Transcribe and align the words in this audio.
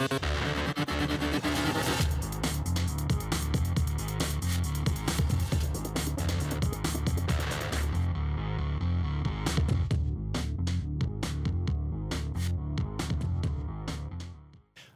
you 0.00 0.29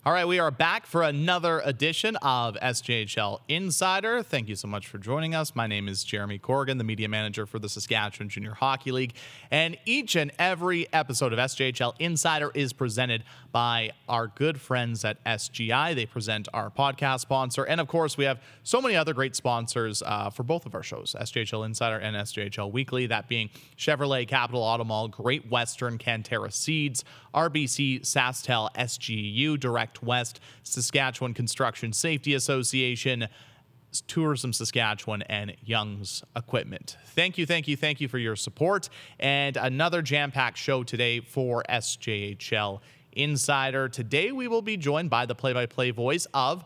All 0.07 0.13
right, 0.13 0.29
we 0.29 0.39
are 0.39 0.51
back 0.51 0.85
for 0.85 1.03
another 1.03 1.63
edition 1.65 2.17
of 2.17 2.57
SJHL 2.57 3.41
Insider. 3.49 4.23
Thank 4.23 4.51
you 4.51 4.55
so 4.55 4.69
much 4.69 4.87
for 4.87 4.99
joining 4.99 5.35
us. 5.35 5.57
My 5.57 5.67
name 5.67 5.89
is 5.89 6.05
Jeremy 6.05 6.37
Corrigan, 6.39 6.77
the 6.77 6.85
media 6.85 7.09
manager 7.09 7.47
for 7.47 7.59
the 7.59 7.71
Saskatchewan 7.71 8.29
Junior 8.29 8.53
Hockey 8.53 8.93
League. 8.93 9.15
And 9.51 9.79
each 9.87 10.15
and 10.15 10.31
every 10.39 10.93
episode 10.93 11.33
of 11.33 11.39
SJHL 11.39 11.95
Insider 11.99 12.51
is 12.53 12.75
presented 12.75 13.25
by 13.51 13.93
our 14.07 14.27
good 14.27 14.61
friends 14.61 15.07
at 15.07 15.25
SGI. 15.25 15.95
They 15.95 16.05
present 16.05 16.49
our 16.53 16.69
podcast 16.69 17.21
sponsor. 17.21 17.65
And 17.65 17.81
of 17.81 17.89
course, 17.89 18.19
we 18.19 18.27
have 18.27 18.43
so 18.63 18.83
many 18.83 18.97
other 18.97 19.15
great 19.15 19.35
sponsors 19.35 20.03
uh, 20.03 20.29
for 20.29 20.43
both 20.43 20.67
of 20.67 20.75
our 20.75 20.83
shows 20.83 21.17
SJHL 21.19 21.65
Insider 21.65 21.97
and 21.97 22.15
SJHL 22.15 22.71
Weekly, 22.71 23.07
that 23.07 23.27
being 23.27 23.49
Chevrolet, 23.79 24.29
Capital 24.29 24.61
Auto 24.61 24.85
Mall, 24.85 25.09
Great 25.09 25.51
Western, 25.51 25.97
Canterra 25.97 26.53
Seeds, 26.53 27.05
RBC, 27.35 28.03
SaskTel, 28.03 28.73
SGU, 28.75 29.59
Direct 29.59 30.03
West, 30.03 30.41
Saskatchewan 30.63 31.35
Construction 31.35 31.93
Safety 31.93 32.35
Association. 32.35 33.29
Tourism 34.09 34.53
Saskatchewan 34.53 35.23
and 35.23 35.55
Young's 35.65 36.25
Equipment. 36.35 36.97
Thank 37.07 37.39
you, 37.39 37.47
thank 37.47 37.69
you, 37.69 37.77
thank 37.77 38.01
you 38.01 38.09
for 38.09 38.19
your 38.19 38.35
support. 38.35 38.89
And 39.21 39.57
another 39.57 40.03
jam 40.03 40.33
packed 40.33 40.59
show 40.59 40.83
today 40.83 41.21
for 41.21 41.63
SJHL 41.69 42.81
Insider. 43.13 43.89
Today 43.89 44.33
we 44.33 44.49
will 44.49 44.63
be 44.63 44.77
joined 44.77 45.11
by 45.11 45.27
the 45.27 45.35
play 45.35 45.53
by 45.53 45.67
play 45.67 45.91
voice 45.93 46.27
of 46.35 46.65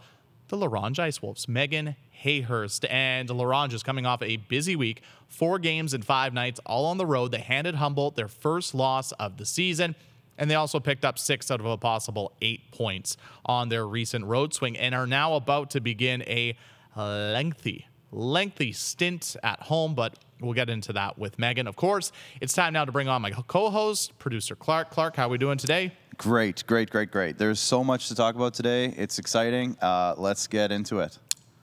the 0.49 0.57
La 0.57 0.67
Ronge 0.67 0.99
Ice 0.99 1.21
Wolves, 1.21 1.47
Megan 1.47 1.97
Hayhurst. 2.25 2.91
And 2.91 3.29
La 3.31 3.45
Ronge 3.45 3.75
is 3.75 3.83
coming 3.83 4.07
off 4.07 4.23
a 4.23 4.37
busy 4.37 4.77
week, 4.77 5.03
four 5.29 5.59
games 5.59 5.95
and 5.95 6.05
five 6.05 6.33
nights, 6.33 6.59
all 6.65 6.87
on 6.87 6.97
the 6.97 7.07
road. 7.07 7.33
They 7.33 7.41
handed 7.41 7.77
Humboldt 7.77 8.17
their 8.17 8.29
first 8.29 8.75
loss 8.75 9.13
of 9.13 9.37
the 9.37 9.45
season. 9.45 9.95
And 10.39 10.51
they 10.51 10.55
also 10.55 10.81
picked 10.81 11.05
up 11.05 11.19
six 11.19 11.51
out 11.51 11.61
of 11.61 11.67
a 11.67 11.77
possible 11.77 12.33
eight 12.41 12.71
points 12.73 13.17
on 13.45 13.69
their 13.69 13.87
recent 13.87 14.25
road 14.25 14.55
swing 14.55 14.77
and 14.77 14.95
are 14.95 15.07
now 15.07 15.35
about 15.35 15.71
to 15.71 15.81
begin 15.81 16.23
a 16.23 16.57
lengthy, 16.97 17.87
lengthy 18.11 18.73
stint 18.73 19.37
at 19.43 19.61
home. 19.63 19.95
But 19.95 20.19
we'll 20.41 20.55
get 20.55 20.71
into 20.71 20.93
that 20.95 21.19
with 21.19 21.39
Megan. 21.39 21.67
Of 21.67 21.77
course, 21.77 22.13
it's 22.41 22.53
time 22.53 22.73
now 22.73 22.85
to 22.85 22.93
bring 22.93 23.09
on 23.09 23.21
my 23.21 23.31
co 23.31 23.71
host, 23.71 24.19
producer 24.19 24.57
Clark. 24.57 24.91
Clark, 24.91 25.17
how 25.17 25.27
are 25.27 25.31
we 25.31 25.39
doing 25.39 25.59
today? 25.59 25.93
Great, 26.17 26.65
great, 26.67 26.91
great, 26.91 27.11
great. 27.11 27.39
There's 27.39 27.61
so 27.61 27.85
much 27.85 28.09
to 28.09 28.15
talk 28.15 28.35
about 28.35 28.55
today. 28.55 28.87
It's 28.97 29.19
exciting. 29.19 29.77
Uh, 29.81 30.15
let's 30.17 30.47
get 30.47 30.73
into 30.73 31.01
it. 31.01 31.19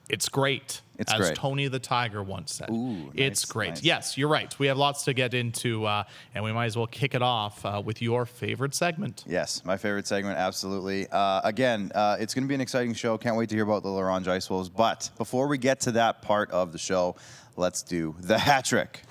It's 0.08 0.28
great. 0.28 0.82
It's 0.98 1.12
as 1.12 1.18
great. 1.18 1.34
Tony 1.34 1.68
the 1.68 1.78
Tiger 1.78 2.22
once 2.22 2.54
said. 2.54 2.70
Ooh, 2.70 3.10
it's 3.14 3.42
nice, 3.42 3.44
great. 3.44 3.68
nice. 3.70 3.82
Yes, 3.82 4.16
you're 4.16 4.28
right. 4.28 4.56
We 4.58 4.68
have 4.68 4.78
lots 4.78 5.04
to 5.04 5.12
get 5.12 5.34
into, 5.34 5.84
uh, 5.84 6.04
and 6.34 6.44
we 6.44 6.52
might 6.52 6.66
as 6.66 6.76
well 6.76 6.86
kick 6.86 7.14
it 7.14 7.22
off 7.22 7.64
uh, 7.66 7.82
with 7.84 8.00
your 8.00 8.24
favorite 8.24 8.74
segment. 8.74 9.24
Yes, 9.26 9.64
my 9.64 9.76
favorite 9.76 10.06
segment, 10.06 10.38
absolutely. 10.38 11.06
Uh, 11.10 11.40
again, 11.44 11.90
uh, 11.94 12.16
it's 12.18 12.34
going 12.34 12.44
to 12.44 12.48
be 12.48 12.54
an 12.54 12.60
exciting 12.60 12.94
show. 12.94 13.18
Can't 13.18 13.36
wait 13.36 13.48
to 13.50 13.54
hear 13.56 13.64
about 13.64 13.82
the 13.82 13.90
La 13.90 14.00
Ronge 14.00 14.28
Ice 14.28 14.48
Wolves. 14.48 14.68
But 14.68 15.10
before 15.18 15.48
we 15.48 15.58
get 15.58 15.80
to 15.80 15.92
that 15.92 16.22
part 16.22 16.50
of 16.50 16.72
the 16.72 16.78
show, 16.78 17.16
let's 17.56 17.82
do 17.82 18.14
the 18.20 18.38
hat 18.38 18.64
trick. 18.64 19.02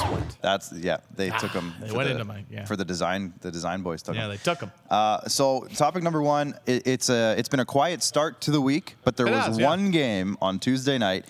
That's 0.00 0.10
where 0.10 0.12
all 0.12 0.16
my 0.16 0.20
hats 0.20 0.32
went. 0.32 0.42
That's 0.42 0.72
yeah. 0.84 0.98
They 1.14 1.30
Ah, 1.30 1.38
took 1.38 1.52
them. 1.52 1.74
they 1.80 1.88
for 1.88 1.96
went 1.96 2.06
the, 2.08 2.12
into 2.12 2.24
my- 2.24 2.44
yeah. 2.50 2.64
for 2.64 2.76
the 2.76 2.84
design. 2.84 3.32
The 3.40 3.50
design 3.50 3.82
boys 3.82 4.02
took 4.02 4.14
Yeah, 4.14 4.22
them. 4.22 4.30
Yeah, 4.30 4.36
they 4.36 4.42
took 4.42 4.58
them. 4.60 4.72
Uh, 4.90 5.20
so 5.28 5.66
topic 5.74 6.02
number 6.02 6.22
one, 6.22 6.54
it, 6.66 6.86
it's 6.86 7.08
a 7.10 7.34
it's 7.38 7.48
been 7.48 7.60
a 7.60 7.64
quiet 7.64 8.02
start 8.02 8.40
to 8.42 8.50
the 8.50 8.60
week, 8.60 8.96
but 9.04 9.16
there 9.16 9.26
It 9.26 9.30
was 9.32 9.46
has, 9.46 9.58
yeah. 9.58 9.66
one 9.66 9.90
game 9.90 10.36
on 10.40 10.58
Tuesday 10.58 10.98
night. 10.98 11.26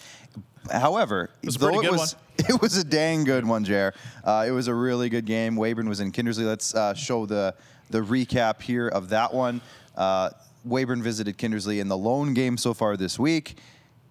However, 0.71 1.31
was 1.45 1.57
a 1.57 1.59
though 1.59 1.81
it 1.81 1.91
was 1.91 2.17
it 2.39 2.61
was 2.61 2.77
a 2.77 2.85
dang 2.85 3.25
good 3.25 3.47
one, 3.47 3.65
Jer. 3.65 3.93
Uh, 4.23 4.45
it 4.47 4.51
was 4.51 4.69
a 4.69 4.75
really 4.75 5.09
good 5.09 5.25
game. 5.27 5.57
Weyburn 5.57 5.89
was 5.89 6.01
in 6.01 6.13
Kindersley. 6.13 6.45
Let's 6.47 6.75
uh, 6.75 6.95
show 6.95 7.27
the 7.27 7.55
the 7.91 8.01
recap 8.01 8.61
here 8.63 8.87
of 8.89 9.09
that 9.09 9.33
one. 9.35 9.61
Uh, 9.97 10.31
Weyburn 10.65 11.03
visited 11.03 11.39
Kindersley 11.39 11.81
in 11.81 11.89
the 11.89 11.97
lone 11.97 12.35
game 12.35 12.57
so 12.59 12.75
far 12.75 12.97
this 12.97 13.19
week, 13.19 13.57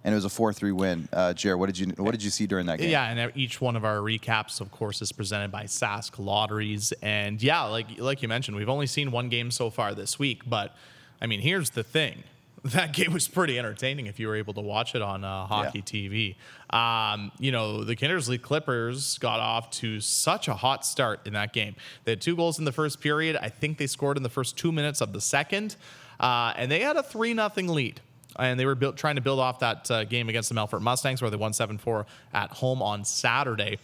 and 0.10 0.16
it 0.16 0.18
was 0.18 0.26
a 0.26 0.30
four 0.30 0.52
three 0.52 0.72
win. 0.72 1.08
Uh, 1.14 1.34
Jer, 1.34 1.56
what 1.56 1.68
did 1.68 1.78
you 1.78 1.94
what 1.98 2.12
did 2.12 2.24
you 2.24 2.32
see 2.32 2.48
during 2.48 2.66
that 2.66 2.80
game? 2.80 2.90
Yeah, 2.90 3.08
and 3.08 3.32
each 3.36 3.62
one 3.62 3.76
of 3.76 3.86
our 3.86 3.98
recaps, 3.98 4.60
of 4.60 4.72
course, 4.72 5.04
is 5.04 5.12
presented 5.12 5.52
by 5.52 5.66
Sask 5.66 6.18
Lotteries. 6.18 6.92
And 7.04 7.42
yeah, 7.42 7.62
like 7.66 8.00
like 8.00 8.24
you 8.24 8.28
mentioned, 8.28 8.58
we've 8.58 8.70
only 8.70 8.88
seen 8.88 9.12
one 9.12 9.30
game 9.30 9.52
so 9.52 9.70
far 9.70 9.94
this 9.94 10.18
week. 10.18 10.50
But 10.50 10.76
I 11.22 11.28
mean, 11.28 11.42
here's 11.42 11.70
the 11.72 11.84
thing: 11.84 12.24
that 12.64 12.92
game 12.92 13.14
was 13.14 13.28
pretty 13.28 13.60
entertaining 13.60 14.08
if 14.08 14.20
you 14.20 14.28
were 14.28 14.36
able 14.36 14.56
to 14.56 14.62
watch 14.62 14.96
it 14.96 15.04
on 15.04 15.24
uh, 15.24 15.46
Hockey 15.46 15.84
TV. 15.84 16.36
Um, 16.76 17.32
you 17.38 17.52
know, 17.52 17.84
the 17.84 17.96
Kindersley 17.96 18.40
Klippers 18.40 19.20
got 19.20 19.40
off 19.40 19.70
to 19.72 20.00
such 20.00 20.48
a 20.48 20.56
hot 20.56 20.88
start 20.88 21.28
in 21.28 21.34
that 21.34 21.54
game. 21.54 21.76
They 22.06 22.14
had 22.14 22.22
two 22.22 22.36
goals 22.36 22.58
in 22.58 22.66
the 22.66 22.72
first 22.72 23.00
period. 23.00 23.38
I 23.40 23.50
think 23.50 23.78
they 23.78 23.86
scored 23.86 24.18
in 24.18 24.24
the 24.24 24.30
first 24.30 24.58
two 24.58 24.72
minutes 24.72 25.02
of 25.02 25.14
the 25.14 25.22
second, 25.22 25.76
uh, 26.20 26.54
and 26.56 26.72
they 26.72 26.80
had 26.80 26.98
a 26.98 27.04
three 27.04 27.36
nothing 27.36 27.68
lead 27.68 28.02
and 28.40 28.60
they 28.60 28.66
were 28.66 28.76
built, 28.76 28.98
trying 28.98 29.16
to 29.16 29.22
build 29.22 29.40
off 29.40 29.60
that 29.60 29.90
uh, 29.92 30.04
game 30.06 30.30
against 30.30 30.50
the 30.50 30.56
Melfort 30.56 30.82
Mustangs 30.82 31.22
where 31.22 31.30
they 31.30 31.38
won 31.38 31.52
7-4 31.52 32.06
at 32.34 32.52
home 32.52 32.82
on 32.82 33.04
Saturday. 33.04 33.78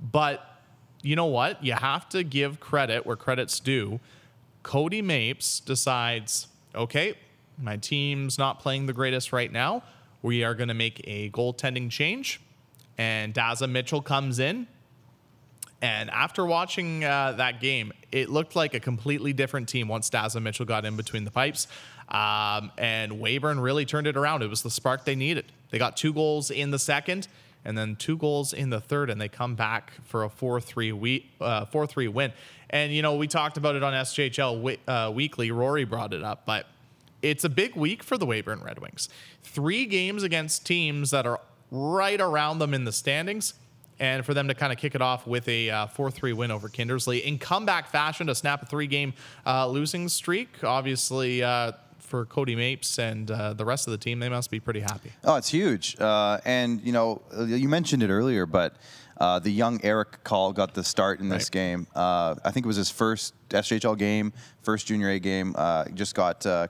But 0.00 0.44
you 1.02 1.16
know 1.16 1.26
what? 1.26 1.62
You 1.64 1.72
have 1.72 2.08
to 2.10 2.22
give 2.22 2.60
credit 2.60 3.06
where 3.06 3.16
credit's 3.16 3.60
due. 3.60 4.00
Cody 4.62 5.00
Mapes 5.00 5.60
decides, 5.60 6.48
okay, 6.74 7.14
my 7.58 7.76
team's 7.76 8.38
not 8.38 8.60
playing 8.60 8.86
the 8.86 8.92
greatest 8.92 9.32
right 9.32 9.50
now. 9.50 9.82
We 10.22 10.44
are 10.44 10.54
going 10.54 10.68
to 10.68 10.74
make 10.74 11.00
a 11.04 11.30
goaltending 11.30 11.90
change. 11.90 12.40
And 12.98 13.32
Daza 13.32 13.70
Mitchell 13.70 14.02
comes 14.02 14.38
in. 14.38 14.66
And 15.82 16.10
after 16.10 16.44
watching 16.44 17.04
uh, 17.04 17.32
that 17.32 17.60
game, 17.60 17.92
it 18.12 18.28
looked 18.28 18.54
like 18.54 18.74
a 18.74 18.80
completely 18.80 19.32
different 19.32 19.68
team 19.68 19.88
once 19.88 20.10
Daza 20.10 20.42
Mitchell 20.42 20.66
got 20.66 20.84
in 20.84 20.96
between 20.96 21.24
the 21.24 21.30
pipes. 21.30 21.68
Um, 22.08 22.70
and 22.76 23.12
Weyburn 23.12 23.62
really 23.62 23.86
turned 23.86 24.06
it 24.06 24.16
around. 24.16 24.42
It 24.42 24.50
was 24.50 24.62
the 24.62 24.70
spark 24.70 25.04
they 25.04 25.14
needed. 25.14 25.46
They 25.70 25.78
got 25.78 25.96
two 25.96 26.12
goals 26.12 26.50
in 26.50 26.70
the 26.70 26.78
second 26.78 27.28
and 27.64 27.76
then 27.76 27.96
two 27.96 28.16
goals 28.16 28.52
in 28.52 28.70
the 28.70 28.80
third, 28.80 29.10
and 29.10 29.20
they 29.20 29.28
come 29.28 29.54
back 29.54 29.92
for 30.04 30.24
a 30.24 30.30
4 30.30 30.60
3 30.60 30.92
we- 30.92 31.30
uh, 31.40 31.66
4-3 31.66 32.08
win. 32.08 32.32
And, 32.70 32.92
you 32.92 33.02
know, 33.02 33.16
we 33.16 33.26
talked 33.26 33.56
about 33.56 33.76
it 33.76 33.82
on 33.82 33.92
SJHL 33.92 34.54
wi- 34.56 34.78
uh, 34.88 35.10
Weekly. 35.10 35.50
Rory 35.50 35.84
brought 35.84 36.14
it 36.14 36.22
up, 36.22 36.46
but 36.46 36.66
it's 37.20 37.44
a 37.44 37.48
big 37.48 37.74
week 37.76 38.02
for 38.02 38.16
the 38.16 38.26
Weyburn 38.26 38.64
Red 38.64 38.78
Wings. 38.78 39.08
Three 39.42 39.84
games 39.86 40.22
against 40.22 40.64
teams 40.64 41.10
that 41.10 41.26
are 41.26 41.40
right 41.70 42.20
around 42.20 42.60
them 42.60 42.72
in 42.72 42.84
the 42.84 42.92
standings 42.92 43.54
and 44.00 44.24
for 44.26 44.34
them 44.34 44.48
to 44.48 44.54
kind 44.54 44.72
of 44.72 44.78
kick 44.78 44.94
it 44.96 45.02
off 45.02 45.26
with 45.26 45.46
a 45.46 45.86
4 45.94 46.10
3 46.10 46.32
win 46.32 46.50
over 46.50 46.68
Kindersley 46.68 47.22
in 47.22 47.38
comeback 47.38 47.88
fashion 47.88 48.26
to 48.26 48.34
snap 48.34 48.62
a 48.62 48.66
three 48.66 48.88
game 48.88 49.12
uh, 49.46 49.68
losing 49.68 50.08
streak. 50.08 50.64
Obviously, 50.64 51.42
uh, 51.42 51.72
for 51.98 52.24
Cody 52.26 52.56
Mapes 52.56 52.98
and 52.98 53.30
uh, 53.30 53.52
the 53.52 53.64
rest 53.64 53.86
of 53.86 53.92
the 53.92 53.98
team, 53.98 54.18
they 54.18 54.28
must 54.28 54.50
be 54.50 54.58
pretty 54.58 54.80
happy. 54.80 55.12
Oh, 55.22 55.36
it's 55.36 55.50
huge. 55.50 55.96
Uh, 56.00 56.38
and, 56.44 56.80
you 56.80 56.90
know, 56.92 57.22
uh, 57.36 57.44
you 57.44 57.68
mentioned 57.68 58.02
it 58.02 58.08
earlier, 58.10 58.46
but 58.46 58.74
uh, 59.20 59.38
the 59.38 59.50
young 59.50 59.78
Eric 59.84 60.24
Call 60.24 60.52
got 60.52 60.74
the 60.74 60.82
start 60.82 61.20
in 61.20 61.28
this 61.28 61.44
Right. 61.44 61.50
game. 61.52 61.86
Uh, 61.94 62.34
I 62.44 62.50
think 62.50 62.64
it 62.64 62.66
was 62.66 62.76
his 62.78 62.90
first 62.90 63.34
SHL 63.50 63.96
game, 63.96 64.32
first 64.62 64.88
Junior 64.88 65.10
A 65.10 65.20
game. 65.20 65.54
Uh, 65.56 65.84
just 65.94 66.14
got 66.16 66.44
uh, 66.46 66.66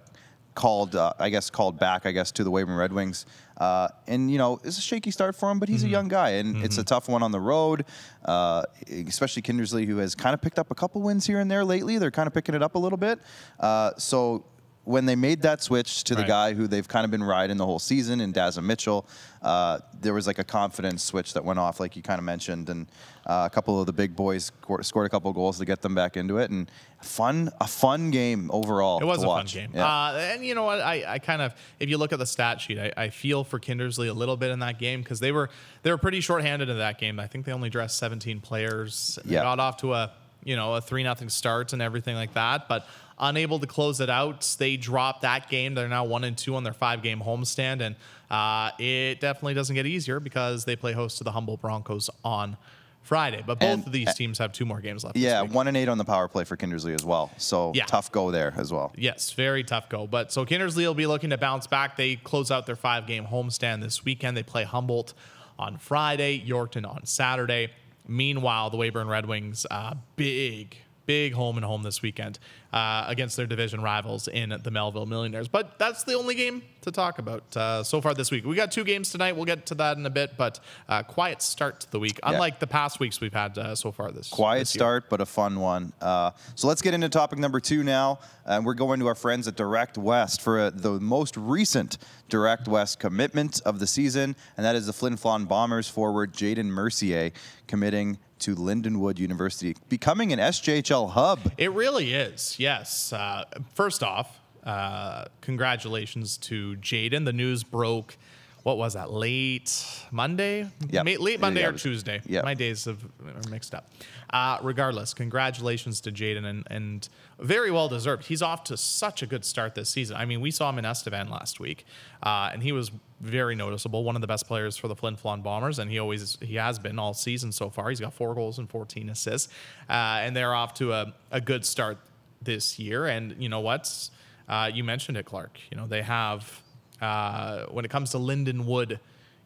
called, 0.55 0.95
uh, 0.97 1.13
I 1.19 1.31
guess, 1.31 1.49
called 1.49 1.79
back, 1.79 2.05
I 2.05 2.13
guess, 2.13 2.33
to 2.33 2.45
the 2.45 2.51
Weyburn 2.51 2.77
Red 2.77 2.93
Wings. 2.93 3.25
Uh, 3.61 3.89
and, 4.09 4.31
you 4.31 4.39
know, 4.39 4.59
it's 4.65 4.79
a 4.79 4.81
shaky 4.81 5.11
start 5.11 5.37
for 5.37 5.51
him, 5.51 5.59
but 5.61 5.69
he's 5.69 5.85
a 5.85 5.89
young 5.89 6.09
guy, 6.09 6.31
and 6.31 6.57
it's 6.65 6.79
a 6.79 6.85
tough 6.85 7.09
one 7.09 7.23
on 7.23 7.31
the 7.31 7.39
road, 7.39 7.85
uh, 8.25 8.63
especially 9.07 9.43
Kindersley, 9.43 9.87
who 9.87 9.99
has 9.99 10.15
kind 10.15 10.33
of 10.33 10.41
picked 10.41 10.59
up 10.59 10.71
a 10.71 10.75
couple 10.75 11.03
wins 11.03 11.27
here 11.27 11.39
and 11.39 11.51
there 11.51 11.65
lately. 11.65 11.99
They're 11.99 12.11
kind 12.11 12.27
of 12.27 12.33
picking 12.33 12.55
it 12.55 12.63
up 12.63 12.75
a 12.75 12.79
little 12.79 12.97
bit. 12.97 13.21
Uh, 13.61 13.93
so 13.99 14.47
when 14.91 15.07
they 15.07 15.15
made 15.17 15.43
that 15.43 15.63
switch 15.63 16.03
to 16.05 16.15
the 16.15 16.23
Right. 16.23 16.29
guy 16.29 16.55
who 16.55 16.67
they've 16.67 16.87
kind 16.89 17.05
of 17.05 17.11
been 17.11 17.23
riding 17.23 17.57
the 17.57 17.65
whole 17.65 17.79
season 17.79 18.21
in 18.21 18.33
Daza 18.33 18.63
Mitchell, 18.63 19.07
uh, 19.43 19.79
there 20.01 20.13
was 20.13 20.27
like 20.27 20.39
a 20.39 20.45
confidence 20.45 21.05
switch 21.05 21.33
that 21.35 21.45
went 21.45 21.59
off, 21.59 21.79
like 21.81 21.95
you 21.97 22.03
kind 22.03 22.19
of 22.19 22.25
mentioned, 22.25 22.69
and 22.69 22.87
uh, 23.27 23.49
a 23.51 23.55
couple 23.55 23.79
of 23.81 23.87
the 23.87 23.93
big 23.93 24.17
boys 24.17 24.47
scored, 24.47 24.85
scored 24.85 25.07
a 25.07 25.09
couple 25.09 25.31
of 25.31 25.37
goals 25.37 25.59
to 25.59 25.65
get 25.65 25.81
them 25.83 25.95
back 25.95 26.17
into 26.17 26.39
it, 26.39 26.51
and 26.51 26.71
fun, 27.03 27.51
a 27.61 27.67
fun 27.69 28.11
game 28.11 28.51
overall. 28.53 28.99
It 29.01 29.05
was 29.05 29.23
a 29.23 29.29
watch. 29.29 29.55
fun 29.55 29.63
game. 29.63 29.71
Yeah. 29.75 29.87
Uh, 29.87 30.13
and 30.33 30.45
you 30.45 30.55
know 30.55 30.65
what? 30.65 30.81
I, 30.81 31.05
I 31.15 31.19
kind 31.21 31.41
of, 31.41 31.55
if 31.79 31.89
you 31.89 31.97
look 31.97 32.13
at 32.13 32.19
the 32.19 32.27
stat 32.27 32.61
sheet, 32.61 32.79
I, 32.79 32.93
I 32.97 33.09
feel 33.11 33.45
for 33.45 33.61
Kindersley 33.61 34.09
a 34.09 34.13
little 34.13 34.37
bit 34.37 34.51
in 34.51 34.59
that 34.59 34.79
game 34.79 35.03
because 35.03 35.21
they 35.21 35.31
were 35.33 35.51
they 35.83 35.91
were 35.91 35.99
pretty 35.99 36.21
shorthanded 36.21 36.69
in 36.69 36.79
that 36.79 36.99
game. 36.99 37.21
I 37.21 37.27
think 37.29 37.47
they 37.47 37.53
only 37.53 37.71
dressed 37.71 37.97
17 37.99 38.41
players. 38.41 39.19
They 39.25 39.35
Yeah. 39.35 39.43
got 39.43 39.61
off 39.61 39.77
to 39.79 39.95
a 39.95 40.11
you 40.43 40.57
know 40.57 40.75
a 40.75 40.81
three 40.81 41.03
nothing 41.03 41.29
start 41.29 41.73
and 41.75 41.81
everything 41.83 42.17
like 42.17 42.33
that, 42.35 42.67
but 42.67 42.87
unable 43.21 43.59
to 43.61 43.67
close 43.67 44.01
it 44.01 44.11
out. 44.11 44.57
They 44.59 44.77
dropped 44.77 45.23
that 45.23 45.49
game. 45.49 45.75
They're 45.75 45.89
now 45.89 46.05
one 46.05 46.25
and 46.25 46.37
two 46.37 46.57
on 46.57 46.65
their 46.65 46.73
five 46.73 47.03
game 47.03 47.21
homestand, 47.21 47.81
and 47.83 47.95
uh, 48.31 48.71
it 48.79 49.21
definitely 49.21 49.55
doesn't 49.55 49.75
get 49.77 49.87
easier 49.87 50.19
because 50.21 50.65
they 50.65 50.75
play 50.77 50.93
host 50.93 51.19
to 51.19 51.25
the 51.25 51.33
Humboldt 51.33 51.61
Broncos 51.61 52.11
on 52.25 52.57
Friday. 53.03 53.43
But 53.47 53.59
both 53.61 53.69
And- 53.69 53.87
of 53.87 53.93
these 53.93 54.15
teams 54.15 54.39
have 54.39 54.53
two 54.53 54.65
more 54.65 54.81
games 54.81 55.05
left. 55.05 55.17
Yeah, 55.17 55.43
one 55.43 55.69
and 55.69 55.77
eight 55.77 55.89
on 55.89 55.99
the 55.99 56.05
power 56.05 56.29
play 56.29 56.45
for 56.45 56.57
Kindersley 56.57 56.95
as 56.95 57.05
well. 57.05 57.31
So 57.39 57.73
Yeah. 57.75 57.87
tough 57.87 58.13
go 58.13 58.31
there 58.31 58.53
as 58.57 58.73
well. 58.73 58.93
Yes, 58.97 59.33
very 59.33 59.65
tough 59.65 59.89
go. 59.89 60.07
But 60.07 60.33
so 60.33 60.45
Kindersley 60.45 60.87
will 60.87 60.95
be 60.95 61.07
looking 61.07 61.31
to 61.31 61.39
bounce 61.39 61.67
back. 61.67 61.97
They 61.97 62.17
close 62.17 62.51
out 62.51 62.67
their 62.67 62.77
five 62.77 63.07
game 63.07 63.27
homestand 63.27 63.81
this 63.83 64.05
weekend. 64.05 64.37
They 64.37 64.43
play 64.43 64.65
Humboldt 64.65 65.15
on 65.59 65.77
Friday, 65.79 66.39
Yorkton 66.47 66.89
on 66.89 67.05
Saturday. 67.07 67.71
Meanwhile, 68.07 68.71
the 68.71 68.77
Weyburn 68.77 69.09
Red 69.09 69.27
Wings, 69.27 69.67
uh, 69.71 69.95
big, 70.17 70.77
big 71.07 71.33
home 71.35 71.57
and 71.57 71.65
home 71.65 71.83
this 71.83 72.03
weekend 72.03 72.39
uh, 72.73 73.05
against 73.09 73.37
their 73.37 73.47
division 73.47 73.83
rivals 73.83 74.29
in 74.29 74.55
the 74.63 74.71
Melville 74.71 75.07
Millionaires. 75.07 75.49
But 75.49 75.79
that's 75.79 76.05
the 76.05 76.15
only 76.15 76.35
game 76.35 76.63
to 76.83 76.91
talk 76.91 77.19
about 77.19 77.57
uh, 77.57 77.83
so 77.83 78.01
far 78.01 78.15
this 78.15 78.31
week. 78.31 78.45
We 78.45 78.57
got 78.57 78.73
two 78.73 78.85
games 78.85 79.11
tonight. 79.11 79.37
We'll 79.37 79.45
get 79.45 79.67
to 79.67 79.75
that 79.77 79.97
in 79.97 80.07
a 80.07 80.11
bit, 80.11 80.37
but 80.37 80.61
uh, 80.89 81.03
quiet 81.03 81.43
start 81.43 81.81
to 81.81 81.91
the 81.91 81.99
week, 81.99 82.19
unlike 82.23 82.59
the 82.59 82.67
past 82.67 83.01
weeks 83.01 83.21
we've 83.21 83.33
had 83.33 83.59
uh, 83.59 83.75
so 83.75 83.93
far 83.93 84.11
this 84.11 84.29
Quiet 84.29 84.61
this 84.61 84.71
start, 84.71 85.05
but 85.09 85.21
a 85.21 85.27
fun 85.27 85.61
one. 85.61 85.93
Uh, 86.01 86.31
so 86.55 86.69
let's 86.69 86.83
get 86.83 86.95
into 86.95 87.09
topic 87.09 87.39
number 87.39 87.61
two 87.61 87.83
now. 87.83 88.19
And 88.47 88.65
we're 88.65 88.75
going 88.75 88.99
to 89.01 89.07
our 89.07 89.15
friends 89.15 89.47
at 89.47 89.57
Direct 89.57 89.99
West 89.99 90.41
for 90.41 90.71
the 90.71 90.99
most 91.01 91.37
recent 91.37 91.99
Direct 92.29 92.67
West 92.67 92.99
commitment 92.99 93.61
of 93.65 93.79
the 93.79 93.87
season, 93.87 94.35
and 94.57 94.65
that 94.65 94.75
is 94.77 94.87
the 94.87 94.93
Flin 94.93 95.17
Flon 95.17 95.47
Bombers 95.47 95.89
forward 95.89 96.33
Jaden 96.33 96.67
Mercier 96.67 97.33
committing 97.67 98.19
to 98.41 98.57
Lindenwood 98.57 99.19
University, 99.19 99.77
becoming 99.89 100.33
an 100.33 100.39
SJHL 100.39 101.11
hub. 101.11 101.53
It 101.57 101.71
really 101.73 102.15
is. 102.15 102.57
Yes. 102.71 103.11
Uh, 103.15 103.45
first 103.75 104.03
off, 104.03 104.39
uh, 104.65 105.25
congratulations 105.41 106.37
to 106.37 106.77
Jaden. 106.77 107.25
The 107.25 107.33
news 107.33 107.65
broke. 107.65 108.19
What 108.65 108.77
was 108.77 108.93
that? 108.93 109.11
Late 109.11 109.73
Monday? 110.11 110.69
Yep. 110.91 111.07
Ma- 111.07 111.25
late 111.25 111.41
Monday 111.41 111.63
Yeah, 111.63 111.69
or 111.69 111.73
was- 111.73 111.83
Tuesday. 111.83 112.21
yep. 112.27 112.45
My 112.45 112.53
days 112.53 112.85
have, 112.85 113.03
are 113.03 113.49
mixed 113.51 113.75
up. 113.75 113.89
Uh, 114.29 114.59
regardless, 114.63 115.15
congratulations 115.15 116.03
to 116.03 116.13
Jaden 116.13 116.45
and, 116.45 116.65
and 116.71 117.09
very 117.39 117.71
well 117.71 117.89
deserved. 117.89 118.27
He's 118.27 118.43
off 118.43 118.63
to 118.65 118.77
such 118.77 119.23
a 119.23 119.27
good 119.27 119.47
start 119.47 119.75
this 119.75 119.89
season. 119.89 120.17
I 120.17 120.27
mean, 120.27 120.43
we 120.43 120.51
saw 120.51 120.69
him 120.69 120.79
in 120.79 120.85
Estevan 120.85 121.31
last 121.31 121.59
week, 121.61 121.87
uh, 122.23 122.51
and 122.53 122.63
he 122.63 122.73
was 122.73 122.91
very 123.23 123.55
noticeable. 123.57 124.05
One 124.05 124.15
of 124.15 124.21
the 124.21 124.29
best 124.29 124.47
players 124.47 124.77
for 124.77 124.89
the 124.89 124.95
Flin 124.95 125.17
Flon 125.17 125.43
Bombers, 125.43 125.79
and 125.79 125.91
he 125.91 125.99
always 125.99 126.37
he 126.43 126.57
has 126.57 126.79
been 126.79 126.99
all 126.99 127.15
season 127.15 127.53
so 127.53 127.71
far. 127.71 127.89
He's 127.89 128.01
got 128.01 128.13
four 128.13 128.35
goals 128.35 128.59
and 128.59 128.69
14 128.69 129.09
assists, 129.09 129.49
uh, 129.89 129.93
and 130.21 130.37
they're 130.37 130.55
off 130.55 130.75
to 130.75 130.93
a, 130.93 131.15
a 131.31 131.41
good 131.41 131.65
start 131.65 131.97
this 132.43 132.79
year. 132.79 133.07
And 133.07 133.35
you 133.39 133.49
know 133.49 133.61
what? 133.61 134.11
Uh, 134.49 134.71
you 134.73 134.83
mentioned 134.85 135.17
it, 135.17 135.27
Clark. 135.27 135.59
You 135.71 135.77
know 135.77 135.87
they 135.87 136.03
have 136.03 136.63
uh, 137.01 137.67
when 137.67 137.85
it 137.85 137.91
comes 137.91 138.11
to 138.13 138.19
Lindenwood 138.19 138.99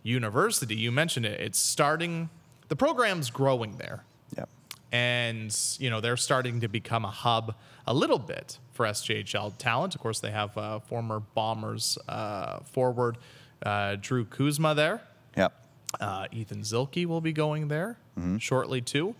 University. 0.02 0.74
You 0.76 0.92
mentioned 0.92 1.26
it. 1.26 1.40
It's 1.40 1.58
starting. 1.58 2.28
The 2.68 2.76
program's 2.76 3.30
growing 3.30 3.76
there 3.76 4.04
Yep. 4.36 4.48
and 4.90 5.54
you 5.78 5.90
know 5.90 6.00
they're 6.00 6.16
starting 6.16 6.60
to 6.60 6.68
become 6.68 7.04
a 7.04 7.10
hub 7.10 7.54
a 7.86 7.92
little 7.92 8.18
bit 8.18 8.58
for 8.72 8.86
SJHL 8.86 9.52
talent. 9.58 9.94
Of 9.94 10.00
course, 10.00 10.20
they 10.20 10.30
have 10.30 10.56
uh, 10.56 10.80
former 10.80 11.20
Bombers 11.20 11.98
uh, 12.08 12.60
forward 12.60 13.18
uh, 13.64 13.96
Drew 14.00 14.24
Kuzma 14.24 14.74
there. 14.74 15.02
Yep. 15.36 15.52
Uh, 16.00 16.26
Ethan 16.32 16.62
Zilke 16.62 17.06
will 17.06 17.20
be 17.20 17.32
going 17.32 17.68
there 17.68 17.98
Mm-hmm. 18.18 18.38
shortly 18.38 18.80
too. 18.80 19.14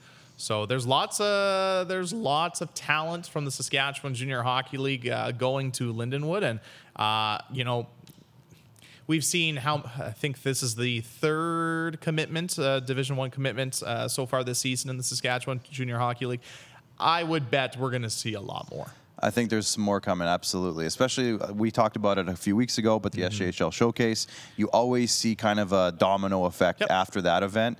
So 0.44 0.67
there's 0.67 0.87
lots 0.87 1.20
of 1.20 1.88
there's 1.88 2.12
lots 2.12 2.61
of 2.61 2.75
talent 2.75 3.26
from 3.26 3.46
the 3.46 3.50
Saskatchewan 3.50 4.12
Junior 4.14 4.43
Hockey 4.43 4.76
League 4.76 5.08
uh, 5.08 5.32
going 5.32 5.73
to 5.73 5.91
Lindenwood, 5.94 6.43
and 6.43 6.61
uh, 6.96 7.38
you 7.50 7.64
know 7.64 7.87
we've 9.06 9.25
seen 9.25 9.56
how 9.56 9.91
I 9.99 10.11
think 10.11 10.43
this 10.43 10.62
is 10.62 10.75
the 10.76 11.00
third 11.00 12.02
commitment, 12.02 12.58
uh, 12.58 12.81
Division 12.81 13.17
One 13.17 13.31
commitment 13.31 13.82
uh, 13.82 14.06
so 14.06 14.26
far 14.26 14.44
this 14.44 14.58
season 14.58 14.91
in 14.91 14.99
the 14.99 15.02
Saskatchewan 15.02 15.62
Junior 15.70 15.96
Hockey 15.96 16.26
League. 16.26 16.43
I 17.00 17.23
would 17.23 17.50
bet 17.50 17.79
we're 17.79 17.91
going 17.91 18.02
to 18.02 18.11
see 18.11 18.35
a 18.35 18.41
lot 18.41 18.70
more. 18.70 18.88
I 19.19 19.31
think 19.31 19.49
there's 19.49 19.69
some 19.69 19.82
more 19.85 20.00
coming, 20.00 20.29
absolutely. 20.29 20.85
Especially, 20.87 21.41
uh, 21.41 21.52
we 21.52 21.70
talked 21.70 21.96
about 21.96 22.19
it 22.19 22.29
a 22.29 22.37
few 22.37 22.55
weeks 22.55 22.76
ago, 22.79 22.99
but 22.99 23.12
the 23.12 23.23
Mm-hmm. 23.23 23.44
SJHL 23.64 23.73
showcase, 23.73 24.26
you 24.56 24.67
always 24.70 25.12
see 25.12 25.35
kind 25.35 25.58
of 25.61 25.73
a 25.73 25.93
domino 25.93 26.44
effect 26.44 26.81
Yep. 26.81 26.91
after 26.91 27.23
that 27.23 27.43
event. 27.43 27.79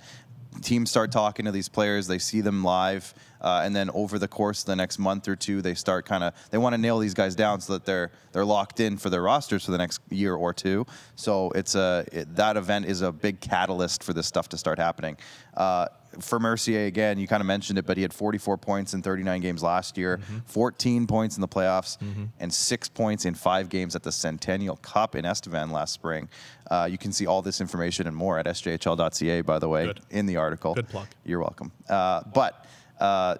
Teams 0.61 0.89
start 0.89 1.11
talking 1.11 1.45
to 1.45 1.51
these 1.51 1.69
players, 1.69 2.07
they 2.07 2.19
see 2.19 2.41
them 2.41 2.63
live, 2.63 3.13
uh, 3.41 3.61
and 3.63 3.75
then 3.75 3.89
over 3.91 4.17
the 4.17 4.27
course 4.27 4.61
of 4.61 4.67
the 4.67 4.75
next 4.75 4.97
month 4.97 5.27
or 5.27 5.35
two, 5.35 5.61
they 5.61 5.75
start 5.75 6.05
kind 6.05 6.23
of 6.23 6.33
they 6.49 6.57
want 6.57 6.73
to 6.73 6.77
nail 6.77 6.97
these 6.97 7.13
guys 7.13 7.35
down 7.35 7.61
so 7.61 7.73
that 7.73 7.85
they're 7.85 8.11
they're 8.31 8.45
locked 8.45 8.79
in 8.79 8.97
for 8.97 9.09
their 9.09 9.21
rosters 9.21 9.65
for 9.65 9.71
the 9.71 9.77
next 9.77 10.01
year 10.09 10.33
or 10.33 10.53
two. 10.53 10.85
So 11.15 11.51
it's 11.51 11.75
a 11.75 12.05
it, 12.11 12.35
that 12.35 12.57
event 12.57 12.85
is 12.85 13.01
a 13.01 13.11
big 13.11 13.39
catalyst 13.41 14.03
for 14.03 14.13
this 14.13 14.27
stuff 14.27 14.49
to 14.49 14.57
start 14.57 14.79
happening. 14.79 15.17
Uh, 15.55 15.87
for 16.19 16.39
Mercier 16.39 16.85
again, 16.85 17.17
you 17.19 17.27
kind 17.27 17.41
of 17.41 17.47
mentioned 17.47 17.79
it, 17.79 17.85
but 17.85 17.97
he 17.97 18.03
had 18.03 18.13
44 18.13 18.57
points 18.57 18.93
in 18.93 19.01
39 19.01 19.41
games 19.41 19.63
last 19.63 19.97
year, 19.97 20.19
14 20.45 21.07
points 21.07 21.37
in 21.37 21.41
the 21.41 21.47
playoffs, 21.47 21.97
and 22.39 22.53
six 22.53 22.89
points 22.89 23.25
in 23.25 23.33
five 23.35 23.69
games 23.69 23.95
at 23.95 24.03
the 24.03 24.11
Centennial 24.11 24.77
Cup 24.77 25.15
in 25.15 25.25
Estevan 25.25 25.71
last 25.71 25.93
spring. 25.93 26.29
Uh, 26.69 26.87
you 26.89 26.97
can 26.97 27.11
see 27.11 27.27
all 27.27 27.41
this 27.41 27.61
information 27.61 28.07
and 28.07 28.15
more 28.15 28.39
at 28.39 28.45
sjhl.ca, 28.45 29.41
by 29.41 29.59
the 29.59 29.69
way, 29.69 29.85
Good. 29.85 30.01
in 30.09 30.25
the 30.25 30.37
article. 30.37 30.73
Good 30.73 30.89
plug. 30.89 31.07
You're 31.23 31.39
welcome. 31.39 31.71
Uh, 31.87 32.21
but 32.33 32.65
uh, 32.99 33.35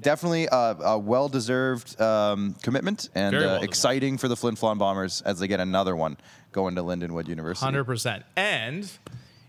definitely 0.00 0.46
a, 0.50 0.76
a 0.80 0.98
well-deserved 0.98 2.00
um, 2.00 2.54
commitment 2.62 3.10
and 3.14 3.34
uh, 3.34 3.38
well-deserved. 3.38 3.64
exciting 3.64 4.18
for 4.18 4.28
the 4.28 4.36
Flin 4.36 4.54
Flon 4.54 4.78
Bombers 4.78 5.20
as 5.22 5.38
they 5.38 5.48
get 5.48 5.60
another 5.60 5.94
one 5.96 6.16
going 6.52 6.74
to 6.76 6.82
Lindenwood 6.82 7.28
University. 7.28 7.64
Hundred 7.64 7.84
percent. 7.84 8.24
And 8.36 8.90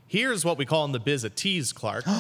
here's 0.08 0.44
what 0.44 0.58
we 0.58 0.66
call 0.66 0.86
in 0.86 0.92
the 0.92 1.00
biz 1.00 1.24
a 1.24 1.30
tease, 1.30 1.72
Clark. 1.74 2.06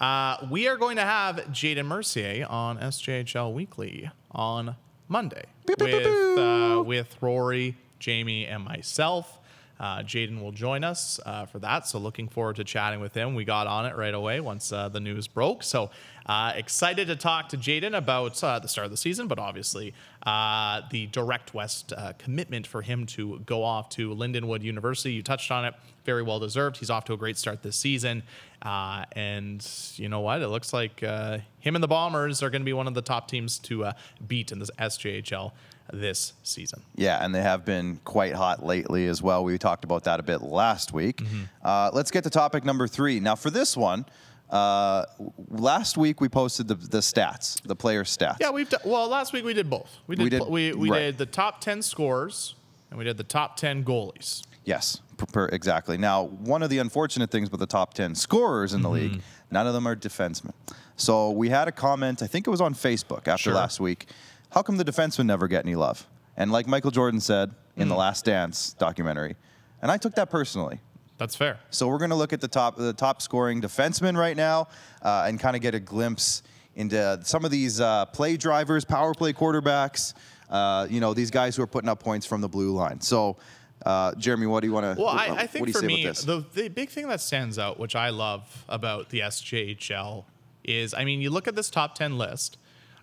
uh, 0.00 0.46
we 0.50 0.68
are 0.68 0.76
going 0.76 0.96
to 0.96 1.02
have 1.02 1.36
Jaden 1.50 1.86
Mercier 1.86 2.46
on 2.48 2.78
SJHL 2.78 3.52
Weekly 3.52 4.10
on 4.30 4.76
Monday 5.08 5.44
with 5.66 6.38
uh, 6.38 6.82
with 6.84 7.16
Rory, 7.20 7.76
Jamie, 7.98 8.46
and 8.46 8.62
myself. 8.64 9.38
Uh, 9.80 9.98
Jaden 9.98 10.42
will 10.42 10.52
join 10.52 10.82
us 10.82 11.20
uh, 11.24 11.46
for 11.46 11.58
that, 11.60 11.86
so 11.86 11.98
looking 11.98 12.28
forward 12.28 12.56
to 12.56 12.64
chatting 12.64 13.00
with 13.00 13.14
him. 13.14 13.34
We 13.34 13.44
got 13.44 13.66
on 13.66 13.86
it 13.86 13.96
right 13.96 14.14
away 14.14 14.40
once 14.40 14.72
uh, 14.72 14.88
the 14.88 14.98
news 14.98 15.28
broke, 15.28 15.62
so 15.62 15.90
uh, 16.26 16.52
excited 16.56 17.06
to 17.06 17.16
talk 17.16 17.48
to 17.50 17.56
Jaden 17.56 17.96
about 17.96 18.42
uh, 18.42 18.58
the 18.58 18.68
start 18.68 18.86
of 18.86 18.90
the 18.90 18.96
season, 18.96 19.28
but 19.28 19.38
obviously 19.38 19.94
uh, 20.26 20.82
the 20.90 21.06
Direct 21.06 21.54
West 21.54 21.92
commitment 22.18 22.66
for 22.66 22.82
him 22.82 23.06
to 23.06 23.38
go 23.46 23.62
off 23.62 23.88
to 23.90 24.14
Lindenwood 24.14 24.62
University. 24.62 25.12
You 25.12 25.22
touched 25.22 25.50
on 25.50 25.64
it, 25.64 25.74
very 26.04 26.22
well 26.22 26.40
deserved. 26.40 26.78
He's 26.78 26.90
off 26.90 27.04
to 27.04 27.12
a 27.12 27.16
great 27.16 27.38
start 27.38 27.62
this 27.62 27.76
season, 27.76 28.24
and 28.62 29.66
you 29.94 30.08
know 30.08 30.20
what? 30.20 30.42
It 30.42 30.48
looks 30.48 30.72
like 30.72 31.00
him 31.00 31.74
and 31.74 31.82
the 31.82 31.88
Bombers 31.88 32.42
are 32.42 32.50
going 32.50 32.62
to 32.62 32.66
be 32.66 32.72
one 32.72 32.88
of 32.88 32.94
the 32.94 33.02
top 33.02 33.28
teams 33.28 33.58
to 33.60 33.92
beat 34.26 34.50
in 34.50 34.58
this 34.58 34.70
SJHL 34.78 35.52
this 35.92 36.32
season. 36.42 36.82
Yeah, 36.96 37.24
and 37.24 37.34
they 37.34 37.42
have 37.42 37.64
been 37.64 38.00
quite 38.04 38.34
hot 38.34 38.64
lately 38.64 39.06
as 39.06 39.22
well. 39.22 39.44
We 39.44 39.56
talked 39.58 39.84
about 39.84 40.04
that 40.04 40.20
a 40.20 40.22
bit 40.22 40.42
last 40.42 40.92
week. 40.92 41.18
Mm-hmm. 41.18 41.42
Uh, 41.62 41.90
let's 41.92 42.10
get 42.10 42.24
to 42.24 42.30
topic 42.30 42.64
number 42.64 42.86
three. 42.86 43.20
Now, 43.20 43.34
for 43.36 43.50
this 43.50 43.76
one, 43.76 44.04
uh, 44.50 45.04
last 45.48 45.96
week 45.98 46.20
we 46.20 46.28
posted 46.28 46.68
the, 46.68 46.74
the 46.74 46.98
stats, 46.98 47.60
the 47.62 47.76
player 47.76 48.04
stats. 48.04 48.36
Yeah, 48.40 48.50
we've 48.50 48.68
done, 48.68 48.80
well 48.84 49.08
last 49.08 49.32
week 49.32 49.44
we 49.44 49.52
did 49.54 49.68
both. 49.68 49.94
We 50.06 50.16
did 50.16 50.22
We 50.24 50.30
did- 50.30 50.42
we, 50.48 50.72
we 50.72 50.90
right. 50.90 50.98
did 51.00 51.18
the 51.18 51.26
top 51.26 51.60
ten 51.60 51.82
scores 51.82 52.54
and 52.90 52.98
we 52.98 53.04
did 53.04 53.16
the 53.18 53.24
top 53.24 53.56
ten 53.56 53.84
goalies. 53.84 54.42
Yes, 54.64 55.00
per, 55.16 55.26
per- 55.26 55.46
exactly. 55.48 55.96
Now, 55.98 56.24
one 56.24 56.62
of 56.62 56.70
the 56.70 56.78
unfortunate 56.78 57.30
things 57.30 57.50
with 57.50 57.60
the 57.60 57.66
top 57.66 57.94
10 57.94 58.14
scorers 58.14 58.74
in 58.74 58.82
the 58.82 58.90
Mm-hmm. 58.90 59.12
league, 59.14 59.22
none 59.50 59.66
of 59.66 59.72
them 59.72 59.86
are 59.88 59.96
defensemen. 59.96 60.52
So 60.96 61.30
we 61.30 61.48
had 61.48 61.68
a 61.68 61.72
comment, 61.72 62.22
I 62.22 62.26
think 62.26 62.46
it 62.46 62.50
was 62.50 62.60
on 62.60 62.74
Facebook 62.74 63.28
after 63.28 63.44
Sure. 63.44 63.54
last 63.54 63.80
week. 63.80 64.08
How 64.50 64.62
come 64.62 64.76
the 64.76 64.84
defensemen 64.84 65.26
never 65.26 65.48
get 65.48 65.64
any 65.64 65.74
love? 65.74 66.06
And 66.36 66.50
like 66.52 66.66
Michael 66.66 66.90
Jordan 66.90 67.20
said 67.20 67.52
in 67.76 67.88
the 67.88 67.94
Mm. 67.94 67.98
Last 67.98 68.24
Dance 68.24 68.74
documentary, 68.78 69.36
and 69.82 69.90
I 69.90 69.96
took 69.96 70.14
that 70.14 70.30
personally. 70.30 70.80
That's 71.18 71.34
fair. 71.34 71.58
So 71.70 71.88
we're 71.88 71.98
going 71.98 72.10
to 72.10 72.16
look 72.16 72.32
at 72.32 72.40
the 72.40 72.48
top 72.48 72.76
the 72.76 72.92
top 72.92 73.20
scoring 73.20 73.60
defensemen 73.60 74.16
right 74.16 74.36
now 74.36 74.68
uh, 75.02 75.24
and 75.26 75.38
kind 75.40 75.56
of 75.56 75.62
get 75.62 75.74
a 75.74 75.80
glimpse 75.80 76.42
into 76.76 77.18
some 77.24 77.44
of 77.44 77.50
these 77.50 77.80
uh, 77.80 78.06
play 78.06 78.36
drivers, 78.36 78.84
power 78.84 79.14
play 79.14 79.32
quarterbacks. 79.32 80.14
Uh, 80.48 80.86
you 80.88 81.00
know 81.00 81.12
these 81.14 81.30
guys 81.30 81.56
who 81.56 81.62
are 81.62 81.66
putting 81.66 81.88
up 81.90 82.00
points 82.02 82.24
from 82.24 82.40
the 82.40 82.48
blue 82.48 82.70
line. 82.72 83.00
So, 83.00 83.36
uh, 83.84 84.14
Jeremy, 84.14 84.46
what 84.46 84.60
do 84.60 84.68
you 84.68 84.72
want 84.72 84.96
to? 84.96 85.02
Well, 85.02 85.10
I, 85.10 85.26
I 85.26 85.46
think 85.46 85.66
what 85.66 85.66
do 85.66 85.72
you 85.72 85.80
for 85.80 85.86
me, 85.86 86.06
the, 86.06 86.44
the 86.54 86.68
big 86.68 86.88
thing 86.88 87.08
that 87.08 87.20
stands 87.20 87.58
out, 87.58 87.78
which 87.80 87.94
I 87.96 88.10
love 88.10 88.64
about 88.68 89.10
the 89.10 89.20
SJHL, 89.20 90.24
is 90.64 90.94
I 90.94 91.04
mean, 91.04 91.20
you 91.20 91.30
look 91.30 91.48
at 91.48 91.54
this 91.56 91.68
top 91.68 91.96
ten 91.96 92.16
list, 92.16 92.58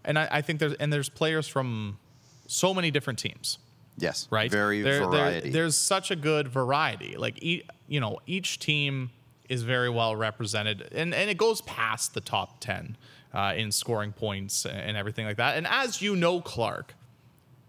and 0.05 0.17
I, 0.19 0.27
I 0.31 0.41
think 0.41 0.59
there's 0.59 0.73
and 0.73 0.91
there's 0.93 1.09
players 1.09 1.47
from 1.47 1.97
so 2.47 2.73
many 2.73 2.91
different 2.91 3.19
teams. 3.19 3.57
yes, 3.97 4.27
right? 4.31 4.51
Very 4.51 4.81
There- 4.81 4.99
there- 4.99 5.09
variety. 5.09 5.49
there's 5.51 5.77
such 5.77 6.11
a 6.11 6.15
good 6.15 6.47
variety. 6.47 7.15
Like, 7.17 7.41
e- 7.41 7.63
you 7.87 7.99
know, 7.99 8.19
each 8.27 8.59
team 8.59 9.09
is 9.49 9.63
very 9.63 9.89
well 9.89 10.15
represented, 10.15 10.87
and 10.93 11.13
and 11.13 11.29
it 11.29 11.37
goes 11.37 11.61
past 11.61 12.13
the 12.13 12.21
top 12.21 12.59
ten 12.59 12.97
uh, 13.33 13.53
in 13.55 13.71
scoring 13.71 14.11
points 14.13 14.65
and 14.65 14.95
everything 14.97 15.25
like 15.25 15.37
that. 15.37 15.57
And 15.57 15.67
as 15.67 16.01
you 16.01 16.15
know, 16.15 16.39
Clark, 16.41 16.93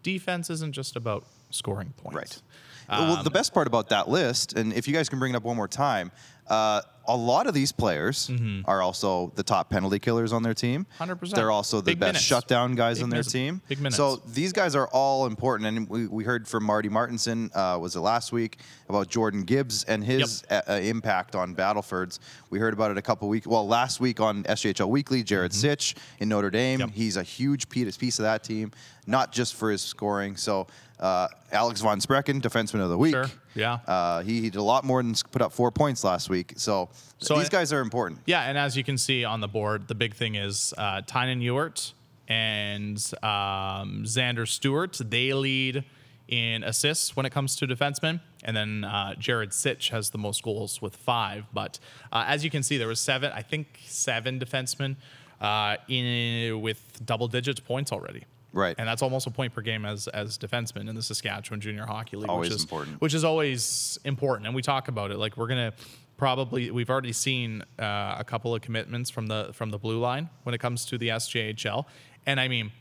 defense 0.03 0.51
isn't 0.51 0.73
just 0.73 0.97
about 0.97 1.25
scoring 1.51 1.93
points. 1.97 2.17
Right. 2.17 2.43
well, 2.89 3.23
the 3.23 3.31
best 3.31 3.53
part 3.53 3.67
about 3.67 3.89
that 3.91 4.09
list, 4.09 4.53
and 4.53 4.73
if 4.73 4.87
you 4.87 4.95
guys 4.95 5.09
can 5.09 5.19
bring 5.19 5.33
it 5.33 5.37
up 5.37 5.43
one 5.43 5.57
more 5.57 5.69
time, 5.69 6.11
uh, 6.49 6.81
a 7.09 7.17
lot 7.17 7.47
of 7.47 7.55
these 7.55 7.71
players 7.71 8.29
are 8.65 8.83
also 8.83 9.31
the 9.37 9.43
top 9.45 9.71
penalty 9.71 10.01
killers 10.01 10.33
on 10.33 10.43
their 10.43 10.55
team. 10.55 10.87
100%. 10.99 11.35
They're 11.37 11.53
also 11.53 11.77
the 11.81 11.93
Big 11.93 12.01
best 12.01 12.09
minutes. 12.09 12.25
shutdown 12.25 12.75
guys 12.75 12.97
Big 12.99 13.05
on 13.05 13.11
their 13.11 13.19
minutes. 13.19 13.33
team. 13.33 13.63
Big 13.69 13.79
minutes. 13.79 13.97
So 13.97 14.17
these 14.17 14.53
guys 14.53 14.75
are 14.75 14.89
all 14.89 15.27
important. 15.27 15.69
And 15.79 15.89
we, 15.89 16.09
we 16.09 16.25
heard 16.25 16.49
from 16.49 16.65
Marty 16.65 16.89
Martinson, 16.89 17.51
uh, 17.55 17.79
was 17.81 17.95
it 17.95 18.01
last 18.01 18.33
week, 18.33 18.59
about 18.89 19.09
Jordan 19.09 19.45
Gibbs 19.45 19.85
and 19.85 20.03
his 20.03 20.43
uh, 20.51 20.63
uh, 20.69 20.73
impact 20.75 21.37
on 21.37 21.55
Battlefords. 21.55 22.19
We 22.51 22.59
heard 22.59 22.73
about 22.75 22.91
it 22.91 22.99
a 22.99 23.03
couple 23.03 23.29
weeks, 23.29 23.47
well, 23.47 23.67
last 23.69 24.01
week 24.01 24.19
on 24.21 24.43
SJHL 24.43 24.89
Weekly, 24.89 25.23
Jared 25.23 25.55
Sitch 25.55 25.95
in 26.19 26.29
Notre 26.29 26.51
Dame. 26.51 26.81
Mm-hmm. 26.81 26.89
Yep. 26.89 26.97
He's 26.97 27.17
a 27.17 27.23
huge 27.23 27.69
piece 27.69 28.19
of 28.19 28.25
that 28.25 28.43
team, 28.43 28.73
not 29.07 29.31
just 29.31 29.55
for 29.55 29.71
his 29.71 29.81
scoring. 29.81 30.37
So 30.37 30.67
uh, 31.01 31.29
Alex 31.53 31.81
Von 31.81 32.01
Sprecken, 32.01 32.41
defenseman 32.41 32.81
of 32.81 32.89
the 32.91 32.99
week. 32.99 33.13
Sure, 33.15 33.27
yeah. 33.55 33.79
Uh, 33.87 34.23
he, 34.23 34.41
he 34.41 34.51
did 34.51 34.59
a 34.59 34.63
lot 34.63 34.85
more 34.85 35.03
than 35.03 35.15
put 35.31 35.43
up 35.43 35.53
four 35.53 35.71
points 35.71 36.03
last 36.05 36.29
week. 36.31 36.55
So, 36.57 36.89
So 37.19 37.37
these 37.39 37.47
I- 37.49 37.51
guys 37.51 37.73
are 37.73 37.81
important. 37.81 38.21
Yeah, 38.27 38.43
and 38.43 38.57
as 38.57 38.77
you 38.77 38.85
can 38.85 38.97
see 38.99 39.25
on 39.25 39.41
the 39.41 39.49
board, 39.49 39.89
the 39.89 39.95
big 39.95 40.15
thing 40.15 40.35
is 40.37 40.73
uh, 40.79 41.03
Tynan 41.07 41.41
Ewart 41.41 41.93
and 42.29 42.97
um, 43.23 44.03
Xander 44.05 44.49
Stewart. 44.49 45.01
They 45.05 45.33
lead 45.33 45.85
in 46.29 46.65
assists 46.65 47.15
when 47.15 47.25
it 47.25 47.31
comes 47.31 47.55
to 47.57 47.67
defensemen, 47.67 48.21
and 48.43 48.57
then 48.57 48.83
uh, 48.85 49.15
Jared 49.17 49.53
Sitch 49.53 49.91
has 49.91 50.11
the 50.11 50.19
most 50.19 50.43
goals 50.43 50.83
with 50.83 50.97
five. 50.97 51.45
But 51.53 51.79
uh, 52.13 52.25
as 52.27 52.43
you 52.45 52.51
can 52.51 52.63
see, 52.65 52.79
there 52.79 52.89
was 52.89 52.99
seven, 53.01 53.31
I 53.35 53.43
think 53.43 53.79
seven 53.87 54.41
defensemen 54.41 54.97
uh, 55.41 55.77
in 55.89 56.61
with 56.61 57.01
double 57.05 57.29
digits 57.29 57.61
points 57.61 57.93
already. 57.93 58.25
Right. 58.57 58.75
and 58.79 58.89
that's 58.89 59.03
almost 59.03 59.27
a 59.27 59.31
point 59.31 59.55
per 59.55 59.61
game 59.61 59.85
as 59.85 60.09
as 60.09 60.39
defensemen 60.39 60.89
in 60.89 60.95
the 60.95 61.03
Saskatchewan 61.03 61.61
Junior 61.61 61.85
Hockey 61.85 62.17
League, 62.17 62.31
Always 62.31 62.51
which 62.51 62.57
is 62.57 62.63
important. 62.63 63.01
which 63.01 63.15
is 63.15 63.25
always 63.25 63.99
important. 64.05 64.47
And 64.47 64.55
we 64.57 64.63
talk 64.63 64.89
about 64.89 65.11
it. 65.11 65.19
Like 65.19 65.37
we're 65.37 65.47
gonna 65.49 65.73
probably 66.17 66.71
we've 66.71 66.89
already 66.91 67.13
seen 67.13 67.63
uh, 67.79 68.17
a 68.19 68.25
couple 68.25 68.55
of 68.55 68.63
commitments 68.63 69.11
from 69.11 69.27
the 69.27 69.51
from 69.53 69.71
the 69.71 69.79
blue 69.79 69.99
line 69.99 70.31
when 70.45 70.55
it 70.55 70.59
comes 70.59 70.85
to 70.87 70.99
the 70.99 71.09
SJHL. 71.09 71.85
And 72.25 72.41
I 72.41 72.49
mean, 72.49 72.73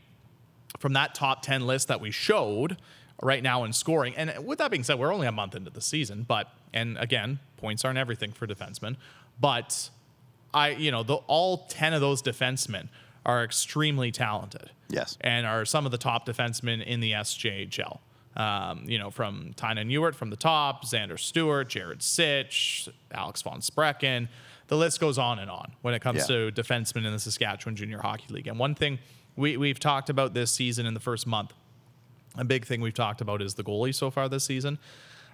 from 0.78 0.94
that 0.94 1.14
top 1.14 1.42
ten 1.42 1.66
list 1.66 1.88
that 1.88 2.00
we 2.00 2.10
showed 2.10 2.78
right 3.22 3.42
now 3.42 3.64
in 3.64 3.72
scoring. 3.72 4.14
And 4.16 4.46
with 4.46 4.58
that 4.58 4.70
being 4.70 4.84
said, 4.84 4.98
we're 4.98 5.12
only 5.12 5.26
a 5.26 5.32
month 5.32 5.54
into 5.54 5.70
the 5.70 5.80
season, 5.80 6.24
but 6.26 6.50
and 6.74 6.98
again, 6.98 7.38
points 7.56 7.84
aren't 7.84 7.98
everything 7.98 8.32
for 8.32 8.46
defensemen. 8.46 8.96
But 9.40 9.90
I, 10.52 10.70
you 10.70 10.90
know, 10.90 11.02
the, 11.02 11.14
all 11.26 11.66
ten 11.68 11.92
of 11.94 12.00
those 12.00 12.22
defensemen 12.22 12.88
are 13.26 13.44
extremely 13.44 14.10
talented 14.10 14.70
Yes. 14.88 15.18
and 15.20 15.44
are 15.46 15.64
some 15.66 15.84
of 15.84 15.92
the 15.92 15.98
top 15.98 16.24
defensemen 16.26 16.82
in 16.82 17.00
the 17.00 17.12
SJHL. 17.12 17.98
Um, 18.36 18.84
you 18.86 18.98
know, 18.98 19.10
from 19.10 19.52
Tynan 19.56 19.90
Ewart 19.90 20.14
from 20.14 20.30
the 20.30 20.36
top, 20.36 20.84
Xander 20.84 21.18
Stewart, 21.18 21.68
Jared 21.68 22.02
Sitch, 22.02 22.88
Alex 23.12 23.42
von 23.42 23.60
Sprecken. 23.60 24.28
The 24.68 24.76
list 24.76 25.00
goes 25.00 25.16
on 25.18 25.38
and 25.38 25.50
on 25.50 25.72
when 25.82 25.94
it 25.94 26.00
comes 26.00 26.28
Yeah. 26.28 26.50
to 26.50 26.52
defensemen 26.52 27.04
in 27.06 27.12
the 27.12 27.18
Saskatchewan 27.18 27.76
Junior 27.76 28.00
Hockey 28.00 28.26
League. 28.32 28.46
And 28.46 28.58
one 28.58 28.74
thing 28.74 28.98
we, 29.36 29.56
we've 29.56 29.80
talked 29.80 30.08
about 30.10 30.34
this 30.34 30.50
season 30.50 30.86
in 30.86 30.94
the 30.94 31.00
first 31.00 31.26
month, 31.26 31.52
a 32.36 32.44
big 32.44 32.66
thing 32.66 32.80
we've 32.80 32.94
talked 32.94 33.20
about 33.22 33.40
is 33.42 33.54
the 33.54 33.64
goalie 33.64 33.94
so 33.94 34.10
far 34.10 34.28
this 34.28 34.44
season. 34.44 34.78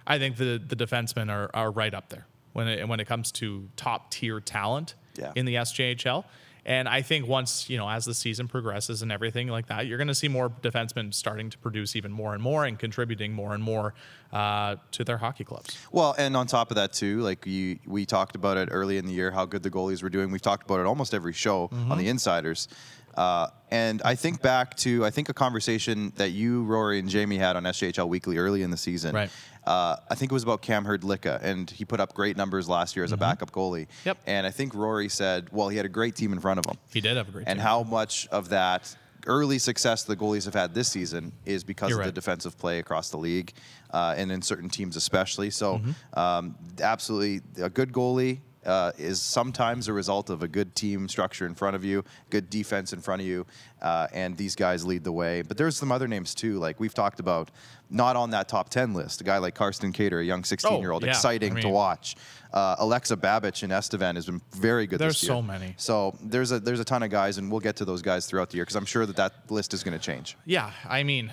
I 0.07 0.17
think 0.17 0.37
the 0.37 0.61
the 0.65 0.75
defensemen 0.75 1.29
are, 1.31 1.49
are 1.53 1.71
right 1.71 1.93
up 1.93 2.09
there 2.09 2.25
when 2.53 2.67
it 2.67 2.87
when 2.87 2.99
it 2.99 3.05
comes 3.07 3.31
to 3.33 3.69
top 3.75 4.11
tier 4.11 4.39
talent 4.39 4.95
Yeah. 5.17 5.31
in 5.35 5.45
the 5.45 5.55
SJHL. 5.55 6.23
And 6.65 6.87
I 6.87 7.01
think 7.01 7.27
once, 7.27 7.69
you 7.69 7.77
know, 7.77 7.89
as 7.89 8.05
the 8.05 8.13
season 8.13 8.47
progresses 8.47 9.01
and 9.01 9.11
everything 9.11 9.49
like 9.49 9.67
that, 9.67 9.85
you're 9.85 9.97
going 9.97 10.07
to 10.07 10.15
see 10.15 10.29
more 10.29 10.49
defensemen 10.49 11.13
starting 11.13 11.49
to 11.49 11.57
produce 11.57 11.95
even 11.95 12.11
more 12.11 12.33
and 12.33 12.41
more 12.41 12.63
and 12.63 12.79
contributing 12.79 13.33
more 13.33 13.53
and 13.53 13.61
more 13.61 13.93
uh, 14.31 14.77
to 14.91 15.03
their 15.03 15.17
hockey 15.17 15.43
clubs. 15.43 15.77
Well, 15.91 16.15
and 16.17 16.37
on 16.37 16.47
top 16.47 16.71
of 16.71 16.75
that 16.75 16.93
too, 16.93 17.19
like 17.21 17.45
you, 17.45 17.79
we 17.85 18.05
talked 18.05 18.35
about 18.35 18.55
it 18.57 18.69
early 18.71 18.97
in 18.97 19.05
the 19.05 19.11
year 19.13 19.29
how 19.31 19.45
good 19.45 19.61
the 19.61 19.69
goalies 19.69 20.01
were 20.01 20.09
doing. 20.09 20.31
We've 20.31 20.41
talked 20.41 20.63
about 20.63 20.79
it 20.79 20.85
almost 20.85 21.13
every 21.13 21.33
show 21.33 21.67
Mm-hmm. 21.67 21.91
on 21.91 21.97
the 21.97 22.07
Insiders. 22.07 22.67
Uh, 23.15 23.47
and 23.71 24.01
I 24.03 24.15
think 24.15 24.41
back 24.41 24.75
to 24.77 25.03
I 25.05 25.09
think 25.09 25.29
a 25.29 25.33
conversation 25.33 26.13
that 26.15 26.29
you, 26.31 26.63
Rory, 26.63 26.99
and 26.99 27.09
Jamie 27.09 27.37
had 27.37 27.55
on 27.55 27.63
SJHL 27.63 28.07
Weekly 28.07 28.37
early 28.37 28.61
in 28.63 28.71
the 28.71 28.77
season. 28.77 29.15
Right. 29.15 29.29
Uh, 29.65 29.95
I 30.09 30.15
think 30.15 30.31
it 30.31 30.33
was 30.33 30.43
about 30.43 30.61
Cam 30.61 30.83
Herdlicka, 30.85 31.41
and 31.41 31.69
he 31.69 31.85
put 31.85 31.99
up 31.99 32.13
great 32.13 32.35
numbers 32.35 32.67
last 32.67 32.95
year 32.95 33.05
as 33.05 33.11
a 33.13 33.17
backup 33.17 33.51
goalie. 33.51 33.83
Mm-hmm. 33.87 34.07
Yep. 34.09 34.17
And 34.27 34.45
I 34.47 34.51
think 34.51 34.75
Rory 34.75 35.07
said, 35.09 35.47
well, 35.53 35.69
he 35.69 35.77
had 35.77 35.85
a 35.85 35.89
great 35.89 36.15
team 36.15 36.33
in 36.33 36.39
front 36.39 36.59
of 36.59 36.65
him. 36.65 36.77
He 36.91 36.99
did 37.01 37.15
have 37.17 37.29
a 37.29 37.31
great 37.31 37.47
and 37.47 37.59
team. 37.59 37.63
how 37.65 37.83
much 37.83 38.27
of 38.27 38.49
that 38.49 38.95
early 39.25 39.57
success 39.57 40.03
the 40.03 40.17
goalies 40.17 40.43
have 40.43 40.53
had 40.53 40.73
this 40.73 40.89
season 40.89 41.31
is 41.45 41.63
because 41.63 41.91
You're 41.91 42.01
of 42.01 42.05
the 42.07 42.11
defensive 42.11 42.57
play 42.57 42.79
across 42.79 43.09
the 43.09 43.15
league 43.17 43.53
uh, 43.91 44.15
and 44.17 44.29
in 44.33 44.41
certain 44.41 44.67
teams 44.69 44.97
especially. 44.97 45.49
So, 45.49 45.77
Mm-hmm. 45.77 46.19
um, 46.19 46.55
absolutely, 46.81 47.39
a 47.63 47.69
good 47.69 47.93
goalie. 47.93 48.41
Uh, 48.65 48.91
is 48.97 49.21
sometimes 49.21 49.87
a 49.87 49.93
result 49.93 50.29
of 50.29 50.41
a 50.41 50.47
good 50.47 50.73
team 50.75 51.09
structure 51.09 51.45
in 51.45 51.53
front 51.53 51.75
of 51.75 51.83
you, 51.83 52.03
good 52.29 52.49
defense 52.49 52.93
in 52.93 53.01
front 53.01 53.21
of 53.21 53.27
you, 53.27 53.45
uh, 53.81 54.07
and 54.13 54.37
these 54.37 54.55
guys 54.55 54.85
lead 54.85 55.03
the 55.03 55.11
way. 55.11 55.41
But 55.41 55.57
there's 55.57 55.75
some 55.75 55.91
other 55.91 56.07
names 56.07 56.33
too, 56.33 56.59
like 56.59 56.79
we've 56.79 56.93
talked 56.93 57.19
about, 57.19 57.51
not 57.89 58.15
on 58.15 58.29
that 58.31 58.47
top 58.47 58.69
10 58.69 58.93
list. 58.93 59.21
A 59.21 59.23
guy 59.23 59.37
like 59.37 59.53
Karsten 59.55 59.91
Cater, 59.91 60.19
a 60.19 60.23
young 60.25 60.43
16 60.43 60.79
year 60.79 60.91
old, 60.91 61.03
exciting 61.03 61.57
I 61.57 61.61
to 61.61 61.69
watch. 61.69 62.15
Uh, 62.53 62.75
Alexa 62.79 63.17
Babich 63.17 63.63
in 63.63 63.71
Estevan 63.71 64.15
has 64.15 64.27
been 64.27 64.41
very 64.55 64.85
good 64.87 64.99
There's 64.99 65.19
this 65.19 65.23
year. 65.23 65.35
so 65.35 65.41
many. 65.41 65.73
So 65.77 66.15
there's 66.21 66.51
a 66.51 66.59
there's 66.59 66.79
a 66.79 66.85
ton 66.85 67.01
of 67.03 67.09
guys, 67.09 67.37
and 67.39 67.51
we'll 67.51 67.59
get 67.59 67.75
to 67.77 67.85
those 67.85 68.01
guys 68.01 68.27
throughout 68.27 68.51
the 68.51 68.57
year 68.57 68.63
because 68.63 68.75
I'm 68.75 68.85
sure 68.85 69.05
that 69.05 69.15
that 69.15 69.33
list 69.49 69.73
is 69.73 69.83
going 69.83 69.97
to 69.97 70.03
change. 70.03 70.37
Yeah, 70.45 70.71
I 70.87 71.03
mean, 71.03 71.31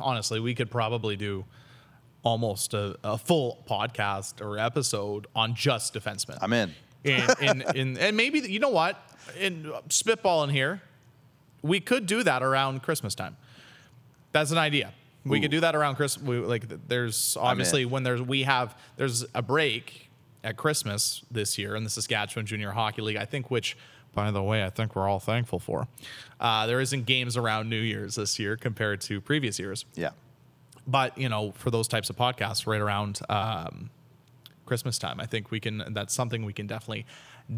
honestly, 0.00 0.40
we 0.40 0.54
could 0.54 0.70
probably 0.70 1.16
do 1.16 1.44
almost 2.22 2.74
a, 2.74 2.96
a 3.04 3.16
full 3.16 3.64
podcast 3.68 4.44
or 4.44 4.58
episode 4.58 5.26
on 5.34 5.54
just 5.54 5.94
defensemen. 5.94 6.38
I'm 6.40 6.52
in. 6.52 6.74
in, 7.04 7.22
in, 7.40 7.62
in 7.74 7.98
and 7.98 8.16
maybe 8.16 8.40
you 8.40 8.58
know 8.58 8.70
what? 8.70 9.00
In 9.38 9.72
spitballing 9.88 10.50
here 10.50 10.82
we 11.62 11.80
could 11.80 12.06
do 12.06 12.22
that 12.22 12.42
around 12.42 12.82
christmas 12.82 13.14
time. 13.14 13.36
That's 14.32 14.50
an 14.50 14.58
idea. 14.58 14.92
We 15.24 15.40
could 15.40 15.50
do 15.50 15.60
that 15.60 15.74
around 15.76 15.96
christmas 15.96 16.26
we, 16.26 16.38
like 16.38 16.88
there's 16.88 17.36
obviously 17.38 17.84
when 17.84 18.02
there's 18.02 18.22
we 18.22 18.44
have 18.44 18.74
there's 18.96 19.26
a 19.34 19.42
break 19.42 20.08
at 20.42 20.56
christmas 20.56 21.22
this 21.30 21.58
year 21.58 21.76
in 21.76 21.84
the 21.84 21.90
saskatchewan 21.90 22.46
junior 22.46 22.70
hockey 22.70 23.02
league 23.02 23.16
i 23.16 23.26
think 23.26 23.50
which 23.50 23.76
by 24.14 24.30
the 24.30 24.42
way 24.42 24.64
i 24.64 24.70
think 24.70 24.96
we're 24.96 25.06
all 25.06 25.20
thankful 25.20 25.58
for. 25.58 25.86
Uh, 26.40 26.66
there 26.66 26.80
isn't 26.80 27.04
games 27.04 27.36
around 27.36 27.68
new 27.68 27.80
year's 27.80 28.14
this 28.14 28.38
year 28.38 28.56
compared 28.56 29.02
to 29.02 29.20
previous 29.20 29.58
years. 29.58 29.84
Yeah. 29.94 30.10
But 30.88 31.16
you 31.16 31.28
know 31.28 31.52
for 31.52 31.70
those 31.70 31.86
types 31.86 32.10
of 32.10 32.16
podcasts 32.16 32.66
right 32.66 32.80
around 32.80 33.20
um, 33.28 33.90
christmas 34.66 34.98
time 34.98 35.20
i 35.20 35.26
think 35.26 35.50
we 35.52 35.60
can 35.60 35.84
that's 35.90 36.12
something 36.14 36.44
we 36.44 36.52
can 36.52 36.66
definitely 36.66 37.06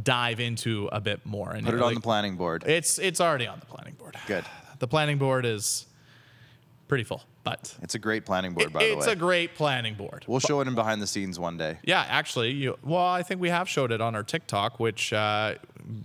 dive 0.02 0.38
into 0.40 0.88
a 0.92 1.00
bit 1.00 1.24
more 1.24 1.50
and 1.52 1.64
Put 1.64 1.74
it 1.74 1.80
on 1.82 1.94
the 1.94 2.00
planning 2.00 2.36
board. 2.36 2.64
it's 2.66 2.98
it's 2.98 3.20
already 3.20 3.46
on 3.46 3.58
the 3.60 3.66
planning 3.66 3.94
board 3.94 4.16
Good. 4.26 4.44
the 4.78 4.86
planning 4.86 5.16
board 5.18 5.46
is 5.46 5.86
pretty 6.90 7.04
full 7.04 7.22
but 7.44 7.74
It's 7.82 7.94
a 7.94 7.98
great 7.98 8.26
planning 8.26 8.52
board, 8.52 8.70
by 8.72 8.80
the 8.80 8.84
way. 8.92 8.98
it's 8.98 9.06
a 9.06 9.16
great 9.16 9.54
planning 9.54 9.94
board. 9.94 10.24
We'll 10.26 10.40
show 10.40 10.60
it 10.60 10.68
in 10.68 10.74
behind 10.74 11.00
the 11.00 11.06
scenes 11.06 11.38
one 11.38 11.56
day. 11.56 11.78
yeah 11.84 12.04
actually 12.20 12.50
you 12.50 12.76
well 12.82 13.06
i 13.06 13.22
think 13.22 13.40
we 13.40 13.48
have 13.48 13.66
showed 13.68 13.92
it 13.92 14.00
on 14.00 14.14
our 14.14 14.22
tiktok 14.24 14.78
which 14.78 15.12
uh, 15.12 15.54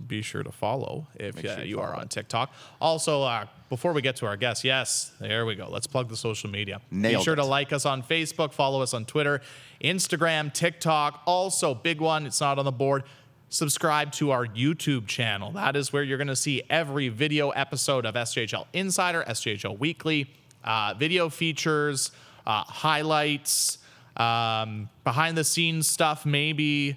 be 0.06 0.22
sure 0.22 0.42
to 0.42 0.52
follow 0.52 1.06
if 1.16 1.36
Make 1.36 1.44
uh, 1.46 1.54
sure 1.56 1.64
you 1.64 1.76
you 1.76 1.80
are 1.80 1.94
on 1.94 2.08
tiktok. 2.08 2.52
Also 2.80 3.22
uh, 3.22 3.44
before 3.68 3.92
we 3.92 4.00
get 4.00 4.14
to 4.16 4.26
our 4.26 4.36
guests 4.36 4.64
yes 4.64 5.12
there 5.20 5.44
we 5.44 5.54
go. 5.56 5.68
Let's 5.68 5.88
plug 5.88 6.08
the 6.08 6.16
social 6.16 6.48
media. 6.50 6.80
Be 6.90 7.20
sure 7.22 7.34
it. 7.34 7.36
to 7.36 7.44
like 7.44 7.72
us 7.72 7.84
on 7.84 8.02
facebook 8.02 8.52
follow 8.52 8.80
us 8.80 8.94
on 8.94 9.04
twitter 9.04 9.40
instagram 9.82 10.52
tiktok. 10.52 11.20
Also 11.26 11.74
big 11.74 12.00
one 12.00 12.26
it's 12.26 12.40
not 12.40 12.58
on 12.60 12.64
the 12.64 12.72
board 12.84 13.02
subscribe 13.48 14.10
to 14.12 14.30
our 14.32 14.46
youtube 14.46 15.06
channel. 15.06 15.52
That 15.52 15.76
is 15.76 15.92
where 15.92 16.02
you're 16.02 16.18
going 16.18 16.26
to 16.38 16.42
see 16.48 16.62
every 16.70 17.08
video 17.10 17.50
episode 17.50 18.04
of 18.06 18.14
sjhl 18.14 18.66
insider 18.72 19.22
sjhl 19.28 19.78
weekly 19.78 20.30
uh, 20.66 20.94
video 20.98 21.28
features 21.28 22.10
uh, 22.46 22.62
highlights 22.64 23.78
um, 24.16 24.88
behind 25.04 25.36
the 25.36 25.44
scenes 25.44 25.88
stuff 25.88 26.26
maybe 26.26 26.96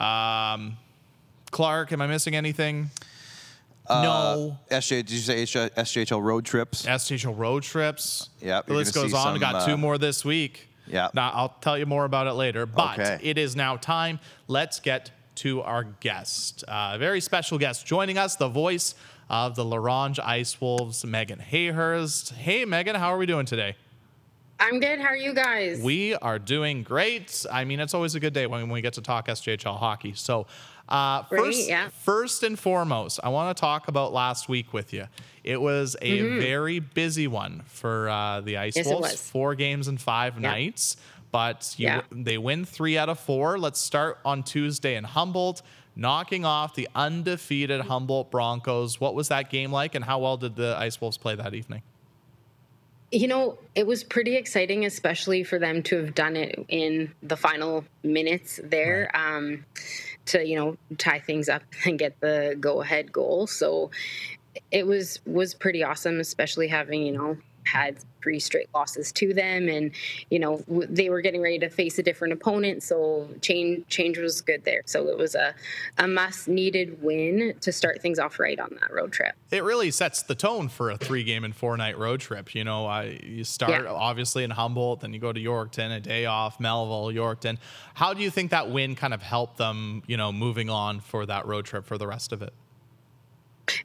um, 0.00 0.76
clark 1.50 1.92
am 1.92 2.00
i 2.00 2.06
missing 2.06 2.34
anything 2.34 2.90
no 3.88 4.58
SJ, 4.70 4.88
did 4.88 5.10
you 5.10 5.18
say 5.18 5.44
SJHL 5.44 6.22
road 6.22 6.44
trips? 6.46 6.86
STHL 6.86 7.36
road 7.36 7.62
trips. 7.62 8.30
Yep, 8.40 8.66
the 8.66 8.74
list 8.74 8.94
goes 8.94 9.12
on. 9.12 9.34
We 9.34 9.40
some, 9.40 9.52
got 9.52 9.66
two 9.66 9.74
uh, 9.74 9.76
more 9.76 9.98
this 9.98 10.24
week. 10.24 10.68
Yeah. 10.86 11.08
Now 11.14 11.30
I'll 11.34 11.56
tell 11.60 11.78
you 11.78 11.86
more 11.86 12.04
about 12.04 12.26
it 12.26 12.32
later. 12.32 12.66
But 12.66 12.98
Okay. 12.98 13.18
it 13.22 13.38
is 13.38 13.56
now 13.56 13.76
time. 13.76 14.20
Let's 14.48 14.80
get 14.80 15.10
to 15.36 15.62
our 15.62 15.84
guest. 15.84 16.64
Uh, 16.66 16.92
a 16.94 16.98
very 16.98 17.20
special 17.20 17.58
guest 17.58 17.86
joining 17.86 18.18
us, 18.18 18.36
the 18.36 18.48
voice 18.48 18.94
of 19.28 19.54
the 19.56 19.64
La 19.64 19.76
Ronge 19.76 20.18
Ice 20.20 20.60
Wolves, 20.60 21.04
Megan 21.04 21.38
Hayhurst. 21.50 22.32
Hey, 22.34 22.64
Megan, 22.64 22.94
how 22.96 23.08
are 23.12 23.18
we 23.18 23.26
doing 23.26 23.46
today? 23.46 23.76
I'm 24.60 24.78
good. 24.78 25.00
How 25.00 25.08
are 25.08 25.16
you 25.16 25.34
guys? 25.34 25.80
We 25.82 26.14
are 26.14 26.38
doing 26.38 26.82
great. 26.84 27.44
I 27.50 27.64
mean, 27.64 27.80
it's 27.80 27.92
always 27.94 28.14
a 28.14 28.20
good 28.20 28.32
day 28.32 28.46
when 28.46 28.68
we 28.68 28.80
get 28.82 28.92
to 28.94 29.02
talk 29.02 29.26
SJHL 29.26 29.78
hockey. 29.78 30.12
So, 30.14 30.46
uh, 30.88 31.24
first, 31.24 31.68
yeah. 31.68 31.88
first 32.02 32.42
and 32.44 32.58
foremost, 32.58 33.18
I 33.24 33.30
want 33.30 33.56
to 33.56 33.60
talk 33.60 33.88
about 33.88 34.12
last 34.12 34.48
week 34.48 34.72
with 34.72 34.92
you. 34.92 35.06
It 35.42 35.60
was 35.60 35.96
a 36.00 36.20
very 36.38 36.78
busy 36.78 37.26
one 37.26 37.62
for 37.66 38.08
uh, 38.08 38.42
the 38.42 38.58
Ice 38.58 38.74
Mm-hmm. 38.74 38.78
Yes, 38.78 38.86
it 38.86 38.90
Wolves. 38.90 39.10
was. 39.12 39.20
Four 39.30 39.54
games 39.56 39.88
in 39.88 39.98
five 39.98 40.34
Yeah. 40.34 40.50
nights. 40.50 40.96
but 41.32 41.74
you, 41.78 41.88
Yeah. 41.88 42.02
they 42.12 42.38
win 42.38 42.64
three 42.64 42.96
out 42.96 43.08
of 43.08 43.18
four. 43.18 43.58
Let's 43.58 43.80
start 43.80 44.20
on 44.24 44.44
Tuesday 44.44 44.94
in 44.94 45.02
Humboldt, 45.02 45.62
knocking 45.96 46.44
off 46.44 46.74
the 46.74 46.88
undefeated 46.94 47.82
Humboldt 47.82 48.30
Broncos. 48.30 49.00
What 49.00 49.14
was 49.14 49.28
that 49.28 49.50
game 49.50 49.72
like, 49.72 49.94
and 49.94 50.04
how 50.04 50.18
well 50.18 50.36
did 50.36 50.56
the 50.56 50.76
Ice 50.78 51.00
Wolves 51.00 51.18
play 51.18 51.34
that 51.34 51.54
evening? 51.54 51.82
You 53.10 53.28
know, 53.28 53.58
it 53.74 53.86
was 53.86 54.02
pretty 54.02 54.34
exciting, 54.34 54.84
especially 54.84 55.44
for 55.44 55.58
them 55.58 55.82
to 55.84 55.98
have 55.98 56.14
done 56.14 56.36
it 56.36 56.64
in 56.68 57.12
the 57.22 57.36
final 57.36 57.84
minutes 58.02 58.58
there 58.64 59.10
um, 59.14 59.64
to, 60.26 60.44
you 60.44 60.56
know, 60.56 60.76
tie 60.98 61.20
things 61.20 61.48
up 61.48 61.62
and 61.84 61.98
get 61.98 62.18
the 62.20 62.56
go 62.58 62.82
ahead 62.82 63.12
goal. 63.12 63.46
So 63.46 63.90
it 64.70 64.86
was 64.86 65.20
was 65.26 65.54
pretty 65.54 65.84
awesome, 65.84 66.18
especially 66.18 66.68
having, 66.68 67.02
you 67.06 67.12
know, 67.12 67.36
had 67.64 67.98
three 68.24 68.40
straight 68.40 68.68
losses 68.74 69.12
to 69.12 69.34
them 69.34 69.68
and 69.68 69.90
you 70.30 70.38
know 70.38 70.64
they 70.68 71.10
were 71.10 71.20
getting 71.20 71.42
ready 71.42 71.58
to 71.58 71.68
face 71.68 71.98
a 71.98 72.02
different 72.02 72.32
opponent 72.32 72.82
so 72.82 73.28
change 73.42 73.86
change 73.88 74.16
was 74.16 74.40
good 74.40 74.64
there 74.64 74.80
so 74.86 75.06
it 75.08 75.18
was 75.18 75.34
a, 75.34 75.54
a 75.98 76.08
must 76.08 76.48
needed 76.48 77.02
win 77.02 77.54
to 77.60 77.70
start 77.70 78.00
things 78.00 78.18
off 78.18 78.38
right 78.40 78.58
on 78.58 78.70
that 78.80 78.90
road 78.90 79.12
trip 79.12 79.34
It 79.50 79.62
really 79.62 79.90
sets 79.90 80.22
the 80.22 80.34
tone 80.34 80.70
for 80.70 80.90
a 80.90 80.96
three 80.96 81.22
game 81.22 81.44
and 81.44 81.54
four 81.54 81.76
night 81.76 81.98
road 81.98 82.20
trip. 82.20 82.54
You 82.54 82.64
know, 82.64 82.86
I, 82.86 83.18
you 83.22 83.44
start 83.44 83.84
Yeah. 83.84 83.90
obviously 83.90 84.42
in 84.44 84.50
Humboldt, 84.50 85.00
then 85.00 85.12
you 85.12 85.20
go 85.20 85.32
to 85.32 85.40
Yorkton, 85.40 85.94
a 85.94 86.00
day 86.00 86.24
off, 86.24 86.58
Melville, 86.58 87.12
Yorkton. 87.12 87.58
How 87.92 88.14
do 88.14 88.22
you 88.22 88.30
think 88.30 88.50
that 88.52 88.70
win 88.70 88.94
kind 88.94 89.12
of 89.12 89.22
helped 89.22 89.58
them, 89.58 90.02
you 90.06 90.16
know, 90.16 90.32
moving 90.32 90.70
on 90.70 91.00
for 91.00 91.26
that 91.26 91.46
road 91.46 91.66
trip 91.66 91.84
for 91.84 91.98
the 91.98 92.06
rest 92.06 92.32
of 92.32 92.40
it? 92.40 92.54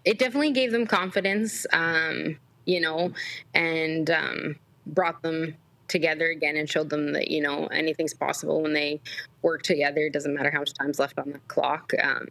it 0.06 0.20
definitely 0.20 0.52
gave 0.52 0.72
them 0.72 0.86
confidence, 0.86 1.66
um, 1.74 2.38
you 2.70 2.80
know, 2.80 3.12
and 3.54 4.10
um, 4.12 4.56
brought 4.86 5.22
them 5.24 5.56
together 5.88 6.28
again 6.28 6.56
and 6.56 6.70
showed 6.70 6.90
them 6.90 7.14
that 7.14 7.32
you 7.32 7.42
know 7.42 7.66
anything's 7.68 8.14
possible 8.14 8.62
when 8.62 8.74
they 8.74 9.02
work 9.42 9.64
together. 9.64 10.02
It 10.02 10.14
doesn't 10.14 10.34
matter 10.34 10.52
how 10.52 10.60
much 10.60 10.74
time's 10.74 11.00
left 11.00 11.18
on 11.18 11.32
the 11.32 11.40
clock. 11.48 11.92
Um, 12.02 12.28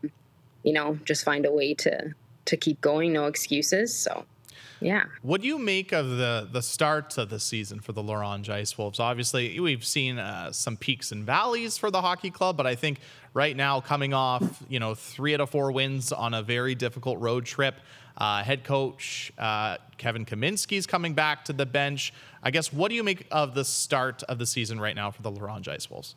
you 0.62 0.73
know, 0.73 0.99
just 1.04 1.25
find 1.25 1.45
a 1.45 1.52
way 1.52 1.75
to 1.75 2.14
to 2.45 2.57
keep 2.57 2.80
going. 2.80 3.12
No 3.12 3.26
excuses. 3.26 3.95
So, 3.95 4.25
yeah. 4.80 5.04
What 5.23 5.40
do 5.40 5.47
you 5.47 5.58
make 5.58 5.92
of 5.92 6.08
the 6.11 6.49
the 6.50 6.62
start 6.62 7.18
of 7.18 7.30
the 7.30 7.40
season 7.40 7.80
for 7.80 7.92
the 7.92 8.02
La 8.02 8.14
Ronge 8.14 8.49
Ice 8.50 8.76
Wolves? 8.76 9.00
Obviously, 9.00 9.58
we've 9.61 9.85
seen 9.85 10.18
uh, 10.18 10.52
some 10.52 10.76
peaks 10.76 11.12
and 11.12 11.25
valleys 11.25 11.78
for 11.78 11.90
the 11.90 12.00
hockey 12.00 12.30
club, 12.30 12.56
but 12.56 12.66
I 12.66 12.75
think 12.75 13.00
right 13.35 13.56
now, 13.56 13.80
coming 13.80 14.14
off 14.14 14.62
you 14.68 14.80
know 14.80 14.94
three 14.94 15.35
out 15.35 15.40
of 15.40 15.50
four 15.50 15.73
wins 15.73 16.12
on 16.12 16.35
a 16.35 16.42
very 16.42 16.75
difficult 16.75 17.18
road 17.20 17.44
trip, 17.44 17.76
uh, 18.16 18.42
head 18.42 18.64
coach 18.64 19.32
uh, 19.38 19.76
Kevin 19.97 20.25
Kaminsky's 20.25 20.87
coming 20.87 21.14
back 21.14 21.44
to 21.47 21.52
the 21.52 21.66
bench. 21.66 22.12
I 22.42 22.50
guess 22.50 22.73
what 22.73 22.88
do 22.88 22.94
you 22.94 23.02
make 23.02 23.26
of 23.30 23.54
the 23.54 23.64
start 23.64 24.23
of 24.25 24.38
the 24.38 24.47
season 24.47 24.80
right 24.80 24.94
now 24.94 25.11
for 25.11 25.23
the 25.23 25.30
La 25.30 25.42
Ronge 25.42 25.68
Ice 25.68 25.90
Wolves? 25.90 26.14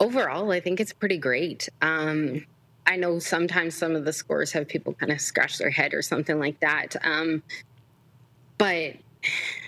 overall, 0.00 0.50
I 0.50 0.60
think 0.60 0.80
it's 0.80 0.92
pretty 0.92 1.18
great. 1.18 1.68
Um, 1.82 2.46
I 2.88 2.96
know 2.96 3.18
sometimes 3.18 3.76
some 3.76 3.94
of 3.94 4.06
the 4.06 4.14
scores 4.14 4.50
have 4.52 4.66
people 4.66 4.94
kind 4.94 5.12
of 5.12 5.20
scratch 5.20 5.58
their 5.58 5.68
head 5.68 5.92
or 5.92 6.00
something 6.00 6.38
like 6.38 6.58
that. 6.60 6.96
Um, 7.04 7.42
but 8.56 8.94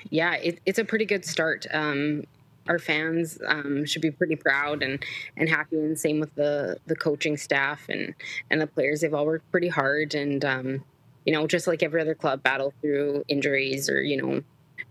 yeah, 0.08 0.36
it, 0.36 0.58
it's 0.64 0.78
a 0.78 0.84
pretty 0.84 1.04
good 1.04 1.26
start. 1.26 1.66
Um, 1.70 2.24
our 2.66 2.78
fans 2.78 3.38
um, 3.46 3.84
should 3.84 4.00
be 4.00 4.10
pretty 4.10 4.36
proud 4.36 4.82
and, 4.82 5.04
and 5.36 5.50
happy, 5.50 5.76
and 5.76 5.98
same 5.98 6.18
with 6.18 6.34
the, 6.34 6.78
the 6.86 6.96
coaching 6.96 7.36
staff 7.36 7.86
and, 7.90 8.14
and 8.50 8.58
the 8.58 8.66
players. 8.66 9.02
They've 9.02 9.12
all 9.12 9.26
worked 9.26 9.50
pretty 9.50 9.68
hard, 9.68 10.14
and 10.14 10.42
um, 10.42 10.84
you 11.26 11.34
know, 11.34 11.46
just 11.46 11.66
like 11.66 11.82
every 11.82 12.00
other 12.00 12.14
club, 12.14 12.42
battle 12.42 12.72
through 12.80 13.24
injuries 13.28 13.90
or 13.90 14.02
you 14.02 14.16
know, 14.16 14.42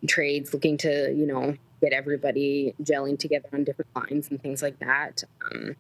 trades, 0.07 0.53
looking 0.53 0.77
to 0.77 1.11
you 1.15 1.25
know 1.25 1.55
get 1.81 1.93
everybody 1.93 2.75
gelling 2.83 3.17
together 3.17 3.47
on 3.53 3.63
different 3.63 3.89
lines 3.95 4.29
and 4.29 4.41
things 4.41 4.61
like 4.61 4.77
that. 4.79 5.23
Um, 5.49 5.75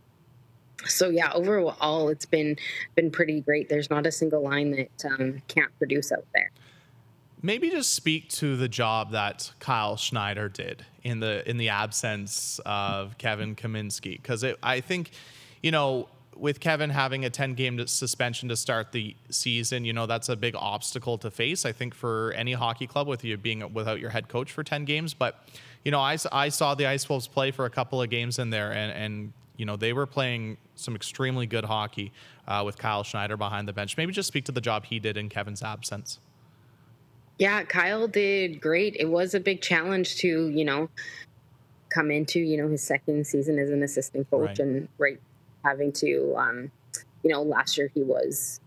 so 0.85 1.09
yeah, 1.09 1.31
overall, 1.33 2.09
it's 2.09 2.25
been 2.25 2.57
been 2.95 3.11
pretty 3.11 3.41
great. 3.41 3.69
There's 3.69 3.89
not 3.89 4.05
a 4.05 4.11
single 4.11 4.43
line 4.43 4.71
that 4.71 5.05
um, 5.05 5.41
can't 5.47 5.75
produce 5.77 6.11
out 6.11 6.25
there. 6.33 6.51
Maybe 7.41 7.69
just 7.69 7.93
speak 7.93 8.29
to 8.31 8.57
the 8.57 8.67
job 8.67 9.11
that 9.11 9.51
Kyle 9.59 9.95
Schneider 9.95 10.49
did 10.49 10.85
in 11.03 11.19
the 11.19 11.47
in 11.49 11.57
the 11.57 11.69
absence 11.69 12.59
of 12.65 13.17
Kevin 13.17 13.55
Kaminsky, 13.55 14.21
because 14.21 14.45
I 14.61 14.81
think, 14.81 15.11
you 15.61 15.71
know, 15.71 16.09
with 16.35 16.59
Kevin 16.59 16.89
having 16.89 17.25
a 17.25 17.29
10 17.29 17.53
game 17.53 17.85
suspension 17.87 18.49
to 18.49 18.55
start 18.55 18.91
the 18.91 19.15
season, 19.29 19.83
you 19.83 19.93
know, 19.93 20.05
that's 20.05 20.29
a 20.29 20.35
big 20.35 20.55
obstacle 20.57 21.17
to 21.17 21.29
face. 21.29 21.65
I 21.65 21.71
think 21.71 21.93
for 21.93 22.31
any 22.33 22.53
hockey 22.53 22.87
club 22.87 23.07
with 23.07 23.23
you 23.25 23.35
being 23.37 23.73
without 23.73 23.99
your 23.99 24.09
head 24.09 24.29
coach 24.29 24.51
for 24.51 24.63
10 24.63 24.85
games, 24.85 25.13
but 25.13 25.45
you 25.83 25.91
know, 25.91 25.99
I, 25.99 26.17
I 26.31 26.49
saw 26.49 26.75
the 26.75 26.87
Ice 26.87 27.07
Wolves 27.07 27.27
play 27.27 27.51
for 27.51 27.65
a 27.65 27.69
couple 27.69 28.01
of 28.01 28.09
games 28.09 28.37
in 28.37 28.49
there, 28.49 28.71
and 28.73 28.91
and 28.91 29.33
you 29.59 29.65
know 29.65 29.75
they 29.75 29.93
were 29.93 30.05
playing 30.05 30.57
some 30.75 30.95
extremely 30.95 31.45
good 31.45 31.65
hockey 31.65 32.11
uh, 32.47 32.63
with 32.65 32.77
Kyle 32.77 33.03
Schneider 33.03 33.37
behind 33.37 33.67
the 33.67 33.73
bench. 33.73 33.97
Maybe 33.97 34.13
just 34.13 34.27
speak 34.27 34.45
to 34.45 34.51
the 34.51 34.61
job 34.61 34.85
he 34.85 34.99
did 34.99 35.17
in 35.17 35.29
Kevin's 35.29 35.61
absence. 35.61 36.19
Yeah, 37.37 37.63
Kyle 37.63 38.07
did 38.07 38.59
great. 38.61 38.95
It 38.99 39.09
was 39.09 39.33
a 39.33 39.39
big 39.39 39.61
challenge 39.61 40.17
to, 40.17 40.49
you 40.49 40.65
know, 40.65 40.89
come 41.89 42.11
into, 42.11 42.39
you 42.39 42.57
know, 42.57 42.67
his 42.67 42.83
second 42.83 43.25
season 43.27 43.57
as 43.59 43.69
an 43.69 43.81
assistant 43.83 44.29
coach 44.29 44.47
Right. 44.47 44.59
and 44.59 44.87
right 44.97 45.19
having 45.63 45.91
to 45.91 46.35
um, 46.37 46.71
you 47.23 47.29
know, 47.29 47.41
last 47.41 47.77
year 47.77 47.91
he 47.93 48.01
was 48.01 48.59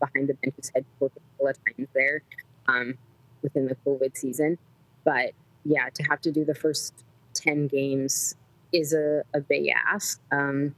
behind 0.00 0.28
the 0.28 0.34
bench 0.34 0.54
as 0.58 0.70
head 0.74 0.84
coach 0.98 1.12
a 1.16 1.20
couple 1.36 1.48
of 1.48 1.56
times 1.64 1.88
there 1.94 2.22
um, 2.68 2.94
within 3.42 3.66
the 3.66 3.76
COVID 3.86 4.16
season. 4.16 4.58
But 5.04 5.32
yeah, 5.64 5.88
to 5.92 6.02
have 6.04 6.20
to 6.22 6.32
do 6.32 6.44
the 6.44 6.54
first 6.54 6.94
10 7.34 7.68
games 7.68 8.36
is 8.72 8.92
a, 8.92 9.22
a 9.34 9.40
big 9.40 9.68
ask. 9.68 10.20
Um, 10.30 10.74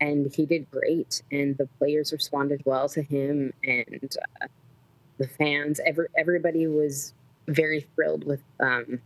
and 0.00 0.32
he 0.34 0.44
did 0.44 0.70
great, 0.70 1.22
and 1.32 1.56
the 1.56 1.66
players 1.78 2.12
responded 2.12 2.62
well 2.66 2.88
to 2.90 3.02
him, 3.02 3.52
and 3.64 4.16
uh, 4.42 4.46
the 5.18 5.26
fans, 5.26 5.80
every, 5.86 6.08
everybody 6.18 6.66
was 6.66 7.14
very 7.48 7.86
thrilled 7.94 8.24
with 8.24 8.42
um, 8.60 9.00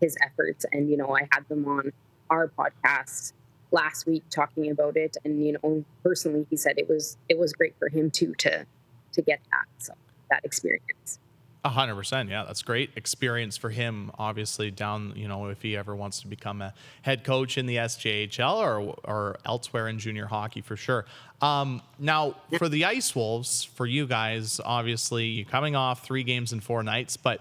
his 0.00 0.16
efforts. 0.24 0.64
And, 0.72 0.88
you 0.88 0.96
know, 0.96 1.16
I 1.16 1.28
had 1.32 1.48
them 1.48 1.66
on 1.66 1.92
our 2.28 2.46
podcast 2.48 3.32
last 3.72 4.06
week 4.06 4.22
talking 4.30 4.70
about 4.70 4.96
it. 4.96 5.16
And, 5.24 5.44
you 5.44 5.58
know, 5.60 5.84
personally, 6.04 6.46
he 6.48 6.56
said 6.56 6.74
it 6.76 6.88
was, 6.88 7.16
it 7.28 7.38
was 7.38 7.52
great 7.52 7.74
for 7.78 7.88
him 7.88 8.10
too, 8.10 8.34
to, 8.38 8.66
to 9.12 9.22
get 9.22 9.40
that, 9.50 9.66
so 9.78 9.94
that 10.30 10.44
experience. 10.44 11.18
A 11.62 11.68
hundred 11.68 11.96
percent. 11.96 12.30
Yeah, 12.30 12.44
that's 12.46 12.62
great 12.62 12.90
experience 12.96 13.58
for 13.58 13.68
him. 13.68 14.10
Obviously, 14.18 14.70
down 14.70 15.12
you 15.14 15.28
know 15.28 15.48
if 15.48 15.60
he 15.60 15.76
ever 15.76 15.94
wants 15.94 16.20
to 16.20 16.26
become 16.26 16.62
a 16.62 16.72
head 17.02 17.22
coach 17.22 17.58
in 17.58 17.66
the 17.66 17.76
SJHL 17.76 18.56
or 18.56 18.96
or 19.04 19.36
elsewhere 19.44 19.88
in 19.88 19.98
junior 19.98 20.26
hockey 20.26 20.62
for 20.62 20.76
sure. 20.76 21.04
Um, 21.42 21.82
now 21.98 22.36
for 22.56 22.70
the 22.70 22.86
Ice 22.86 23.14
Wolves, 23.14 23.62
for 23.62 23.84
you 23.84 24.06
guys, 24.06 24.58
obviously 24.64 25.26
you're 25.26 25.44
coming 25.44 25.76
off 25.76 26.02
three 26.02 26.22
games 26.22 26.54
in 26.54 26.60
four 26.60 26.82
nights, 26.82 27.18
but 27.18 27.40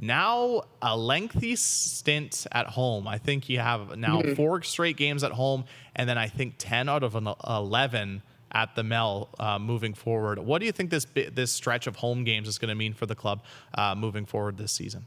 now 0.00 0.62
a 0.82 0.96
lengthy 0.96 1.54
stint 1.54 2.46
at 2.50 2.66
home. 2.66 3.06
I 3.06 3.18
think 3.18 3.48
you 3.48 3.60
have 3.60 3.96
now 3.96 4.20
four 4.34 4.62
straight 4.62 4.96
games 4.96 5.22
at 5.22 5.32
home, 5.32 5.64
and 5.94 6.08
then 6.08 6.18
I 6.18 6.26
think 6.26 6.54
ten 6.58 6.88
out 6.88 7.04
of 7.04 7.14
an 7.14 7.28
eleven 7.48 8.22
at 8.52 8.74
the 8.74 8.82
Mel 8.82 9.28
uh, 9.38 9.58
moving 9.58 9.94
forward. 9.94 10.38
What 10.38 10.60
do 10.60 10.66
you 10.66 10.72
think 10.72 10.90
this 10.90 11.06
this 11.32 11.52
stretch 11.52 11.86
of 11.86 11.96
home 11.96 12.24
games 12.24 12.48
is 12.48 12.58
going 12.58 12.68
to 12.68 12.74
mean 12.74 12.94
for 12.94 13.06
the 13.06 13.14
club 13.14 13.42
uh, 13.74 13.94
moving 13.94 14.26
forward 14.26 14.56
this 14.56 14.72
season? 14.72 15.06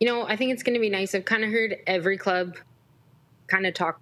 You 0.00 0.06
know, 0.08 0.26
I 0.26 0.36
think 0.36 0.52
it's 0.52 0.62
going 0.62 0.74
to 0.74 0.80
be 0.80 0.90
nice. 0.90 1.14
I've 1.14 1.24
kind 1.24 1.44
of 1.44 1.50
heard 1.50 1.76
every 1.86 2.18
club 2.18 2.56
kind 3.46 3.66
of 3.66 3.74
talk 3.74 4.00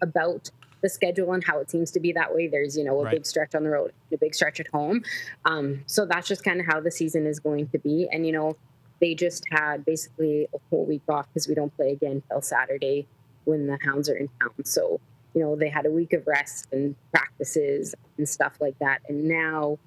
about 0.00 0.50
the 0.82 0.88
schedule 0.88 1.32
and 1.32 1.44
how 1.44 1.58
it 1.60 1.70
seems 1.70 1.90
to 1.92 2.00
be 2.00 2.12
that 2.12 2.34
way. 2.34 2.48
There's, 2.48 2.76
you 2.76 2.84
know, 2.84 2.98
a 3.00 3.04
Right. 3.04 3.10
big 3.12 3.26
stretch 3.26 3.54
on 3.54 3.62
the 3.64 3.70
road, 3.70 3.92
a 4.12 4.16
big 4.16 4.34
stretch 4.34 4.60
at 4.60 4.66
home. 4.68 5.04
Um, 5.44 5.82
so 5.86 6.06
that's 6.06 6.26
just 6.26 6.42
kind 6.42 6.58
of 6.58 6.66
how 6.66 6.80
the 6.80 6.90
season 6.90 7.26
is 7.26 7.38
going 7.38 7.68
to 7.68 7.78
be. 7.78 8.08
And, 8.10 8.26
you 8.26 8.32
know, 8.32 8.56
they 9.00 9.14
just 9.14 9.44
had 9.50 9.84
basically 9.84 10.48
a 10.54 10.58
whole 10.70 10.84
week 10.84 11.02
off 11.08 11.26
because 11.28 11.46
we 11.48 11.54
don't 11.54 11.74
play 11.76 11.92
again 11.92 12.22
till 12.28 12.40
Saturday 12.40 13.06
when 13.44 13.66
the 13.66 13.78
Hounds 13.84 14.08
are 14.08 14.16
in 14.16 14.28
town. 14.40 14.64
So, 14.64 15.00
you 15.34 15.40
know, 15.40 15.56
they 15.56 15.68
had 15.68 15.86
a 15.86 15.90
week 15.90 16.12
of 16.12 16.26
rest 16.26 16.66
and 16.72 16.94
practices 17.12 17.94
and 18.18 18.28
stuff 18.28 18.56
like 18.60 18.78
that. 18.80 19.00
And 19.08 19.24
now 19.24 19.78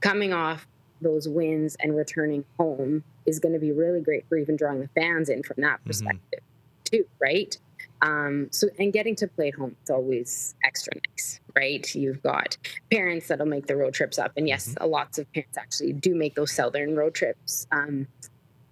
coming 0.00 0.32
off 0.32 0.66
those 1.00 1.28
wins 1.28 1.76
and 1.80 1.96
returning 1.96 2.44
home 2.58 3.04
is 3.26 3.38
going 3.38 3.52
to 3.52 3.58
be 3.58 3.72
really 3.72 4.00
great 4.00 4.26
for 4.28 4.36
even 4.36 4.56
drawing 4.56 4.80
the 4.80 4.88
fans 4.88 5.28
in 5.28 5.42
from 5.42 5.56
that 5.58 5.84
perspective 5.84 6.40
too 6.84 7.04
right? 7.20 7.56
Um, 8.02 8.48
so 8.50 8.68
and 8.78 8.92
getting 8.92 9.16
to 9.16 9.26
play 9.26 9.48
at 9.48 9.54
home 9.54 9.76
it's 9.80 9.90
always 9.90 10.54
extra 10.64 10.92
nice 11.08 11.40
right? 11.54 11.94
You've 11.94 12.22
got 12.22 12.56
parents 12.90 13.28
that'll 13.28 13.46
make 13.46 13.66
the 13.66 13.76
road 13.76 13.94
trips 13.94 14.18
up. 14.18 14.32
And 14.36 14.48
yes 14.48 14.74
a 14.80 14.86
lots 14.86 15.18
of 15.18 15.30
parents 15.32 15.58
actually 15.58 15.92
do 15.92 16.14
make 16.14 16.34
those 16.34 16.52
southern 16.52 16.96
road 16.96 17.14
trips 17.14 17.66
um, 17.72 18.06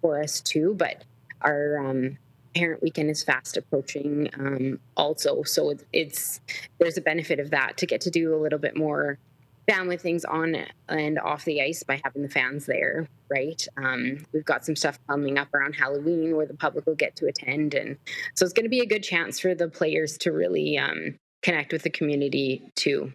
for 0.01 0.21
us 0.21 0.41
too 0.41 0.73
but 0.77 1.03
our 1.41 1.77
um, 1.77 2.17
parent 2.55 2.81
weekend 2.81 3.09
is 3.09 3.23
fast 3.23 3.57
approaching 3.57 4.29
um, 4.39 4.79
also 4.95 5.43
so 5.43 5.69
it's, 5.71 5.83
it's 5.91 6.41
there's 6.79 6.97
a 6.97 7.01
benefit 7.01 7.39
of 7.39 7.49
that 7.51 7.77
to 7.77 7.85
get 7.85 8.01
to 8.01 8.09
do 8.09 8.35
a 8.35 8.37
little 8.37 8.59
bit 8.59 8.77
more 8.77 9.19
family 9.67 9.97
things 9.97 10.25
on 10.25 10.55
and 10.89 11.19
off 11.19 11.45
the 11.45 11.61
ice 11.61 11.83
by 11.83 11.99
having 12.03 12.21
the 12.21 12.29
fans 12.29 12.65
there, 12.65 13.07
right? 13.29 13.67
Um, 13.77 14.25
we've 14.33 14.45
got 14.45 14.65
some 14.65 14.75
stuff 14.75 14.99
coming 15.07 15.37
up 15.37 15.53
around 15.53 15.73
Halloween 15.73 16.35
where 16.35 16.45
the 16.45 16.53
public 16.53 16.85
will 16.85 16.95
get 16.95 17.15
to 17.17 17.27
attend, 17.27 17.73
and 17.73 17.97
so 18.35 18.45
it's 18.45 18.53
going 18.53 18.65
to 18.65 18.69
be 18.69 18.81
a 18.81 18.85
good 18.85 19.03
chance 19.03 19.39
for 19.39 19.55
the 19.55 19.67
players 19.67 20.17
to 20.19 20.31
really 20.31 20.77
um, 20.77 21.17
connect 21.41 21.73
with 21.73 21.83
the 21.83 21.89
community 21.89 22.71
too. 22.75 23.11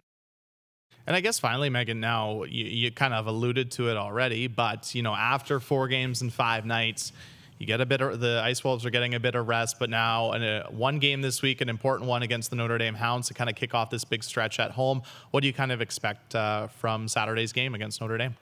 And 1.07 1.15
I 1.15 1.21
guess 1.21 1.39
finally, 1.39 1.69
Megan, 1.69 1.99
now 1.99 2.43
you, 2.43 2.65
you 2.65 2.91
kind 2.91 3.13
of 3.13 3.27
alluded 3.27 3.71
to 3.71 3.89
it 3.89 3.97
already, 3.97 4.47
but 4.47 4.93
you 4.93 5.01
know, 5.01 5.15
after 5.15 5.59
four 5.59 5.87
games 5.87 6.21
and 6.21 6.31
five 6.31 6.65
nights, 6.65 7.11
you 7.61 7.67
get 7.67 7.79
a 7.79 7.85
bit 7.85 8.01
of 8.01 8.19
the 8.19 8.41
Ice 8.43 8.63
Wolves 8.63 8.85
are 8.85 8.89
getting 8.89 9.13
a 9.13 9.19
bit 9.19 9.35
of 9.35 9.47
rest, 9.47 9.77
but 9.79 9.89
now 9.89 10.33
in 10.33 10.43
a, 10.43 10.65
one 10.71 10.97
game 10.97 11.21
this 11.21 11.41
week, 11.43 11.61
an 11.61 11.69
important 11.69 12.09
one 12.09 12.23
against 12.23 12.49
the 12.49 12.55
Notre 12.55 12.79
Dame 12.79 12.95
Hounds 12.95 13.27
to 13.27 13.35
kind 13.35 13.49
of 13.49 13.55
kick 13.55 13.75
off 13.75 13.91
this 13.91 14.03
big 14.03 14.23
stretch 14.23 14.59
at 14.59 14.71
home. 14.71 15.03
What 15.29 15.41
do 15.41 15.47
you 15.47 15.53
kind 15.53 15.71
of 15.71 15.79
expect 15.79 16.33
uh, 16.35 16.67
from 16.67 17.07
Saturday's 17.07 17.53
game 17.53 17.75
against 17.75 18.01
Notre 18.01 18.17
Dame? 18.17 18.35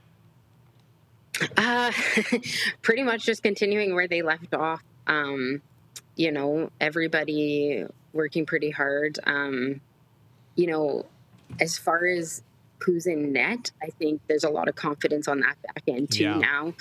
Uh, 1.58 1.92
pretty 2.82 3.04
much 3.04 3.26
just 3.26 3.44
continuing 3.44 3.94
where 3.94 4.08
they 4.08 4.22
left 4.22 4.54
off. 4.54 4.82
Um, 5.08 5.62
you 6.16 6.32
know, 6.32 6.72
everybody 6.80 7.86
working 8.14 8.46
pretty 8.46 8.72
hard. 8.72 9.20
Um, 9.26 9.82
you 10.56 10.68
know, 10.68 11.06
as 11.60 11.78
far 11.78 12.06
as 12.06 12.42
who's 12.80 13.06
in 13.06 13.34
net, 13.34 13.72
I 13.84 13.88
think 14.00 14.22
there's 14.28 14.46
a 14.46 14.50
lot 14.50 14.70
of 14.70 14.76
confidence 14.76 15.28
on 15.28 15.42
that 15.42 15.62
back 15.62 15.84
end 15.88 16.12
too 16.12 16.24
Yeah. 16.24 16.38
now 16.38 16.74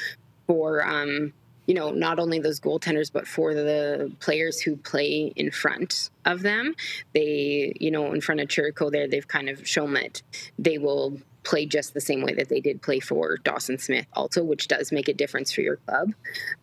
for 0.47 0.87
um, 0.87 1.33
you 1.69 1.75
know, 1.75 1.91
not 1.91 2.19
only 2.19 2.39
those 2.39 2.59
goaltenders, 2.59 3.13
but 3.13 3.29
for 3.29 3.53
the 3.53 4.11
players 4.21 4.59
who 4.59 4.75
play 4.75 5.35
in 5.37 5.51
front 5.51 6.09
of 6.25 6.41
them. 6.41 6.75
They, 7.13 7.75
you 7.79 7.91
know, 7.91 8.13
in 8.15 8.23
front 8.23 8.41
of 8.41 8.49
Chirico 8.49 8.91
there, 8.91 9.07
they've 9.07 9.29
kind 9.29 9.51
of 9.51 9.69
shown 9.69 9.93
that 9.93 10.23
they 10.59 10.79
will 10.79 11.19
play 11.45 11.67
just 11.67 11.93
the 11.93 12.01
same 12.01 12.23
way 12.23 12.33
that 12.35 12.49
they 12.49 12.61
did 12.61 12.81
play 12.81 13.01
for 13.01 13.37
Dawson 13.37 13.79
Smith 13.79 14.07
also, 14.15 14.43
which 14.43 14.67
does 14.67 14.91
make 14.93 15.09
a 15.09 15.15
difference 15.15 15.53
for 15.53 15.61
your 15.61 15.77
club. 15.77 16.15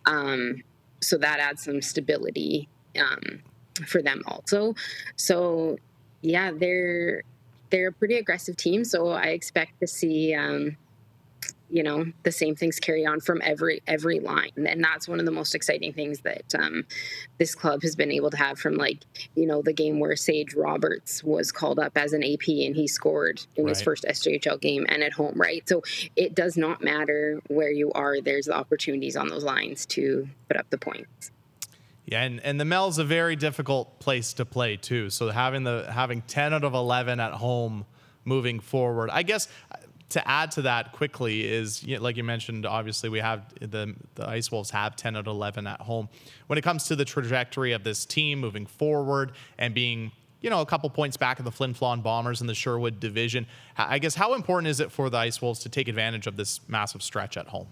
Um, 0.07 0.63
so 1.01 1.19
that 1.19 1.39
adds 1.39 1.63
some 1.63 1.83
stability 1.83 2.67
um, 2.99 3.43
for 3.85 4.01
them 4.01 4.23
also. 4.25 4.73
So 5.17 5.77
yeah, 6.21 6.51
they're 6.51 7.21
they're 7.69 7.89
a 7.89 7.93
pretty 7.93 8.15
aggressive 8.15 8.57
team. 8.57 8.83
So 8.83 9.09
I 9.09 9.27
expect 9.27 9.79
to 9.81 9.87
see 9.87 10.33
um, 10.33 10.77
you 11.69 11.83
know 11.83 12.05
the 12.23 12.31
same 12.31 12.55
things 12.55 12.79
carry 12.79 13.05
on 13.05 13.19
from 13.19 13.41
every 13.43 13.81
every 13.87 14.19
line. 14.19 14.51
And 14.55 14.83
that's 14.83 15.07
one 15.07 15.19
of 15.19 15.25
the 15.25 15.31
most 15.31 15.55
exciting 15.55 15.93
things 15.93 16.21
that 16.21 16.53
um, 16.55 16.85
this 17.37 17.55
club 17.55 17.81
has 17.81 17.95
been 17.95 18.11
able 18.11 18.29
to 18.31 18.37
have 18.37 18.59
from 18.59 18.75
like 18.75 18.99
you 19.35 19.45
know 19.45 19.61
the 19.61 19.73
game 19.73 19.99
where 19.99 20.15
sage 20.15 20.53
roberts 20.55 21.23
was 21.23 21.51
called 21.51 21.79
up 21.79 21.97
as 21.97 22.13
an 22.13 22.23
ap 22.23 22.47
and 22.47 22.75
he 22.75 22.87
scored 22.87 23.45
in 23.55 23.67
his 23.67 23.81
first 23.81 24.05
sjhl 24.05 24.59
game 24.59 24.85
and 24.89 25.03
at 25.03 25.13
home 25.13 25.33
right? 25.35 25.67
So 25.67 25.81
it 26.15 26.35
does 26.35 26.57
not 26.57 26.81
matter 26.81 27.41
where 27.47 27.71
you 27.71 27.91
are 27.93 28.21
there's 28.21 28.45
the 28.45 28.55
opportunities 28.55 29.15
on 29.15 29.27
those 29.27 29.43
lines 29.43 29.85
to 29.87 30.27
put 30.47 30.57
up 30.57 30.69
the 30.69 30.77
points. 30.77 31.31
Yeah, 32.05 32.21
and, 32.21 32.39
and 32.41 32.59
the 32.59 32.65
Mel's 32.65 32.99
a 32.99 33.03
very 33.03 33.35
difficult 33.35 33.99
place 33.99 34.33
to 34.33 34.45
play 34.45 34.77
too. 34.77 35.09
So 35.09 35.29
having 35.29 35.63
the 35.63 35.87
having 35.91 36.21
ten 36.21 36.53
out 36.53 36.63
of 36.63 36.73
eleven 36.73 37.19
at 37.19 37.33
home 37.33 37.85
moving 38.23 38.59
forward, 38.59 39.09
I 39.11 39.23
guess 39.23 39.47
to 40.09 40.27
add 40.27 40.51
to 40.51 40.63
that 40.63 40.91
quickly 40.91 41.45
is 41.45 41.83
you 41.83 41.97
know, 41.97 42.03
like 42.03 42.17
you 42.17 42.23
mentioned. 42.23 42.65
Obviously, 42.65 43.09
we 43.09 43.19
have 43.19 43.53
the 43.59 43.95
the 44.15 44.27
Ice 44.27 44.51
Wolves 44.51 44.69
have 44.71 44.95
ten 44.95 45.15
out 45.15 45.21
of 45.21 45.27
eleven 45.27 45.67
at 45.67 45.81
home. 45.81 46.09
When 46.47 46.57
it 46.57 46.63
comes 46.63 46.85
to 46.85 46.95
the 46.95 47.05
trajectory 47.05 47.71
of 47.71 47.83
this 47.83 48.05
team 48.05 48.39
moving 48.39 48.65
forward 48.65 49.31
and 49.57 49.73
being 49.73 50.11
you 50.41 50.49
know 50.49 50.61
a 50.61 50.65
couple 50.65 50.89
points 50.89 51.17
back 51.17 51.39
of 51.39 51.45
the 51.45 51.51
Flin 51.51 51.73
Flon 51.73 52.03
Bombers 52.03 52.41
in 52.41 52.47
the 52.47 52.55
Sherwood 52.55 52.99
division, 52.99 53.47
i 53.77 53.99
guess 53.99 54.15
how 54.15 54.33
important 54.35 54.67
is 54.67 54.79
it 54.79 54.91
for 54.91 55.09
the 55.09 55.17
Ice 55.17 55.41
Wolves 55.41 55.59
to 55.61 55.69
take 55.69 55.87
advantage 55.87 56.27
of 56.27 56.37
this 56.37 56.59
massive 56.67 57.01
stretch 57.01 57.37
at 57.37 57.47
home? 57.47 57.67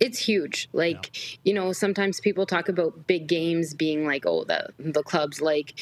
it's 0.00 0.18
huge. 0.18 0.68
Like, 0.72 1.38
you 1.44 1.54
know, 1.54 1.72
sometimes 1.72 2.20
people 2.20 2.46
talk 2.46 2.68
about 2.68 3.06
big 3.06 3.26
games 3.26 3.74
being 3.74 4.04
like, 4.06 4.26
oh, 4.26 4.44
the 4.44 4.68
the 4.78 5.02
clubs 5.02 5.40
like 5.40 5.74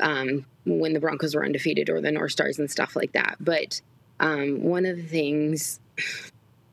um, 0.00 0.46
when 0.64 0.92
the 0.92 1.00
Broncos 1.00 1.34
were 1.34 1.44
undefeated 1.44 1.90
or 1.90 2.00
the 2.00 2.10
North 2.10 2.32
Stars 2.32 2.58
and 2.58 2.70
stuff 2.70 2.96
like 2.96 3.12
that. 3.12 3.36
But 3.40 3.80
um, 4.20 4.62
one 4.62 4.86
of 4.86 4.96
the 4.96 5.02
things 5.02 5.80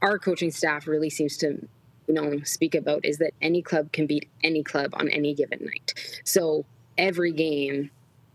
our 0.02 0.20
coaching 0.20 0.52
staff 0.52 0.88
really 0.88 1.10
seems 1.10 1.38
to, 1.38 1.68
you 2.08 2.14
know, 2.14 2.40
speak 2.44 2.76
about 2.76 3.06
is 3.06 3.18
that 3.18 3.34
any 3.42 3.62
club 3.62 3.92
can 3.92 4.06
beat 4.06 4.30
any 4.44 4.64
club 4.64 4.92
on 4.94 5.10
any 5.10 5.34
given 5.34 5.60
night. 5.62 6.22
So 6.24 6.66
every 6.98 7.32
game 7.32 7.92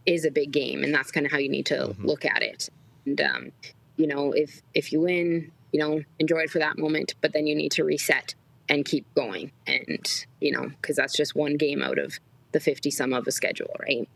is 0.07 0.25
a 0.25 0.31
big 0.31 0.51
game, 0.51 0.83
and 0.83 0.95
that's 0.95 1.11
kind 1.11 1.27
of 1.27 1.33
how 1.33 1.39
you 1.39 1.51
need 1.51 1.67
to 1.67 1.95
look 1.99 2.25
at 2.25 2.43
it. 2.43 2.69
And 3.05 3.21
um, 3.21 3.53
you 3.97 4.07
know, 4.07 4.33
if 4.33 4.63
if 4.75 4.93
you 4.93 5.01
win, 5.01 5.53
you 5.73 5.81
know, 5.81 6.03
enjoy 6.19 6.39
it 6.41 6.51
for 6.51 6.59
that 6.59 6.79
moment, 6.79 7.15
but 7.21 7.33
then 7.33 7.47
you 7.47 7.55
need 7.55 7.73
to 7.73 7.85
reset 7.85 8.35
and 8.69 8.85
keep 8.85 9.07
going. 9.15 9.53
And 9.67 10.27
you 10.41 10.53
know, 10.53 10.71
because 10.81 10.97
that's 10.97 11.17
just 11.17 11.35
one 11.35 11.57
game 11.57 11.83
out 11.83 11.99
of 11.99 12.19
the 12.53 12.61
fifty 12.61 12.91
some 12.91 13.13
of 13.13 13.27
a 13.27 13.33
schedule, 13.33 13.75
right? 13.81 14.09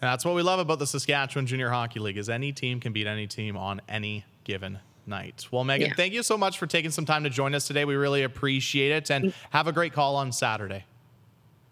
And 0.00 0.10
that's 0.10 0.24
what 0.24 0.34
we 0.34 0.42
love 0.42 0.58
about 0.58 0.78
the 0.78 0.86
Saskatchewan 0.86 1.46
Junior 1.46 1.70
Hockey 1.70 2.00
League 2.00 2.18
is 2.18 2.28
any 2.28 2.52
team 2.52 2.80
can 2.80 2.92
beat 2.92 3.06
any 3.06 3.26
team 3.26 3.56
on 3.56 3.80
any 3.88 4.24
given 4.44 4.78
night. 5.06 5.46
Well, 5.50 5.64
Megan, 5.64 5.88
Yeah. 5.88 5.94
thank 5.94 6.12
you 6.12 6.22
so 6.22 6.36
much 6.36 6.58
for 6.58 6.66
taking 6.66 6.90
some 6.90 7.06
time 7.06 7.24
to 7.24 7.30
join 7.30 7.54
us 7.54 7.66
today. 7.66 7.84
We 7.84 7.94
really 7.94 8.22
appreciate 8.22 8.92
it 8.92 9.10
and 9.10 9.32
have 9.50 9.66
a 9.66 9.72
great 9.72 9.92
call 9.92 10.16
on 10.16 10.32
Saturday. 10.32 10.84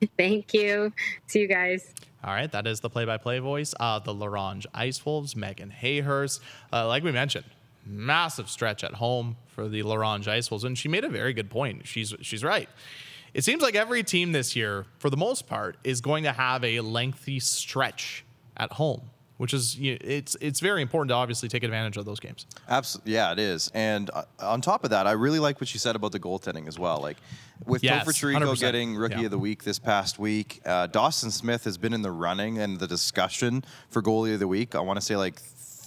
Thank 0.19 0.53
you. 0.55 0.93
See 1.27 1.41
you 1.41 1.49
guys. 1.49 1.95
All 2.25 2.33
right, 2.33 2.51
that 2.53 2.67
is 2.67 2.81
the 2.81 2.91
play-by-play 2.91 3.39
voice 3.41 3.73
of 3.75 4.05
the 4.05 4.13
La 4.15 4.27
Ronge 4.27 4.67
Ice 4.75 5.05
Wolves, 5.05 5.35
Megan 5.37 5.73
Hayhurst. 5.83 6.41
Uh, 6.73 6.87
like 6.87 7.03
we 7.05 7.13
mentioned, 7.13 7.45
massive 7.85 8.49
stretch 8.49 8.85
at 8.85 8.95
home 8.95 9.37
for 9.49 9.69
the 9.69 9.83
La 9.83 9.95
Ronge 9.97 10.29
Ice 10.29 10.51
Wolves, 10.51 10.65
and 10.65 10.77
she 10.79 10.89
made 10.89 11.05
a 11.05 11.09
very 11.09 11.33
good 11.33 11.51
point. 11.51 11.87
She's 11.87 12.15
she's 12.21 12.43
right. 12.45 12.69
It 13.35 13.45
seems 13.45 13.62
like 13.62 13.75
every 13.75 14.03
team 14.03 14.33
this 14.33 14.55
year, 14.55 14.85
for 14.99 15.09
the 15.11 15.16
most 15.16 15.47
part, 15.47 15.77
is 15.85 16.01
going 16.01 16.25
to 16.25 16.33
have 16.33 16.62
a 16.64 16.81
lengthy 16.81 17.40
stretch 17.40 18.25
at 18.59 18.73
home, 18.73 19.01
which 19.38 19.55
is 19.55 19.77
you 19.79 19.97
it's 20.03 20.37
it's 20.40 20.61
very 20.61 20.83
important 20.83 21.09
to 21.09 21.14
obviously 21.14 21.49
take 21.49 21.62
advantage 21.62 21.97
of 21.97 22.05
those 22.05 22.21
games. 22.21 22.47
Absolutely, 22.68 23.14
yeah, 23.14 23.33
it 23.33 23.38
is. 23.38 23.71
And 23.73 24.11
uh, 24.12 24.25
on 24.40 24.61
top 24.61 24.85
of 24.85 24.90
that, 24.90 25.07
I 25.07 25.12
really 25.12 25.38
like 25.38 25.61
what 25.61 25.73
you 25.73 25.81
said 25.81 25.97
about 25.97 26.12
the 26.12 26.21
goaltending 26.21 26.68
as 26.68 26.79
well. 26.79 26.99
Like 27.01 27.16
with 27.64 27.83
Yes, 27.83 28.07
100%. 28.07 28.61
getting 28.61 28.97
Rookie 28.97 29.16
Yeah. 29.21 29.25
of 29.27 29.31
the 29.31 29.38
Week 29.38 29.64
this 29.64 29.79
past 29.79 30.18
week, 30.18 30.61
uh, 30.66 30.88
Dawson 30.88 31.31
Smith 31.31 31.64
has 31.64 31.79
been 31.79 31.95
in 31.95 32.03
the 32.03 32.11
running 32.11 32.59
and 32.59 32.79
the 32.81 32.87
discussion 32.87 33.64
for 33.88 34.03
Goalie 34.03 34.35
of 34.35 34.40
the 34.40 34.49
Week. 34.49 34.75
I 34.75 34.81
want 34.81 34.99
to 34.99 35.05
say 35.05 35.16
like 35.16 35.40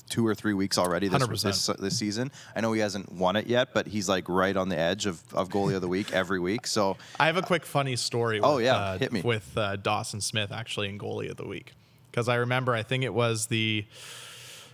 two 0.10 0.26
or 0.26 0.36
three 0.36 0.54
weeks 0.54 0.78
already 0.78 1.08
this, 1.08 1.42
this 1.42 1.66
this 1.80 1.98
season. 1.98 2.32
I 2.56 2.62
know 2.62 2.74
he 2.74 2.82
hasn't 2.82 3.12
won 3.12 3.36
it 3.36 3.48
yet, 3.48 3.74
but 3.74 3.88
he's 3.88 4.08
like 4.08 4.30
right 4.30 4.56
on 4.56 4.70
the 4.70 4.78
edge 4.78 5.06
of, 5.06 5.22
of 5.34 5.50
Goalie 5.50 5.76
of 5.76 5.82
the 5.82 5.88
Week 5.88 6.14
every 6.14 6.40
week. 6.40 6.68
So 6.68 6.98
I 7.20 7.26
have 7.26 7.38
a 7.38 7.42
quick 7.42 7.66
funny 7.66 7.96
story. 7.96 8.40
With, 8.40 8.46
Oh, 8.50 8.58
yeah, 8.60 8.76
uh, 8.76 8.98
hit 8.98 9.12
me. 9.12 9.22
with 9.22 9.58
uh, 9.58 9.76
Dawson 9.78 10.22
Smith 10.22 10.52
actually 10.52 10.90
in 10.90 11.00
goalie 11.00 11.30
of 11.30 11.38
the 11.38 11.48
week 11.48 11.74
because 12.12 12.30
I 12.30 12.36
remember 12.36 12.74
I 12.74 12.84
think 12.84 13.04
it 13.04 13.14
was 13.14 13.48
the 13.48 13.86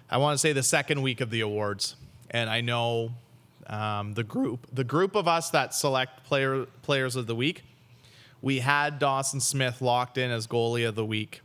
I 0.09 0.17
want 0.17 0.33
to 0.35 0.37
say 0.37 0.51
the 0.53 0.63
second 0.63 1.01
week 1.01 1.21
of 1.21 1.29
the 1.29 1.39
awards, 1.41 1.95
and 2.29 2.49
I 2.49 2.59
know 2.61 3.11
um, 3.67 4.13
the 4.13 4.23
group 4.23 4.67
the 4.73 4.83
group 4.83 5.15
of 5.15 5.27
us 5.27 5.49
that 5.51 5.73
select 5.73 6.23
player 6.25 6.65
players 6.81 7.15
of 7.15 7.27
the 7.27 7.35
week. 7.35 7.63
We 8.41 8.59
had 8.59 8.99
Dawson 8.99 9.39
Smith 9.39 9.81
locked 9.81 10.17
in 10.17 10.29
as 10.31 10.47
goalie 10.47 10.87
of 10.87 10.95
the 10.95 11.05
week, 11.05 11.41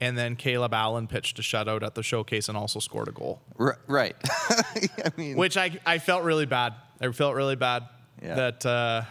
and 0.00 0.16
then 0.16 0.36
Caleb 0.36 0.72
Allen 0.74 1.06
pitched 1.06 1.38
a 1.38 1.42
shutout 1.42 1.82
at 1.82 1.94
the 1.94 2.02
showcase 2.02 2.48
and 2.48 2.56
also 2.56 2.78
scored 2.80 3.08
a 3.08 3.12
goal 3.12 3.40
r- 3.58 3.78
right, 3.86 4.16
I 4.48 5.10
mean, 5.16 5.36
which 5.36 5.56
I 5.56 5.78
I 5.86 5.98
felt 5.98 6.22
really 6.24 6.46
bad. 6.46 6.74
I 7.00 7.10
felt 7.12 7.34
really 7.34 7.56
bad 7.56 7.84
Yeah. 8.22 8.34
that 8.34 8.66
uh, 8.66 9.02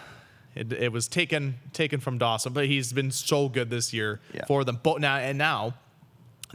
it, 0.56 0.73
it 0.73 0.91
was 0.91 1.08
taken 1.08 1.60
taken 1.73 2.00
from 2.00 2.17
Dawson, 2.17 2.54
but 2.54 2.65
he's 2.65 2.91
been 2.93 3.12
so 3.12 3.50
good 3.50 3.69
this 3.69 3.93
year 3.93 4.19
Yeah. 4.34 4.45
for 4.45 4.63
them. 4.63 4.80
Both 4.82 5.00
now 5.00 5.17
and 5.17 5.38
now 5.38 5.73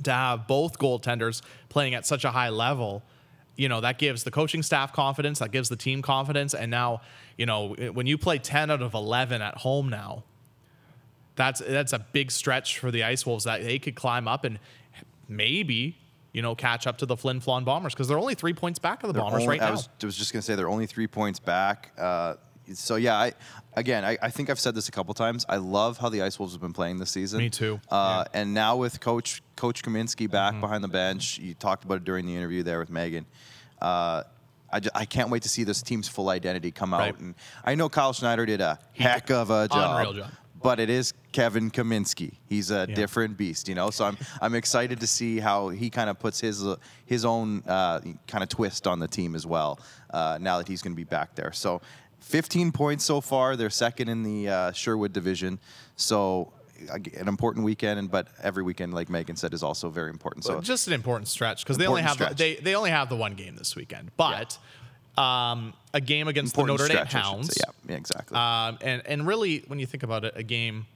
to 0.04 0.10
have 0.12 0.46
both 0.46 0.78
goaltenders 0.78 1.42
playing 1.68 1.94
at 1.94 2.06
such 2.06 2.24
a 2.24 2.30
high 2.30 2.48
level, 2.48 3.02
you 3.56 3.68
know 3.68 3.80
that 3.82 3.98
gives 3.98 4.24
the 4.24 4.30
coaching 4.30 4.62
staff 4.62 4.92
confidence, 4.92 5.38
that 5.40 5.52
gives 5.52 5.68
the 5.68 5.76
team 5.76 6.00
confidence, 6.02 6.54
and 6.54 6.70
now 6.70 7.02
you 7.36 7.44
know 7.46 7.74
when 7.92 8.06
you 8.06 8.16
play 8.18 8.38
ten 8.38 8.70
out 8.70 8.80
of 8.82 8.94
eleven 8.94 9.42
at 9.42 9.58
home 9.58 9.88
now. 9.90 10.24
That's 11.36 11.60
that's 11.60 11.92
a 11.92 11.98
big 11.98 12.30
stretch 12.30 12.78
for 12.78 12.90
the 12.90 13.04
Ice 13.04 13.24
Wolves 13.26 13.44
that 13.44 13.62
they 13.62 13.78
could 13.78 13.94
climb 13.94 14.28
up 14.28 14.44
and 14.44 14.58
maybe 15.28 15.98
you 16.32 16.42
know 16.42 16.54
catch 16.54 16.86
up 16.86 16.98
to 16.98 17.06
the 17.06 17.16
Flin 17.16 17.40
Flon 17.40 17.64
Bombers 17.64 17.94
because 17.94 18.08
they're 18.08 18.18
only 18.18 18.34
three 18.34 18.52
points 18.54 18.78
back 18.78 19.02
of 19.02 19.08
the 19.08 19.12
They're 19.14 19.22
Bombers 19.22 19.42
only- 19.42 19.48
right 19.48 19.62
I 19.62 19.66
now. 19.66 19.70
was, 19.72 19.88
I 20.02 20.06
was 20.06 20.16
just 20.16 20.32
gonna 20.32 20.42
say 20.42 20.54
they're 20.54 20.68
only 20.68 20.86
three 20.86 21.06
points 21.06 21.38
back. 21.38 21.92
Uh, 21.98 22.34
so 22.74 22.96
yeah, 22.96 23.16
I 23.18 23.32
again, 23.74 24.04
I, 24.04 24.16
I 24.22 24.30
think 24.30 24.48
I've 24.50 24.60
said 24.60 24.74
this 24.74 24.88
a 24.88 24.92
couple 24.92 25.12
times. 25.14 25.44
I 25.48 25.56
love 25.56 25.98
how 25.98 26.08
the 26.08 26.22
Ice 26.22 26.38
Wolves 26.38 26.54
have 26.54 26.60
been 26.62 26.72
playing 26.72 26.98
this 26.98 27.10
season. 27.10 27.38
Me 27.38 27.50
too. 27.50 27.80
Uh, 27.90 28.24
And 28.34 28.54
now 28.54 28.76
with 28.76 29.00
Coach 29.00 29.42
Coach 29.56 29.82
Kaminsky 29.82 30.30
back 30.30 30.58
behind 30.60 30.82
the 30.84 30.88
bench, 30.88 31.38
you 31.38 31.54
talked 31.54 31.84
about 31.84 31.96
it 31.98 32.04
during 32.04 32.24
the 32.26 32.34
interview 32.36 32.62
there 32.62 32.78
with 32.78 32.90
Megan. 32.90 33.26
Uh, 33.80 34.22
I, 34.74 34.80
ju- 34.80 34.90
I 34.94 35.04
can't 35.04 35.28
wait 35.28 35.42
to 35.42 35.50
see 35.50 35.64
this 35.64 35.82
team's 35.82 36.08
full 36.08 36.30
identity 36.30 36.70
come 36.70 36.94
out. 36.94 37.00
Right. 37.00 37.18
And 37.18 37.34
I 37.64 37.74
know 37.74 37.90
Kyle 37.90 38.14
Schneider 38.14 38.46
did 38.46 38.60
a 38.62 38.78
heck 38.94 39.30
of 39.30 39.50
a 39.50 39.68
job. 39.68 39.96
Unreal 40.06 40.12
job. 40.24 40.32
But 40.62 40.80
it 40.80 40.90
is 40.90 41.12
Kevin 41.32 41.70
Kaminsky. 41.70 42.34
He's 42.48 42.70
a 42.70 42.86
different 42.86 43.36
beast, 43.36 43.68
you 43.68 43.74
know. 43.74 43.90
So 43.90 44.04
I'm 44.04 44.16
I'm 44.40 44.54
excited 44.54 45.00
to 45.00 45.06
see 45.06 45.40
how 45.40 45.68
he 45.68 45.90
kind 45.90 46.08
of 46.08 46.18
puts 46.18 46.40
his 46.40 46.64
his 47.06 47.24
own 47.24 47.62
uh, 47.66 48.00
kind 48.26 48.42
of 48.42 48.48
twist 48.48 48.86
on 48.86 48.98
the 48.98 49.08
team 49.08 49.34
as 49.34 49.46
well. 49.46 49.78
Uh, 50.10 50.38
now 50.40 50.58
that 50.58 50.68
he's 50.68 50.82
going 50.82 50.92
to 50.92 50.96
be 50.96 51.04
back 51.04 51.34
there, 51.34 51.52
so 51.52 51.80
15 52.20 52.72
points 52.72 53.04
so 53.04 53.20
far. 53.20 53.56
They're 53.56 53.70
second 53.70 54.08
in 54.08 54.22
the 54.22 54.48
uh, 54.48 54.72
Sherwood 54.72 55.12
division. 55.12 55.58
So 55.96 56.52
an 56.90 57.28
important 57.28 57.64
weekend, 57.64 57.98
and 57.98 58.10
but 58.10 58.28
every 58.42 58.62
weekend, 58.62 58.94
like 58.94 59.08
Megan 59.08 59.36
said, 59.36 59.54
is 59.54 59.62
also 59.62 59.88
very 59.88 60.10
important. 60.10 60.44
So 60.44 60.60
just 60.60 60.86
an 60.86 60.92
important 60.92 61.28
stretch 61.28 61.64
because 61.64 61.78
they 61.78 61.86
only 61.86 62.02
have 62.02 62.18
the, 62.18 62.34
they 62.36 62.56
they 62.56 62.74
only 62.74 62.90
have 62.90 63.08
the 63.08 63.16
one 63.16 63.34
game 63.34 63.56
this 63.56 63.76
weekend, 63.76 64.10
but 64.16 64.58
um, 65.16 65.74
a 65.92 66.00
game 66.00 66.28
against 66.28 66.54
the 66.54 66.64
Notre 66.64 66.88
Dame 66.88 67.06
Hounds. 67.06 67.56
Yeah, 67.58 67.72
yeah, 67.88 67.96
exactly. 67.96 68.36
Um, 68.36 68.78
and 68.80 69.02
and 69.06 69.26
really, 69.26 69.64
when 69.66 69.78
you 69.78 69.86
think 69.86 70.02
about 70.02 70.24
it, 70.24 70.34
a 70.36 70.42
game 70.42 70.86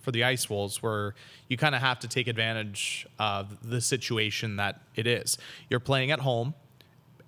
for 0.00 0.12
the 0.12 0.24
Ice 0.24 0.50
Wolves 0.50 0.82
where 0.82 1.14
you 1.48 1.56
kind 1.56 1.74
of 1.74 1.80
have 1.80 1.98
to 2.00 2.08
take 2.08 2.28
advantage 2.28 3.06
of 3.18 3.56
the 3.68 3.80
situation 3.80 4.56
that 4.56 4.80
it 4.94 5.06
is. 5.06 5.38
You're 5.70 5.80
playing 5.80 6.10
at 6.10 6.20
home, 6.20 6.54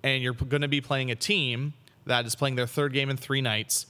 and 0.03 0.21
you're 0.21 0.33
going 0.33 0.61
to 0.61 0.67
be 0.67 0.79
playing 0.79 1.09
a 1.09 1.15
team 1.15 1.73
that 2.05 2.25
is 2.25 2.35
playing 2.35 2.55
their 2.55 2.67
third 2.67 2.93
game 2.93 3.09
in 3.09 3.17
three 3.17 3.41
nights 3.41 3.87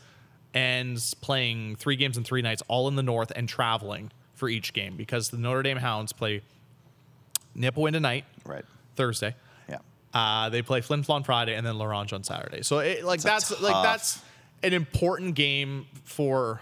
and 0.54 0.98
playing 1.22 1.76
three 1.76 1.98
games 1.98 2.18
in 2.18 2.24
three 2.24 2.42
nights, 2.42 2.64
all 2.68 2.88
in 2.88 2.96
the 2.96 3.04
north, 3.04 3.32
and 3.36 3.50
traveling 3.50 4.10
for 4.34 4.48
each 4.48 4.72
game 4.72 4.96
because 4.96 5.30
the 5.30 5.38
Notre 5.38 5.64
Dame 5.64 5.78
Hounds 5.78 6.14
play 6.14 6.42
Nipawin 7.56 7.92
tonight, 7.92 8.24
right. 8.46 8.64
Thursday. 8.96 9.36
Uh, 10.18 10.50
they 10.50 10.64
play 10.64 10.82
Flin 10.82 11.04
Flon 11.04 11.24
Friday 11.24 11.54
and 11.54 11.64
then 11.64 11.78
La 11.78 11.86
Ronge 11.86 12.12
on 12.12 12.24
Saturday. 12.24 12.64
So 12.64 12.80
it, 12.80 13.04
like 13.04 13.22
That's 13.22 13.50
that's 13.50 13.62
like 13.62 13.84
that's 13.84 14.20
an 14.64 14.74
important 14.74 15.36
game 15.36 15.86
for 16.06 16.60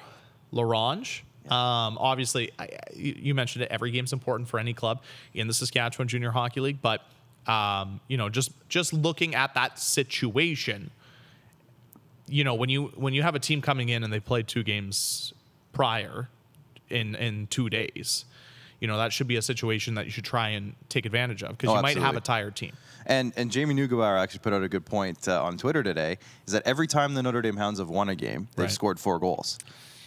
La 0.52 0.63
Ronge. 0.63 1.24
Um, 1.46 1.98
obviously, 1.98 2.52
I, 2.60 2.68
you 2.94 3.15
you 3.18 3.34
mentioned 3.34 3.63
it. 3.63 3.72
Every 3.72 3.91
game's 3.91 4.12
important 4.12 4.50
for 4.50 4.60
any 4.60 4.74
club 4.74 5.04
in 5.34 5.48
the 5.48 5.54
Saskatchewan 5.54 6.10
Junior 6.10 6.32
Hockey 6.32 6.60
League, 6.60 6.82
but 6.82 7.04
um, 7.48 8.02
you 8.10 8.18
know, 8.18 8.28
just 8.28 8.52
just 8.68 8.91
looking 8.91 9.36
at 9.36 9.54
that 9.54 9.80
situation, 9.80 10.91
you 12.28 12.44
know, 12.44 12.56
when 12.56 12.68
you 12.68 12.91
when 12.96 13.13
you 13.13 13.22
have 13.22 13.36
a 13.36 13.39
team 13.39 13.62
coming 13.62 13.88
in 13.88 14.04
and 14.04 14.12
they 14.12 14.20
played 14.20 14.50
two 14.50 14.63
games 14.63 15.34
prior 15.72 16.28
in 16.89 17.15
in 17.15 17.48
two 17.48 17.70
days, 17.70 18.26
you 18.80 18.88
know 18.88 18.98
that 18.98 19.14
should 19.14 19.28
be 19.28 19.36
a 19.38 19.42
situation 19.42 19.96
that 19.96 20.06
you 20.06 20.12
should 20.12 20.26
try 20.26 20.50
and 20.50 20.76
take 20.90 21.06
advantage 21.06 21.44
of 21.44 21.52
because 21.52 21.70
Oh, 21.70 21.76
you 21.76 21.82
might 21.82 21.98
have 21.98 22.16
a 22.16 22.22
tired 22.22 22.56
team. 22.56 22.74
And 23.06 23.34
and 23.38 23.52
Jamie 23.52 23.76
Neugebauer 23.76 24.20
actually 24.20 24.40
put 24.40 24.54
out 24.54 24.64
a 24.64 24.70
good 24.70 24.86
point 24.86 25.28
uh, 25.28 25.44
on 25.44 25.58
Twitter 25.58 25.84
today. 25.84 26.18
Is 26.48 26.54
that 26.54 26.64
every 26.66 26.88
time 26.88 27.14
the 27.14 27.22
Notre 27.24 27.42
Dame 27.42 27.58
Hounds 27.58 27.80
have 27.80 27.90
won 27.90 28.10
a 28.10 28.16
game, 28.16 28.48
they've 28.56 28.64
Right. 28.66 28.72
scored 28.72 29.00
four 29.00 29.20
goals. 29.20 29.60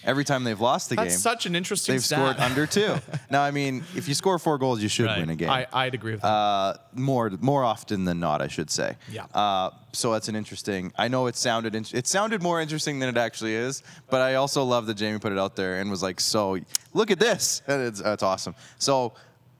Every 0.04 0.24
time 0.24 0.44
they've 0.44 0.60
lost 0.60 0.88
the 0.90 0.96
That's 0.96 1.14
game, 1.14 1.18
such 1.18 1.46
an 1.46 1.54
interesting 1.56 1.94
they've 1.94 2.04
stat. 2.04 2.18
scored 2.36 2.36
under 2.38 2.66
two. 2.66 2.96
now, 3.30 3.42
I 3.42 3.50
mean, 3.50 3.84
if 3.96 4.08
you 4.08 4.14
score 4.14 4.38
four 4.38 4.56
goals, 4.58 4.82
you 4.82 4.88
should 4.88 5.06
Right. 5.06 5.18
win 5.18 5.30
a 5.30 5.34
game. 5.36 5.50
I, 5.50 5.66
I'd 5.72 5.94
agree 5.94 6.12
with 6.12 6.22
that. 6.22 6.28
uh, 6.28 6.74
more 6.94 7.30
more 7.40 7.64
often 7.64 8.04
than 8.04 8.20
not, 8.20 8.40
I 8.40 8.48
should 8.48 8.70
say. 8.70 8.96
Yeah. 9.10 9.24
Uh, 9.34 9.70
so 9.92 10.12
that's 10.12 10.28
an 10.28 10.36
interesting. 10.36 10.92
I 10.96 11.08
know 11.08 11.26
it 11.26 11.36
sounded 11.36 11.74
in, 11.74 11.84
it 11.92 12.06
sounded 12.06 12.42
more 12.42 12.60
interesting 12.60 12.98
than 13.00 13.08
it 13.08 13.16
actually 13.16 13.54
is, 13.54 13.82
but 14.10 14.20
I 14.20 14.34
also 14.34 14.62
love 14.64 14.86
that 14.86 14.94
Jamie 14.94 15.18
put 15.18 15.32
it 15.32 15.38
out 15.38 15.56
there 15.56 15.80
and 15.80 15.90
was 15.90 16.02
like, 16.02 16.20
"So 16.20 16.58
look 16.94 17.10
at 17.10 17.18
this." 17.18 17.62
And 17.66 17.82
It's, 17.82 18.00
that's 18.02 18.22
awesome. 18.22 18.54
So. 18.78 19.14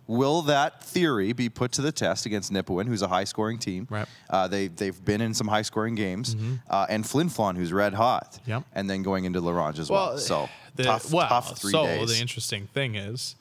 Will 0.09 0.41
that 0.43 0.83
theory 0.83 1.33
be 1.35 1.49
put 1.51 1.71
to 1.73 1.83
the 1.83 1.93
test 1.93 2.25
against 2.27 2.51
Nipawin, 2.51 2.89
who's 2.89 3.03
a 3.03 3.09
high-scoring 3.09 3.59
team? 3.59 3.87
Right. 3.91 4.07
Mm-hmm. 4.07 4.35
Uh, 4.35 4.49
they 4.49 4.69
they've 4.69 5.05
been 5.05 5.21
in 5.21 5.35
some 5.35 5.47
high-scoring 5.47 5.95
games, 5.95 6.35
uh, 6.69 6.87
and 6.89 7.07
Flin 7.07 7.29
Flon, 7.29 7.57
who's 7.57 7.73
red 7.75 7.93
hot. 7.95 8.41
Yep. 8.47 8.65
And 8.75 8.89
then 8.89 9.03
going 9.03 9.27
into 9.27 9.41
La 9.41 9.53
Ronge 9.53 9.79
as 9.79 9.91
well. 9.91 10.17
So 10.19 10.49
the, 10.77 10.85
tough, 10.85 11.13
well, 11.13 11.29
tough 11.29 11.59
three 11.59 11.73
so 11.73 11.85
days. 11.85 12.09
the 12.09 12.21
interesting 12.21 12.67
thing 12.69 12.95
is, 12.95 13.37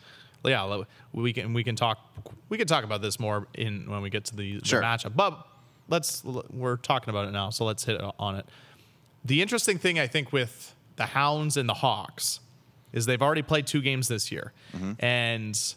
yeah, 0.46 0.84
we 1.14 1.32
can 1.34 1.54
we 1.54 1.64
can 1.64 1.76
talk 1.76 2.00
we 2.50 2.58
can 2.58 2.68
talk 2.68 2.84
about 2.84 3.02
this 3.02 3.18
more 3.20 3.48
in 3.54 3.90
when 3.90 4.02
we 4.02 4.10
get 4.10 4.26
to 4.26 4.36
the, 4.36 4.56
the 4.58 4.60
matchup. 4.60 5.16
But 5.16 5.48
let's 5.88 6.22
we're 6.24 6.78
talking 6.78 7.10
about 7.10 7.28
it 7.30 7.32
now, 7.32 7.50
so 7.50 7.64
let's 7.64 7.86
hit 7.86 8.02
on 8.20 8.36
it. 8.36 8.46
The 9.24 9.42
interesting 9.42 9.78
thing 9.78 10.00
I 10.00 10.08
think 10.08 10.34
with 10.34 10.76
the 10.98 11.06
Hounds 11.06 11.56
and 11.56 11.68
the 11.70 11.76
Hawks 11.76 12.42
is 12.92 13.06
they've 13.06 13.22
already 13.22 13.42
played 13.42 13.68
two 13.68 13.82
games 13.82 14.08
this 14.10 14.32
year, 14.34 14.52
Mm-hmm. 14.76 14.94
and 15.00 15.76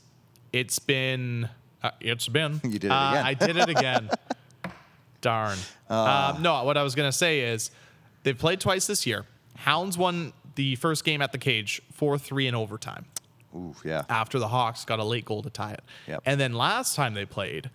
it's 0.52 0.78
been 0.78 1.48
uh, 1.82 1.90
it's 2.00 2.28
been 2.28 2.60
You 2.64 2.78
did 2.78 2.84
it 2.84 2.90
Uh. 2.90 3.22
I 3.24 3.34
did 3.34 3.56
it 3.56 3.68
again. 3.68 4.10
Darn. 5.20 5.58
Ah. 5.90 6.34
Um, 6.36 6.42
no, 6.42 6.64
what 6.64 6.76
I 6.76 6.82
was 6.82 6.94
gonna 6.94 7.12
say 7.12 7.40
is 7.40 7.70
they've 8.22 8.38
played 8.38 8.60
twice 8.60 8.86
this 8.86 9.06
year. 9.06 9.26
Hounds 9.56 9.98
won 9.98 10.32
the 10.54 10.76
first 10.76 11.04
game 11.04 11.20
at 11.22 11.32
the 11.32 11.38
cage 11.38 11.82
four 11.92 12.18
three 12.18 12.46
in 12.46 12.54
overtime 12.54 13.04
Ooh, 13.54 13.74
yeah. 13.84 14.04
after 14.08 14.38
the 14.38 14.48
Hawks 14.48 14.84
got 14.84 14.98
a 14.98 15.04
late 15.04 15.24
goal 15.26 15.42
to 15.42 15.50
tie 15.50 15.72
it. 15.72 15.82
Yep. 16.08 16.22
And 16.24 16.40
then 16.40 16.54
last 16.54 16.96
time 16.96 17.14
they 17.14 17.26
played, 17.26 17.70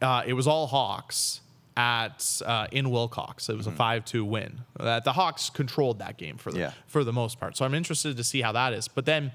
uh, 0.00 0.22
it 0.26 0.34
was 0.34 0.46
all 0.46 0.66
Hawks 0.68 1.40
at 1.76 2.40
uh, 2.46 2.68
in 2.70 2.90
Wilcox. 2.90 3.48
It 3.48 3.56
was 3.56 3.66
a 3.66 3.72
five 3.72 4.04
two 4.04 4.24
win. 4.24 4.60
Uh, 4.78 5.00
the 5.00 5.12
Hawks 5.14 5.50
controlled 5.50 5.98
that 5.98 6.16
game 6.16 6.36
for 6.36 6.52
the 6.52 6.58
Yeah. 6.60 6.72
for 6.86 7.02
the 7.02 7.12
most 7.12 7.40
part. 7.40 7.56
So 7.56 7.64
I'm 7.64 7.74
interested 7.74 8.16
to 8.16 8.22
see 8.24 8.40
how 8.42 8.52
that 8.52 8.72
is. 8.72 8.86
But 8.86 9.04
then 9.06 9.32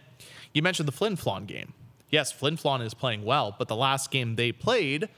you 0.54 0.62
mentioned 0.62 0.88
the 0.88 0.94
Flin 0.94 1.18
Flon 1.18 1.46
game. 1.46 1.74
Yes, 2.10 2.32
Flin 2.32 2.58
Flon 2.58 2.82
is 2.84 2.94
playing 2.94 3.24
well, 3.24 3.56
but 3.58 3.68
the 3.68 3.76
last 3.76 4.10
game 4.12 4.36
they 4.36 4.52
played, 4.52 5.10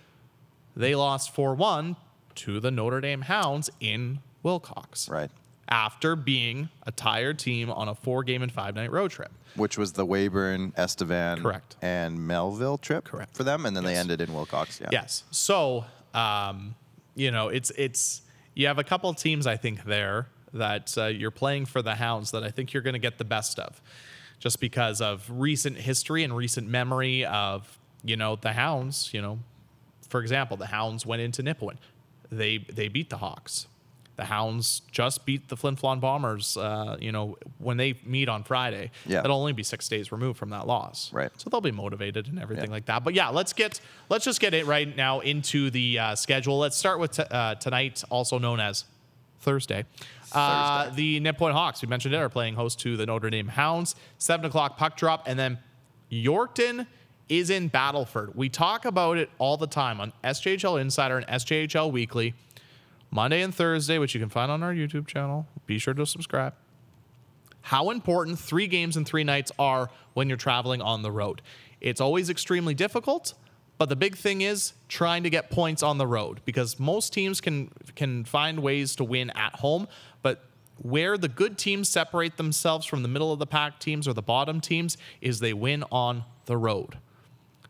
they 0.75 0.95
lost 0.95 1.33
four 1.33 1.53
one 1.55 1.95
to 2.35 2.59
the 2.59 2.71
Notre 2.71 3.01
Dame 3.01 3.21
Hounds 3.21 3.69
in 3.79 4.19
Wilcox. 4.43 5.07
Right. 5.09 5.29
After 5.69 6.15
being 6.17 6.69
a 6.85 6.91
tired 6.91 7.39
team 7.39 7.69
on 7.69 7.87
a 7.87 7.95
four 7.95 8.23
game 8.23 8.41
and 8.41 8.51
five 8.51 8.75
night 8.75 8.91
road 8.91 9.11
trip. 9.11 9.31
which 9.55 9.77
was 9.77 9.93
the 9.93 10.05
Weyburn, 10.05 10.73
Estevan, 10.77 11.41
Correct. 11.41 11.75
and 11.81 12.27
Melville 12.27 12.77
trip 12.77 13.05
Correct. 13.05 13.35
for 13.35 13.43
them, 13.43 13.65
and 13.65 13.75
then 13.75 13.83
they 13.85 13.95
ended 13.95 14.19
in 14.21 14.33
Wilcox. 14.33 14.79
Yeah. 14.81 14.89
Yes. 14.91 15.23
So, 15.31 15.85
um, 16.13 16.75
you 17.15 17.31
know, 17.31 17.47
it's 17.47 17.69
it's 17.71 18.21
you 18.53 18.67
have 18.67 18.79
a 18.79 18.83
couple 18.83 19.09
of 19.09 19.15
teams 19.15 19.47
I 19.47 19.55
think 19.55 19.85
there 19.85 20.27
that 20.53 20.93
uh, 20.97 21.05
you're 21.05 21.31
playing 21.31 21.65
for 21.65 21.81
the 21.81 21.95
Hounds 21.95 22.31
that 22.31 22.43
I 22.43 22.49
think 22.49 22.73
you're 22.73 22.83
going 22.83 22.93
to 22.93 22.99
get 22.99 23.17
the 23.17 23.23
best 23.25 23.57
of, 23.59 23.81
just 24.41 24.59
because 24.59 24.99
of 24.99 25.25
recent 25.29 25.77
history 25.77 26.25
and 26.25 26.35
recent 26.35 26.67
memory 26.67 27.23
of 27.25 27.77
you 28.03 28.17
know 28.17 28.35
the 28.35 28.51
Hounds. 28.51 29.13
You 29.13 29.21
know, 29.21 29.39
for 30.09 30.19
example, 30.21 30.57
the 30.57 30.65
Hounds 30.65 31.05
went 31.05 31.21
into 31.21 31.41
Nipawin, 31.41 31.77
they 32.29 32.57
they 32.57 32.89
beat 32.89 33.09
the 33.09 33.17
Hawks. 33.17 33.67
The 34.17 34.25
Hounds 34.25 34.81
just 34.91 35.25
beat 35.25 35.47
the 35.47 35.55
Flin 35.57 35.75
Flon 35.77 35.99
Bombers. 36.01 36.55
Uh, 36.57 36.97
you 36.99 37.11
know, 37.11 37.37
when 37.59 37.77
they 37.77 37.95
meet 38.05 38.27
on 38.29 38.43
Friday, 38.43 38.91
Yeah. 39.07 39.21
that'll 39.21 39.37
only 39.39 39.53
be 39.53 39.63
six 39.63 39.87
days 39.87 40.11
removed 40.11 40.37
from 40.37 40.49
that 40.49 40.67
loss. 40.67 41.11
Right. 41.13 41.31
So 41.37 41.49
they'll 41.49 41.61
be 41.61 41.71
motivated 41.71 42.27
and 42.27 42.37
everything 42.37 42.65
Yeah. 42.65 42.71
like 42.71 42.85
that. 42.85 43.03
But 43.03 43.13
yeah, 43.15 43.29
let's 43.29 43.53
get 43.53 43.79
let's 44.09 44.25
just 44.25 44.39
get 44.41 44.53
it 44.53 44.65
right 44.67 44.93
now 44.95 45.21
into 45.21 45.69
the 45.71 45.97
uh, 45.97 46.15
schedule. 46.15 46.59
Let's 46.59 46.75
start 46.77 46.99
with 46.99 47.11
t- 47.13 47.23
uh, 47.31 47.55
tonight, 47.55 48.03
also 48.09 48.37
known 48.37 48.59
as 48.59 48.83
Thursday. 49.39 49.85
Uh, 50.33 50.89
the 50.89 51.19
Nipawin 51.19 51.51
Hawks, 51.53 51.81
we 51.81 51.87
mentioned 51.87 52.13
it, 52.13 52.17
are 52.17 52.29
playing 52.29 52.55
host 52.55 52.79
to 52.81 52.97
the 52.97 53.05
Notre 53.05 53.29
Dame 53.29 53.47
Hounds. 53.47 53.95
Seven 54.17 54.45
o'clock 54.45 54.77
puck 54.77 54.95
drop, 54.95 55.23
and 55.27 55.37
then 55.37 55.59
Yorkton 56.11 56.87
is 57.29 57.49
in 57.49 57.69
Battleford. 57.69 58.35
We 58.35 58.49
talk 58.49 58.85
about 58.85 59.17
it 59.17 59.29
all 59.37 59.57
the 59.57 59.67
time 59.67 60.01
on 60.01 60.13
SJHL 60.23 60.79
Insider 60.79 61.17
and 61.17 61.27
SJHL 61.27 61.91
Weekly, 61.91 62.33
Monday 63.09 63.41
and 63.41 63.53
Thursday, 63.53 63.97
which 63.97 64.13
you 64.13 64.19
can 64.19 64.29
find 64.29 64.51
on 64.51 64.63
our 64.63 64.73
YouTube 64.73 65.07
channel. 65.07 65.47
Be 65.65 65.77
sure 65.77 65.93
to 65.93 66.05
subscribe 66.05 66.53
how 67.61 67.89
important 67.89 68.39
three 68.39 68.67
games 68.67 68.97
and 68.97 69.07
three 69.07 69.23
nights 69.23 69.51
are 69.59 69.89
when 70.13 70.27
you're 70.27 70.37
traveling 70.37 70.81
on 70.81 71.01
the 71.01 71.11
road. 71.11 71.41
It's 71.79 72.01
always 72.01 72.29
extremely 72.29 72.73
difficult, 72.73 73.33
but 73.81 73.89
the 73.89 73.95
big 73.95 74.15
thing 74.15 74.41
is 74.41 74.73
trying 74.89 75.23
to 75.23 75.29
get 75.31 75.49
points 75.49 75.81
on 75.81 75.97
the 75.97 76.05
road 76.05 76.39
because 76.45 76.79
most 76.79 77.11
teams 77.11 77.41
can 77.41 77.71
can 77.95 78.23
find 78.23 78.59
ways 78.59 78.95
to 78.97 79.03
win 79.03 79.31
at 79.31 79.55
home, 79.55 79.87
but 80.21 80.43
where 80.77 81.17
the 81.17 81.27
good 81.27 81.57
teams 81.57 81.89
separate 81.89 82.37
themselves 82.37 82.85
from 82.85 83.01
the 83.01 83.07
middle 83.07 83.33
of 83.33 83.39
the 83.39 83.47
pack 83.47 83.79
teams 83.79 84.07
or 84.07 84.13
the 84.13 84.21
bottom 84.21 84.61
teams 84.61 84.99
is 85.19 85.39
they 85.39 85.51
win 85.51 85.83
on 85.91 86.25
the 86.45 86.57
road. 86.57 86.99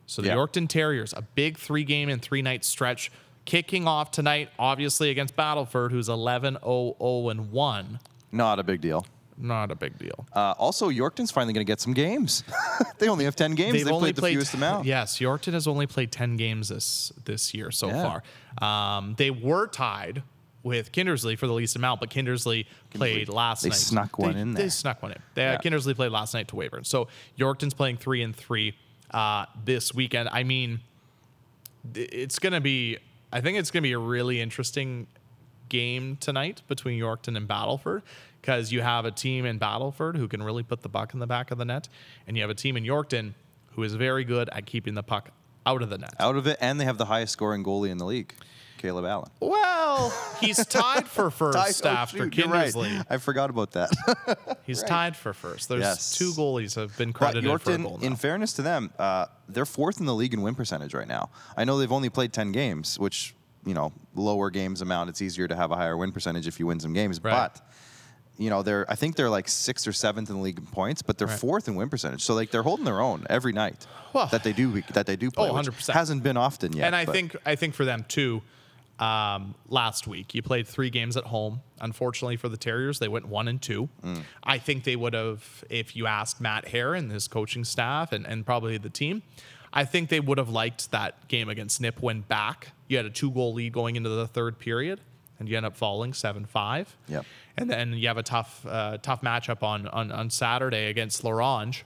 So 0.05 0.21
the 0.21 0.27
Yeah. 0.27 0.35
Yorkton 0.35 0.67
Terriers, 0.67 1.13
a 1.13 1.21
big 1.21 1.57
three 1.57 1.85
game 1.85 2.09
and 2.09 2.21
three 2.21 2.41
night 2.41 2.65
stretch, 2.65 3.09
kicking 3.45 3.87
off 3.87 4.11
tonight, 4.11 4.49
obviously 4.59 5.11
against 5.11 5.37
Battleford, 5.37 5.91
who's 5.91 6.09
11 6.09 6.57
0 6.61 6.95
0 6.99 7.29
and 7.29 7.53
1. 7.53 7.99
Not 8.33 8.59
a 8.59 8.63
big 8.63 8.81
deal. 8.81 9.05
Not 9.41 9.71
a 9.71 9.75
big 9.75 9.97
deal. 9.97 10.25
Uh, 10.33 10.53
also, 10.57 10.89
Yorkton's 10.89 11.31
finally 11.31 11.51
going 11.53 11.65
to 11.65 11.69
get 11.71 11.81
some 11.81 11.93
games. 11.93 12.43
they 12.99 13.09
only 13.09 13.25
have 13.25 13.35
ten 13.35 13.55
games. 13.55 13.73
They've, 13.73 13.91
only 13.91 14.13
played 14.13 14.15
the 14.15 14.39
fewest 14.39 14.53
amount. 14.53 14.85
Yes, 14.85 15.17
Yorkton 15.19 15.53
has 15.53 15.67
only 15.67 15.87
played 15.87 16.11
ten 16.11 16.37
games 16.37 16.69
this 16.69 17.11
this 17.25 17.53
year 17.53 17.71
so 17.71 17.87
Yeah. 17.87 18.21
far. 18.59 18.97
Um, 18.97 19.15
they 19.17 19.31
were 19.31 19.67
tied 19.67 20.23
with 20.63 20.91
Kindersley 20.91 21.35
for 21.37 21.47
the 21.47 21.53
least 21.53 21.75
amount, 21.75 21.99
but 21.99 22.11
Kindersley 22.11 22.67
played 22.91 23.29
last 23.29 23.63
night. 23.63 23.69
they 23.69 23.73
night. 23.73 23.77
snuck 23.79 24.19
one 24.19 24.33
They- 24.35 24.39
in 24.41 24.53
They 24.53 24.69
snuck 24.69 25.01
one 25.01 25.13
in. 25.13 25.17
They, 25.33 25.41
Yeah. 25.41 25.57
Kindersley 25.57 25.95
played 25.95 26.11
last 26.11 26.35
night 26.35 26.47
to 26.49 26.55
Weyburn. 26.55 26.85
So 26.85 27.07
Yorkton's 27.37 27.73
playing 27.73 27.97
three 27.97 28.21
and 28.21 28.35
three 28.35 28.75
uh, 29.09 29.47
this 29.65 29.91
weekend. 29.93 30.29
I 30.31 30.43
mean, 30.43 30.81
it's 31.95 32.39
going 32.39 32.53
to 32.53 32.61
be. 32.61 32.97
I 33.33 33.41
think 33.41 33.57
it's 33.57 33.71
going 33.71 33.81
to 33.81 33.87
be 33.87 33.93
a 33.93 33.97
really 33.99 34.39
interesting 34.41 35.07
game 35.69 36.17
tonight 36.17 36.61
between 36.67 36.99
Yorkton 36.99 37.35
and 37.37 37.47
Battleford 37.47 38.01
because 38.41 38.71
you 38.71 38.81
have 38.81 39.05
a 39.05 39.11
team 39.11 39.45
in 39.45 39.59
Battleford 39.59 40.15
who 40.17 40.27
can 40.27 40.41
really 40.41 40.63
put 40.63 40.81
the 40.81 40.89
buck 40.89 41.13
in 41.13 41.19
the 41.19 41.27
back 41.27 41.51
of 41.51 41.57
the 41.57 41.65
net, 41.65 41.87
and 42.27 42.35
you 42.35 42.43
have 42.43 42.49
a 42.49 42.55
team 42.55 42.75
in 42.77 42.83
Yorkton 42.83 43.33
who 43.75 43.83
is 43.83 43.93
very 43.93 44.23
good 44.25 44.49
at 44.51 44.65
keeping 44.65 44.95
the 44.95 45.03
puck 45.03 45.29
out 45.65 45.81
of 45.81 45.89
the 45.89 45.97
net. 45.97 46.13
Out 46.19 46.35
of 46.35 46.47
it, 46.47 46.57
and 46.59 46.79
they 46.79 46.85
have 46.85 46.97
the 46.97 47.05
highest 47.05 47.33
scoring 47.33 47.63
goalie 47.63 47.89
in 47.89 47.97
the 47.99 48.05
league, 48.05 48.33
Caleb 48.79 49.05
Allen. 49.05 49.29
Well, 49.39 50.11
he's 50.41 50.65
tied 50.65 51.07
for 51.07 51.29
first 51.29 51.55
Tied- 51.83 51.89
oh, 51.89 51.95
after 51.95 52.17
shoot, 52.17 52.35
you're 52.37 52.47
right. 52.47 52.75
I 53.09 53.17
forgot 53.17 53.49
about 53.51 53.71
that. 53.73 54.57
He's 54.65 54.81
tied 54.83 55.15
for 55.15 55.33
first. 55.33 55.69
There's 55.69 55.81
Yes. 55.81 56.17
two 56.17 56.31
goalies 56.31 56.75
have 56.75 56.97
been 56.97 57.13
credited 57.13 57.43
for 57.61 57.71
a 57.71 57.75
Yorkton, 57.77 57.83
goal 57.83 57.99
in 58.01 58.15
fairness 58.15 58.53
to 58.53 58.61
them, 58.61 58.91
uh, 58.97 59.25
they're 59.49 59.65
fourth 59.65 59.99
in 59.99 60.05
the 60.05 60.15
league 60.15 60.33
in 60.33 60.41
win 60.41 60.55
percentage 60.55 60.93
right 60.93 61.07
now. 61.07 61.29
I 61.55 61.63
know 61.65 61.77
they've 61.77 61.91
only 61.91 62.09
played 62.09 62.31
10 62.33 62.51
games, 62.51 62.97
which, 62.97 63.35
you 63.65 63.73
know, 63.73 63.91
lower 64.15 64.49
games 64.49 64.81
amount, 64.81 65.09
it's 65.09 65.21
easier 65.21 65.47
to 65.47 65.55
have 65.55 65.71
a 65.71 65.75
higher 65.75 65.95
win 65.97 66.11
percentage 66.11 66.47
if 66.47 66.59
you 66.59 66.65
win 66.67 66.79
some 66.79 66.93
games. 66.93 67.21
Right. 67.23 67.31
But, 67.53 67.61
you 68.41 68.49
know, 68.49 68.63
they're 68.63 68.85
I 68.89 68.95
think 68.95 69.15
they're 69.15 69.29
like 69.29 69.47
sixth 69.47 69.87
or 69.87 69.93
seventh 69.93 70.29
in 70.29 70.35
the 70.37 70.41
league 70.41 70.57
in 70.59 70.65
points, 70.65 71.01
but 71.01 71.17
they're 71.17 71.27
Right. 71.27 71.39
fourth 71.39 71.67
in 71.67 71.75
win 71.75 71.89
percentage. 71.89 72.21
So 72.23 72.33
like 72.33 72.51
they're 72.51 72.63
holding 72.63 72.85
their 72.85 72.99
own 73.01 73.25
every 73.29 73.53
night 73.53 73.85
Well- 74.13 74.27
that 74.27 74.43
they 74.43 74.53
do 74.53 74.81
that 74.93 75.05
they 75.05 75.15
do 75.15 75.29
play. 75.31 75.47
Oh, 75.49 75.53
100%. 75.53 75.93
Hasn't 75.93 76.23
been 76.23 76.37
often 76.37 76.73
yet. 76.73 76.85
and 76.87 76.95
I 76.95 77.05
but- 77.05 77.11
think 77.13 77.35
I 77.45 77.55
think 77.55 77.73
for 77.75 77.85
them 77.85 78.05
too. 78.07 78.41
Um, 78.99 79.55
last 79.67 80.05
week, 80.05 80.35
you 80.35 80.43
played 80.43 80.67
three 80.67 80.91
games 80.91 81.17
at 81.17 81.23
home. 81.23 81.61
Unfortunately 81.79 82.37
for 82.37 82.49
the 82.49 82.57
Terriers, 82.57 82.99
they 82.99 83.07
went 83.07 83.27
one 83.27 83.47
and 83.47 83.59
two. 83.59 83.89
Mm. 84.03 84.23
I 84.43 84.59
think 84.59 84.83
they 84.83 84.95
would 84.95 85.15
have, 85.15 85.63
if 85.71 85.95
you 85.95 86.05
asked 86.05 86.39
Matt 86.39 86.67
Hare 86.67 86.93
and 86.93 87.11
his 87.11 87.27
coaching 87.27 87.63
staff 87.63 88.11
and, 88.11 88.27
and 88.27 88.45
probably 88.45 88.77
the 88.77 88.91
team, 88.91 89.23
I 89.73 89.85
think 89.85 90.09
they 90.09 90.19
would 90.19 90.37
have 90.37 90.49
liked 90.49 90.91
that 90.91 91.27
game 91.29 91.49
against 91.49 91.81
Nipawin 91.81 92.27
back. 92.27 92.73
You 92.87 92.97
had 92.97 93.07
a 93.07 93.09
two 93.09 93.31
goal 93.31 93.53
lead 93.55 93.73
going 93.73 93.95
into 93.95 94.09
the 94.09 94.27
third 94.27 94.59
period, 94.59 94.99
and 95.41 95.49
you 95.49 95.57
end 95.57 95.65
up 95.65 95.75
falling 95.75 96.13
seven 96.13 96.45
five. 96.45 96.95
Yep. 97.09 97.25
And 97.57 97.69
then 97.69 97.93
you 97.93 98.07
have 98.07 98.17
a 98.17 98.23
tough 98.23 98.65
uh, 98.65 98.97
tough 98.99 99.21
matchup 99.21 99.63
on, 99.63 99.87
on 99.87 100.11
on 100.11 100.29
Saturday 100.29 100.85
against 100.85 101.23
La 101.25 101.31
Ronge 101.31 101.83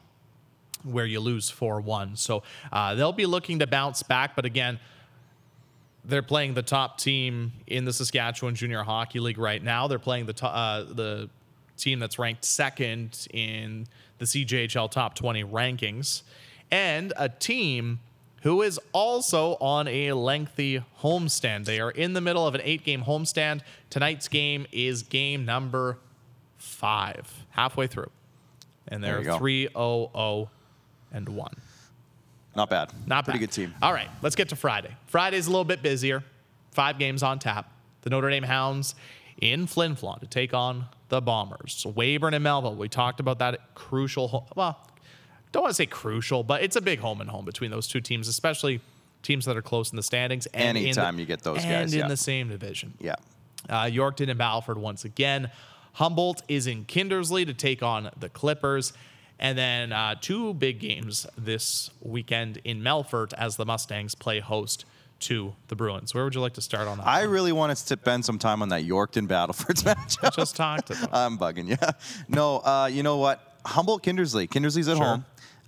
where 0.83 1.05
you 1.05 1.19
lose 1.19 1.49
4 1.49 1.81
1. 1.81 2.15
So 2.15 2.43
uh, 2.71 2.93
they'll 2.93 3.11
be 3.11 3.25
looking 3.25 3.57
to 3.57 3.65
bounce 3.65 4.03
back. 4.03 4.35
But 4.35 4.45
again, 4.45 4.79
they're 6.03 6.21
playing 6.21 6.53
the 6.53 6.61
top 6.61 6.99
team 6.99 7.53
in 7.65 7.85
the 7.85 7.93
Saskatchewan 7.93 8.53
Junior 8.53 8.83
Hockey 8.83 9.19
League 9.19 9.39
right 9.39 9.63
now. 9.63 9.87
They're 9.87 9.97
playing 9.97 10.27
the 10.27 10.33
to- 10.33 10.45
uh, 10.47 10.83
the 10.83 11.29
team 11.77 11.99
that's 11.99 12.19
ranked 12.19 12.45
second 12.45 13.27
in 13.33 13.87
the 14.19 14.25
CJHL 14.25 14.91
top 14.91 15.15
20 15.15 15.43
rankings, 15.45 16.21
and 16.71 17.11
a 17.17 17.27
team 17.29 17.99
who 18.45 18.61
is 18.61 18.79
also 18.93 19.57
on 19.59 19.87
a 19.87 20.13
lengthy 20.13 20.79
homestand. 21.01 21.65
They 21.65 21.79
are 21.79 21.89
in 21.89 22.13
the 22.13 22.21
middle 22.21 22.45
of 22.45 22.53
an 22.53 22.61
eight 22.63 22.83
game 22.83 23.01
homestand. 23.01 23.61
Tonight's 23.89 24.27
game 24.27 24.67
is 24.71 25.01
game 25.01 25.45
number 25.45 25.97
five, 26.59 27.43
halfway 27.49 27.87
through. 27.87 28.11
And 28.87 29.03
they're 29.03 29.23
3 29.23 29.69
0 29.69 30.11
0 30.13 30.49
and 31.11 31.29
1. 31.29 31.51
not 32.55 32.69
bad. 32.69 32.91
Not 33.07 33.25
pretty 33.25 33.39
bad. 33.39 33.47
good 33.47 33.51
team. 33.51 33.73
All 33.81 33.91
right, 33.91 34.09
let's 34.21 34.35
get 34.35 34.49
to 34.49 34.55
Friday. 34.55 34.95
Friday's 35.07 35.47
a 35.47 35.49
little 35.49 35.65
bit 35.65 35.81
busier. 35.81 36.23
Five 36.69 36.99
games 36.99 37.23
on 37.23 37.39
tap. 37.39 37.71
The 38.01 38.11
Notre 38.11 38.29
Dame 38.29 38.43
Hounds 38.43 38.93
in 39.41 39.65
Flin 39.65 39.95
Flon 39.95 40.19
to 40.19 40.27
take 40.27 40.53
on 40.53 40.85
the 41.09 41.19
Bombers. 41.19 41.83
Weyburn 41.89 42.35
and 42.35 42.43
Melville. 42.43 42.75
We 42.75 42.89
talked 42.89 43.19
about 43.19 43.39
that 43.39 43.73
crucial. 43.73 44.27
Ho- 44.27 44.45
well, 44.55 44.77
don't 45.51 45.63
want 45.63 45.71
to 45.71 45.75
say 45.75 45.85
crucial, 45.85 46.43
but 46.43 46.61
it's 46.63 46.75
a 46.75 46.81
big 46.81 46.99
home 46.99 47.21
and 47.21 47.29
home 47.29 47.45
between 47.45 47.71
those 47.71 47.87
two 47.87 48.01
teams, 48.01 48.27
especially 48.27 48.81
teams 49.23 49.45
that 49.45 49.55
are 49.57 49.61
close 49.61 49.91
in 49.91 49.95
the 49.95 50.03
standings. 50.03 50.45
And 50.47 50.77
in 50.77 50.83
the- 50.83 50.89
Anytime 50.89 51.19
you 51.19 51.25
get 51.25 51.41
those 51.43 51.59
and 51.63 51.69
guys, 51.69 51.93
in 51.93 51.99
yeah. 51.99 52.07
the 52.07 52.17
same 52.17 52.49
division. 52.49 52.93
Yeah. 52.99 53.15
Uh, 53.69 53.83
Yorkton 53.85 54.29
and 54.29 54.39
Battleford 54.39 54.77
once 54.77 55.05
again. 55.05 55.49
Humboldt 55.93 56.41
is 56.47 56.67
in 56.67 56.85
Kindersley 56.85 57.45
to 57.45 57.53
take 57.53 57.81
on 57.81 58.09
the 58.19 58.29
Klippers. 58.29 58.91
And 59.39 59.57
then 59.57 59.91
uh, 59.91 60.15
two 60.21 60.53
big 60.53 60.79
games 60.79 61.25
this 61.37 61.89
weekend 62.01 62.61
in 62.63 62.81
Melfort 62.81 63.33
as 63.33 63.55
the 63.57 63.65
Mustangs 63.65 64.15
play 64.15 64.39
host 64.39 64.85
to 65.21 65.55
the 65.67 65.75
Bruins. 65.75 66.13
Where 66.13 66.23
would 66.23 66.35
you 66.35 66.41
like 66.41 66.53
to 66.53 66.61
start 66.61 66.87
on 66.87 66.97
that? 66.99 67.07
I 67.07 67.21
one? 67.21 67.29
really 67.31 67.51
wanted 67.51 67.75
to 67.77 67.97
spend 67.97 68.23
some 68.23 68.37
time 68.39 68.61
on 68.61 68.69
that 68.69 68.83
Yorkton 68.85 69.27
Battleford's 69.27 69.83
matchup. 69.83 70.35
just 70.35 70.55
talked 70.55 70.89
about. 70.91 71.03
it. 71.03 71.09
I'm 71.13 71.37
bugging 71.37 71.67
you. 71.67 71.77
No, 72.29 72.57
uh, 72.59 72.89
you 72.91 73.01
know 73.03 73.17
what? 73.17 73.57
Humboldt 73.65 74.03
Kindersley. 74.03 74.47
Kindersley's 74.47 74.87
at 74.87 74.97
Sure. 74.97 75.05
home. 75.05 75.25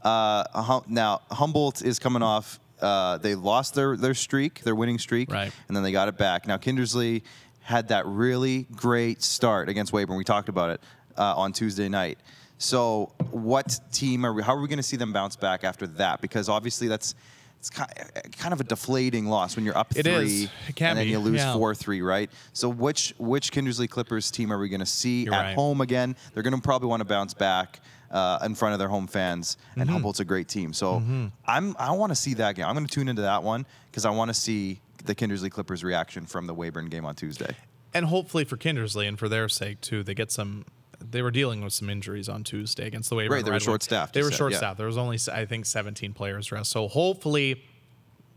Uh, 0.07 0.61
hum- 0.61 0.83
now 0.87 1.21
Humboldt 1.31 1.81
is 1.83 1.99
coming 1.99 2.21
off. 2.21 2.59
Uh, 2.81 3.17
they 3.17 3.35
lost 3.35 3.73
their 3.75 3.97
their 3.97 4.13
streak, 4.13 4.61
their 4.61 4.75
winning 4.75 4.99
streak, 4.99 5.31
Right. 5.31 5.51
and 5.67 5.75
then 5.75 5.83
they 5.83 5.91
got 5.91 6.07
it 6.07 6.17
back. 6.17 6.47
Now 6.47 6.57
Kindersley 6.57 7.23
had 7.61 7.89
that 7.89 8.05
really 8.05 8.67
great 8.75 9.21
start 9.21 9.67
against 9.69 9.91
Weyburn. 9.91 10.17
We 10.17 10.23
talked 10.23 10.47
about 10.49 10.69
it 10.69 10.81
uh, 11.17 11.33
on 11.35 11.51
Tuesday 11.51 11.89
night. 11.89 12.17
So, 12.59 13.11
what 13.31 13.79
team 13.91 14.25
are 14.25 14.33
we? 14.33 14.41
How 14.41 14.55
are 14.55 14.61
we 14.61 14.67
going 14.67 14.77
to 14.77 14.83
see 14.83 14.97
them 14.97 15.11
bounce 15.13 15.35
back 15.35 15.63
after 15.63 15.85
that? 15.87 16.21
Because 16.21 16.49
obviously, 16.49 16.87
that's 16.87 17.13
it's 17.59 17.69
kind 17.71 18.53
of 18.53 18.61
a 18.61 18.63
deflating 18.63 19.25
loss 19.25 19.55
when 19.55 19.65
you're 19.65 19.77
up 19.77 19.91
It 19.95 20.03
three 20.03 20.13
is. 20.43 20.49
It 20.69 20.75
can 20.75 20.89
and 20.91 20.99
then 20.99 21.07
you 21.07 21.19
lose 21.19 21.39
Yeah. 21.39 21.53
four 21.53 21.75
three, 21.75 22.01
right? 22.01 22.29
So, 22.53 22.69
which 22.69 23.13
which 23.17 23.51
Kindersley 23.51 23.87
Klippers 23.87 24.31
team 24.31 24.51
are 24.53 24.59
we 24.59 24.69
going 24.69 24.79
to 24.79 24.85
see 24.85 25.23
You're 25.25 25.33
at 25.33 25.41
right. 25.41 25.55
home 25.55 25.81
again? 25.81 26.15
They're 26.33 26.43
going 26.43 26.55
to 26.55 26.61
probably 26.61 26.87
want 26.89 27.01
to 27.01 27.05
bounce 27.05 27.33
back 27.33 27.79
uh, 28.11 28.39
in 28.43 28.55
front 28.55 28.73
of 28.73 28.79
their 28.79 28.87
home 28.89 29.07
fans, 29.07 29.57
Mm-hmm. 29.71 29.81
and 29.81 29.89
Humboldt's 29.89 30.19
a 30.19 30.25
great 30.25 30.47
team. 30.47 30.73
So, 30.73 31.01
I'm 31.45 31.75
I 31.79 31.91
want 31.91 32.11
to 32.11 32.15
see 32.15 32.33
that 32.35 32.55
game. 32.55 32.65
I'm 32.65 32.73
going 32.75 32.85
to 32.87 32.93
tune 32.93 33.07
into 33.07 33.21
that 33.23 33.43
one 33.43 33.65
because 33.91 34.05
I 34.05 34.09
want 34.11 34.29
to 34.29 34.33
see 34.33 34.79
the 35.05 35.13
Kindersley 35.15 35.49
Klippers 35.49 35.83
reaction 35.83 36.25
from 36.25 36.47
the 36.47 36.53
Weyburn 36.55 36.89
game 36.89 37.05
on 37.05 37.15
Tuesday. 37.15 37.55
and 37.93 38.05
hopefully 38.05 38.43
for 38.43 38.57
Kindersley 38.57 39.07
and 39.07 39.17
for 39.17 39.29
their 39.29 39.47
sake 39.49 39.81
too, 39.81 40.03
they 40.03 40.13
get 40.13 40.31
some. 40.31 40.65
They 40.99 41.21
were 41.21 41.31
dealing 41.31 41.63
with 41.63 41.73
some 41.73 41.89
injuries 41.91 42.27
on 42.27 42.43
Tuesday 42.43 42.87
against 42.87 43.09
the 43.11 43.15
Weyburn. 43.15 43.29
Right, 43.29 43.45
they 43.45 43.51
were 43.51 43.59
short-staffed, 43.59 44.13
They 44.15 44.23
were 44.23 44.31
short 44.31 44.51
yeah. 44.51 44.57
staffed. 44.57 44.77
There 44.79 44.87
was 44.87 44.97
only 44.97 45.19
I 45.31 45.45
think 45.45 45.65
17 45.67 46.13
players 46.13 46.51
rest. 46.51 46.71
So 46.71 46.87
hopefully 46.87 47.63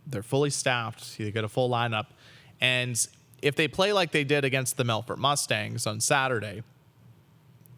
they're 0.06 0.22
fully 0.22 0.50
staffed. 0.50 1.18
You 1.18 1.30
get 1.32 1.42
a 1.44 1.48
full 1.48 1.70
lineup, 1.70 2.06
and 2.60 2.94
if 3.42 3.56
they 3.56 3.66
play 3.68 3.92
like 3.94 4.12
they 4.12 4.24
did 4.24 4.44
against 4.44 4.76
the 4.76 4.84
Melfort 4.84 5.16
Mustangs 5.16 5.86
on 5.86 6.00
Saturday, 6.00 6.62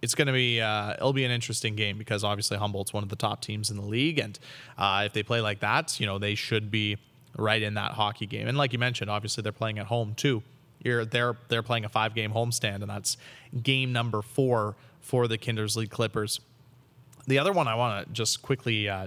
it's 0.03 0.15
going 0.17 0.27
to 0.27 0.33
be 0.33 0.61
uh, 0.61 0.95
it'll 0.95 1.13
be 1.13 1.25
an 1.25 1.31
interesting 1.31 1.77
game 1.77 1.97
because 1.97 2.25
obviously 2.25 2.59
Humboldt's 2.59 2.93
one 2.93 3.03
of 3.03 3.09
the 3.09 3.17
top 3.17 3.41
teams 3.41 3.71
in 3.71 3.77
the 3.77 3.87
league, 3.87 4.19
and 4.19 4.39
uh, 4.77 5.05
if 5.07 5.13
they 5.13 5.23
play 5.23 5.41
like 5.41 5.61
that, 5.61 5.99
you 5.99 6.07
know 6.07 6.19
they 6.19 6.35
should 6.35 6.71
be 6.71 6.99
right 7.37 7.63
in 7.63 7.75
that 7.75 7.93
hockey 7.93 8.27
game. 8.27 8.49
And 8.49 8.59
like 8.59 8.73
you 8.73 8.79
mentioned, 8.79 9.11
obviously 9.11 9.43
they're 9.43 9.53
playing 9.53 9.79
at 9.79 9.87
home 9.87 10.15
too. 10.15 10.43
You're 10.83 11.05
they're 11.05 11.37
they're 11.49 11.63
playing 11.63 11.85
a 11.85 11.89
five 11.89 12.15
game 12.15 12.33
homestand, 12.33 12.83
and 12.83 12.91
that's 12.91 13.17
game 13.63 13.93
number 13.93 14.21
four 14.21 14.75
for 15.01 15.29
the 15.29 15.39
Kindersley 15.39 15.89
Klippers. 15.89 16.41
The 17.27 17.39
other 17.39 17.53
one 17.53 17.69
I 17.69 17.77
want 17.77 18.07
to 18.07 18.13
just 18.13 18.43
quickly 18.43 18.89
uh, 18.89 19.07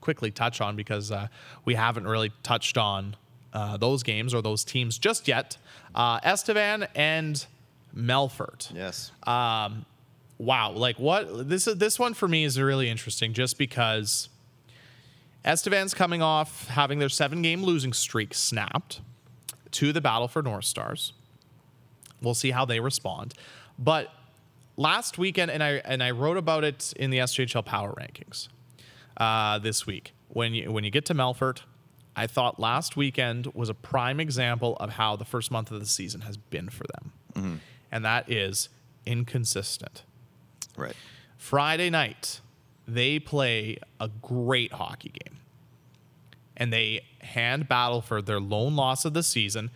quickly 0.00 0.32
touch 0.32 0.60
on 0.60 0.74
because 0.74 1.12
uh, 1.12 1.28
we 1.64 1.74
haven't 1.74 2.06
really 2.06 2.32
touched 2.42 2.76
on 2.76 3.14
uh, 3.52 3.76
those 3.76 4.02
games 4.02 4.34
or 4.34 4.42
those 4.42 4.64
teams 4.64 4.98
just 4.98 5.28
yet. 5.28 5.56
Uh, 5.94 6.18
Estevan 6.24 6.86
and 6.96 7.46
Melfort 7.96 8.74
Yes. 8.74 9.12
Wow 10.38 10.72
like 10.72 10.98
what 10.98 11.48
this 11.48 11.64
this 11.64 11.98
one 11.98 12.14
for 12.14 12.26
me 12.26 12.44
is 12.44 12.60
really 12.60 12.88
interesting 12.90 13.32
just 13.32 13.56
because 13.56 14.28
estevan's 15.44 15.94
coming 15.94 16.22
off 16.22 16.66
having 16.68 16.98
their 16.98 17.08
seven 17.08 17.40
game 17.40 17.62
losing 17.62 17.92
streak 17.92 18.34
snapped 18.34 19.00
to 19.70 19.92
the 19.92 20.00
battleford 20.00 20.44
north 20.44 20.64
stars. 20.64 21.12
We'll 22.20 22.34
see 22.34 22.50
how 22.52 22.64
they 22.64 22.80
respond. 22.80 23.34
But 23.78 24.10
last 24.76 25.18
weekend 25.18 25.50
and 25.52 25.62
i 25.62 25.82
and 25.84 26.02
i 26.02 26.10
wrote 26.10 26.36
about 26.36 26.64
it 26.64 26.92
in 26.96 27.10
the 27.10 27.18
sjhl 27.18 27.64
power 27.64 27.92
rankings 27.92 28.48
uh, 29.16 29.58
this 29.60 29.86
week. 29.86 30.14
When 30.28 30.52
you 30.52 30.72
when 30.72 30.82
you 30.82 30.90
get 30.90 31.04
to 31.06 31.14
melfort 31.14 31.60
i 32.16 32.26
thought 32.26 32.58
last 32.58 32.96
weekend 32.96 33.46
was 33.54 33.68
a 33.68 33.74
prime 33.74 34.18
example 34.18 34.76
of 34.80 34.90
how 34.90 35.14
the 35.14 35.24
first 35.24 35.50
month 35.52 35.70
of 35.70 35.78
the 35.78 35.86
season 35.86 36.22
has 36.22 36.36
been 36.36 36.68
for 36.68 36.84
them. 36.94 37.12
And 37.92 38.04
that 38.04 38.30
is 38.30 38.68
inconsistent 39.06 40.02
right. 40.76 40.96
Friday 41.36 41.90
night, 41.90 42.40
they 42.86 43.18
play 43.18 43.78
a 44.00 44.08
great 44.22 44.72
hockey 44.72 45.10
game. 45.10 45.38
And 46.56 46.72
they 46.72 47.04
hand 47.20 47.68
Battleford 47.68 48.04
for 48.04 48.22
their 48.22 48.40
lone 48.40 48.76
loss 48.76 49.04
of 49.04 49.12
the 49.12 49.22
season 49.22 49.70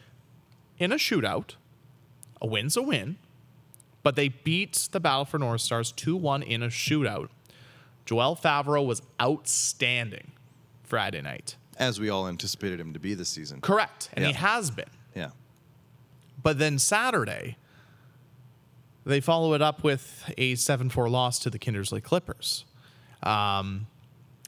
in 0.78 0.92
a 0.92 0.96
shootout. 0.96 1.54
A 2.40 2.46
win's 2.46 2.76
a 2.76 2.82
win, 2.82 3.16
but 4.04 4.14
they 4.14 4.28
beat 4.28 4.88
the 4.92 5.00
Battleford 5.00 5.40
North 5.40 5.61
Stars 5.61 5.90
2 5.92 6.16
1 6.16 6.42
in 6.42 6.62
a 6.62 6.68
shootout. 6.68 7.28
Joel 8.06 8.37
Favreau 8.37 8.87
was 8.87 9.02
outstanding 9.20 10.32
Friday 10.84 11.20
night. 11.20 11.56
As 11.76 12.00
we 12.00 12.08
all 12.08 12.26
anticipated 12.26 12.80
him 12.80 12.92
to 12.92 12.98
be 12.98 13.14
this 13.14 13.28
season. 13.28 13.61
Correct. 13.61 14.08
And 14.14 14.24
he 14.24 14.32
has 14.32 14.70
been. 14.70 14.88
Yeah. 15.14 15.30
But 16.42 16.59
then 16.59 16.78
Saturday, 16.78 17.57
they 19.09 19.20
follow 19.20 19.54
it 19.54 19.62
up 19.62 19.82
with 19.82 20.30
a 20.36 20.54
7 20.54 20.90
4 20.90 21.09
loss 21.09 21.38
to 21.40 21.50
the 21.50 21.59
Kindersley 21.59 22.02
Klippers. 22.02 22.64
Um, 23.26 23.86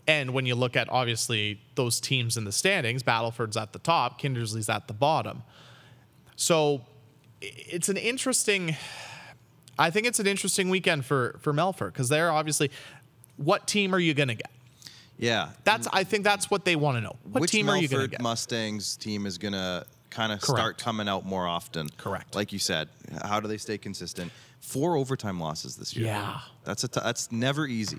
and 0.06 0.32
when 0.32 0.46
you 0.46 0.54
look 0.54 0.76
at 0.76 0.88
obviously 0.90 1.60
those 1.74 2.00
teams 2.00 2.36
in 2.36 2.44
the 2.44 2.52
standings, 2.52 3.02
Battleford's 3.02 3.56
at 3.56 3.72
the 3.72 3.78
top, 3.78 4.20
Kindersley's 4.20 4.68
at 4.68 4.88
the 4.88 4.94
bottom. 4.94 5.42
So 6.36 6.82
it's 7.40 7.88
an 7.88 7.96
interesting. 7.96 8.76
I 9.78 9.90
think 9.90 10.06
it's 10.06 10.18
an 10.18 10.26
interesting 10.26 10.68
weekend 10.68 11.04
for 11.04 11.38
for 11.40 11.52
Melfort 11.52 11.92
because 11.92 12.08
they're 12.08 12.30
obviously. 12.30 12.70
What 13.36 13.66
team 13.66 13.94
are 13.94 13.98
you 13.98 14.12
going 14.12 14.28
to 14.28 14.34
get? 14.34 14.50
Yeah. 15.16 15.50
That's 15.64 15.86
I 15.92 16.04
think 16.04 16.24
that's 16.24 16.50
what 16.50 16.66
they 16.66 16.76
want 16.76 16.98
to 16.98 17.00
know. 17.00 17.16
What 17.24 17.40
Which 17.40 17.52
team 17.52 17.70
are 17.70 17.76
you 17.78 17.88
going 17.88 18.02
to 18.02 18.08
get? 18.08 18.20
Mustangs 18.20 18.96
team 18.96 19.24
is 19.24 19.38
going 19.38 19.54
to 19.54 19.86
kind 20.10 20.32
of 20.32 20.42
start 20.42 20.76
coming 20.78 21.08
out 21.08 21.24
more 21.24 21.46
often? 21.46 21.88
Correct. 21.96 22.34
Like 22.34 22.52
you 22.52 22.58
said, 22.58 22.88
how 23.22 23.40
do 23.40 23.48
they 23.48 23.56
stay 23.56 23.78
consistent? 23.78 24.32
Four 24.60 24.96
overtime 24.96 25.40
losses 25.40 25.76
this 25.76 25.96
year. 25.96 26.06
Yeah. 26.06 26.40
That's 26.64 26.84
a 26.84 26.88
t- 26.88 27.00
that's 27.02 27.32
never 27.32 27.66
easy. 27.66 27.98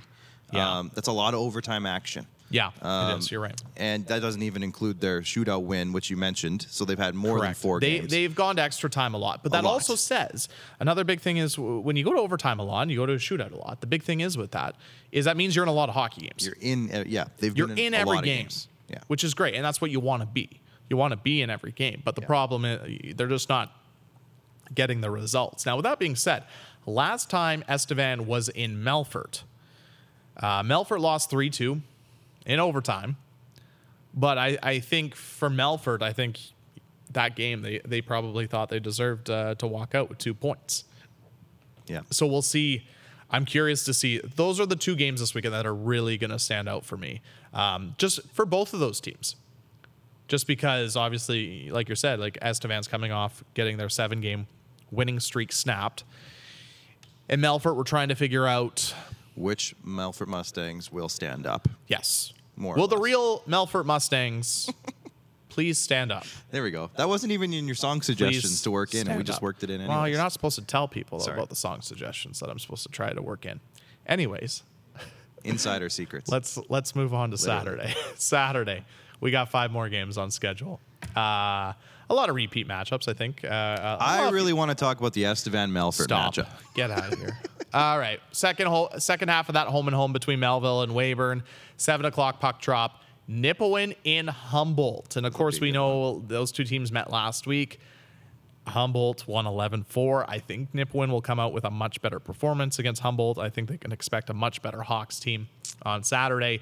Yeah. 0.54 0.80
Um, 0.80 0.92
that's 0.94 1.08
a 1.08 1.12
lot 1.14 1.34
of 1.34 1.40
overtime 1.40 1.86
action. 1.86 2.28
yeah, 2.50 2.72
Um, 2.82 3.12
it 3.16 3.20
is. 3.20 3.32
You're 3.32 3.40
right. 3.40 3.62
And 3.78 4.06
that 4.08 4.20
doesn't 4.22 4.42
even 4.44 4.64
include 4.64 5.00
their 5.00 5.22
shootout 5.22 5.64
win, 5.64 5.94
which 5.94 6.10
you 6.10 6.18
mentioned. 6.18 6.66
So 6.70 6.84
they've 6.84 7.00
had 7.00 7.16
more 7.16 7.40
than 7.40 7.54
four 7.54 7.80
they, 7.80 8.00
games. 8.00 8.12
They've 8.12 8.36
gone 8.36 8.58
to 8.58 8.62
extra 8.62 8.90
time 8.90 9.14
a 9.14 9.18
lot. 9.18 9.44
But 9.44 9.54
that 9.54 9.64
lot. 9.64 9.72
also 9.72 9.96
says 9.96 10.50
another 10.82 11.06
big 11.06 11.22
thing 11.22 11.38
is 11.38 11.58
when 11.58 11.96
you 11.96 12.04
go 12.04 12.12
to 12.14 12.20
overtime 12.20 12.60
a 12.60 12.64
lot 12.64 12.82
and 12.82 12.92
you 12.92 12.98
go 12.98 13.06
to 13.06 13.14
a 13.14 13.18
shootout 13.18 13.54
a 13.54 13.58
lot, 13.58 13.80
the 13.80 13.88
big 13.88 14.04
thing 14.04 14.20
is 14.20 14.38
with 14.38 14.52
that 14.52 14.76
is 15.14 15.24
that 15.26 15.38
means 15.38 15.56
you're 15.56 15.64
in 15.64 15.70
a 15.70 15.74
lot 15.74 15.88
of 15.88 15.96
hockey 15.96 16.22
games. 16.28 16.46
You're 16.46 16.58
in, 16.60 16.92
uh, 16.94 17.06
yeah. 17.08 17.26
They've 17.38 17.56
You're 17.56 17.68
been 17.68 17.78
in 17.78 17.94
a 17.94 17.98
every 17.98 18.16
lot 18.16 18.20
of 18.20 18.26
game, 18.26 18.40
games. 18.44 18.68
Yeah. 18.90 19.00
which 19.08 19.24
is 19.24 19.34
great. 19.34 19.56
And 19.56 19.64
that's 19.64 19.80
what 19.80 19.90
you 19.90 20.02
want 20.02 20.22
to 20.22 20.28
be. 20.28 20.60
You 20.90 20.98
want 20.98 21.12
to 21.14 21.18
be 21.18 21.42
in 21.42 21.50
every 21.50 21.72
game. 21.72 22.02
But 22.04 22.16
the 22.16 22.22
problem 22.22 22.66
is 22.66 23.16
they're 23.16 23.28
just 23.28 23.48
not 23.48 23.74
getting 24.74 25.02
the 25.02 25.12
results. 25.12 25.66
Now, 25.66 25.76
with 25.78 25.84
that 25.84 26.00
being 26.00 26.16
said, 26.16 26.44
last 26.86 27.30
time 27.30 27.64
Estevan 27.68 28.26
was 28.26 28.50
in 28.50 28.78
Melfort, 28.78 29.44
uh, 30.38 30.64
Melfort 30.64 31.00
lost 31.00 31.30
3 31.30 31.50
2 31.50 31.82
in 32.46 32.60
overtime. 32.60 33.18
But 34.14 34.38
I, 34.38 34.58
I 34.62 34.80
think 34.80 35.16
for 35.16 35.50
Melfort, 35.50 36.02
I 36.02 36.12
think 36.12 36.40
that 37.12 37.36
game, 37.36 37.62
they, 37.62 37.80
they 37.86 38.02
probably 38.02 38.48
thought 38.48 38.70
they 38.70 38.80
deserved 38.80 39.30
uh, 39.30 39.56
to 39.56 39.68
walk 39.68 39.96
out 39.96 40.10
with 40.10 40.18
two 40.18 40.34
points. 40.34 40.84
Yeah. 41.88 42.02
So 42.10 42.28
we'll 42.28 42.42
see. 42.42 42.88
I'm 43.30 43.46
curious 43.46 43.84
to 43.86 43.94
see. 43.94 44.20
Those 44.36 44.60
are 44.60 44.66
the 44.66 44.76
two 44.76 44.96
games 44.96 45.20
this 45.22 45.34
weekend 45.34 45.54
that 45.54 45.66
are 45.66 45.74
really 45.74 46.18
going 46.18 46.32
to 46.32 46.40
stand 46.40 46.68
out 46.68 46.86
for 46.86 46.98
me. 46.98 47.22
Um, 47.54 47.96
just 47.98 48.22
for 48.30 48.46
both 48.46 48.74
of 48.74 48.80
those 48.80 49.00
teams. 49.00 49.36
Just 50.28 50.48
because, 50.48 50.96
obviously, 50.96 51.70
like 51.70 51.90
you 51.90 51.96
said, 51.96 52.20
like 52.20 52.38
Estevan's 52.42 52.88
coming 52.88 53.12
off 53.12 53.44
getting 53.54 53.76
their 53.78 53.90
seven 53.90 54.22
game 54.22 54.48
winning 54.92 55.20
streak 55.20 55.52
snapped. 55.52 56.04
And 57.30 57.42
Melfort, 57.42 57.76
we're 57.76 57.84
trying 57.84 58.10
to 58.10 58.16
figure 58.16 58.46
out 58.46 58.94
Which 59.36 59.74
Melfort 59.86 60.28
Mustangs 60.28 60.92
will 60.92 61.10
stand 61.10 61.48
up? 61.48 61.68
yes. 61.88 62.34
More 62.58 62.76
or 62.76 62.80
Will 62.80 62.88
the 62.88 62.98
real 62.98 63.40
Melfort 63.48 63.86
Mustangs 63.86 64.70
please 65.50 65.80
stand 65.80 66.12
up? 66.12 66.26
There 66.52 66.62
we 66.62 66.70
go. 66.70 66.92
That 66.98 67.08
wasn't 67.08 67.32
even 67.32 67.54
in 67.54 67.66
your 67.66 67.76
song 67.76 68.02
suggestions 68.02 68.44
Please 68.44 68.62
to 68.64 68.72
work 68.72 68.94
in, 68.94 69.08
and 69.08 69.18
we 69.18 69.24
just 69.24 69.38
up. 69.38 69.44
worked 69.44 69.64
it 69.64 69.70
in. 69.70 69.88
Well, 69.88 70.08
you're 70.08 70.18
not 70.18 70.34
supposed 70.34 70.60
to 70.60 70.66
tell 70.66 70.88
people 70.88 71.20
Sorry. 71.22 71.38
about 71.38 71.50
the 71.50 71.56
song 71.56 71.82
suggestions 71.82 72.40
that 72.42 72.50
I'm 72.50 72.60
supposed 72.60 72.84
to 72.84 72.90
try 72.90 73.14
to 73.14 73.22
work 73.22 73.46
in. 73.46 73.62
Anyways, 74.06 74.64
insider 75.46 75.88
secrets. 75.90 76.30
let's 76.30 76.60
let's 76.70 76.94
move 76.94 77.14
on 77.14 77.32
to 77.32 77.38
Saturday. 77.38 77.96
Saturday, 78.16 78.84
we 79.22 79.32
got 79.32 79.50
five 79.50 79.72
more 79.72 79.88
games 79.88 80.18
on 80.18 80.30
schedule. 80.30 80.82
Uh, 81.16 81.72
a 82.12 82.14
lot 82.14 82.30
of 82.30 82.36
repeat 82.36 82.68
matchups, 82.68 83.08
I 83.08 83.14
think. 83.14 83.44
Uh, 83.44 83.48
uh, 83.48 83.98
I 84.00 84.30
really 84.30 84.54
want 84.54 84.70
to 84.70 84.76
talk 84.76 85.00
about 85.00 85.14
the 85.14 85.26
Estevan 85.26 85.72
Melfort 85.72 86.04
stop. 86.04 86.36
matchup. 86.36 86.50
Get 86.76 86.92
out 86.92 87.14
of 87.14 87.20
here. 87.20 87.38
All 87.74 87.98
right, 87.98 88.20
second 88.32 88.68
whole, 88.68 88.90
second 88.98 89.30
half 89.30 89.48
of 89.48 89.54
that 89.54 89.68
home 89.68 89.88
and 89.88 89.96
home 89.96 90.12
between 90.12 90.40
Melville 90.42 90.82
and 90.82 90.92
Weyburn. 90.92 91.44
Seven 91.78 92.06
o'clock 92.06 92.40
puck 92.40 92.62
drop. 92.62 93.02
Nipawin 93.30 93.96
in 94.04 94.28
Humboldt, 94.28 95.16
and 95.16 95.26
of 95.26 95.34
course 95.34 95.62
we 95.62 95.72
know 95.72 96.22
those 96.28 96.52
two 96.52 96.66
teams 96.66 96.92
met 96.92 97.10
last 97.10 97.48
week. 97.48 97.80
Humboldt 98.68 99.26
won 99.26 99.48
11 99.48 99.84
4. 99.86 100.30
I 100.30 100.40
think 100.40 100.74
Nipawin 100.74 101.10
will 101.10 101.22
come 101.22 101.40
out 101.40 101.54
with 101.54 101.64
a 101.64 101.72
much 101.72 102.02
better 102.02 102.20
performance 102.20 102.78
against 102.78 103.02
Humboldt. 103.02 103.38
I 103.38 103.50
think 103.50 103.70
they 103.70 103.78
can 103.78 103.92
expect 103.92 104.30
a 104.30 104.34
much 104.34 104.62
better 104.62 104.82
Hawks 104.82 105.20
team 105.20 105.48
on 105.84 106.04
Saturday. 106.04 106.60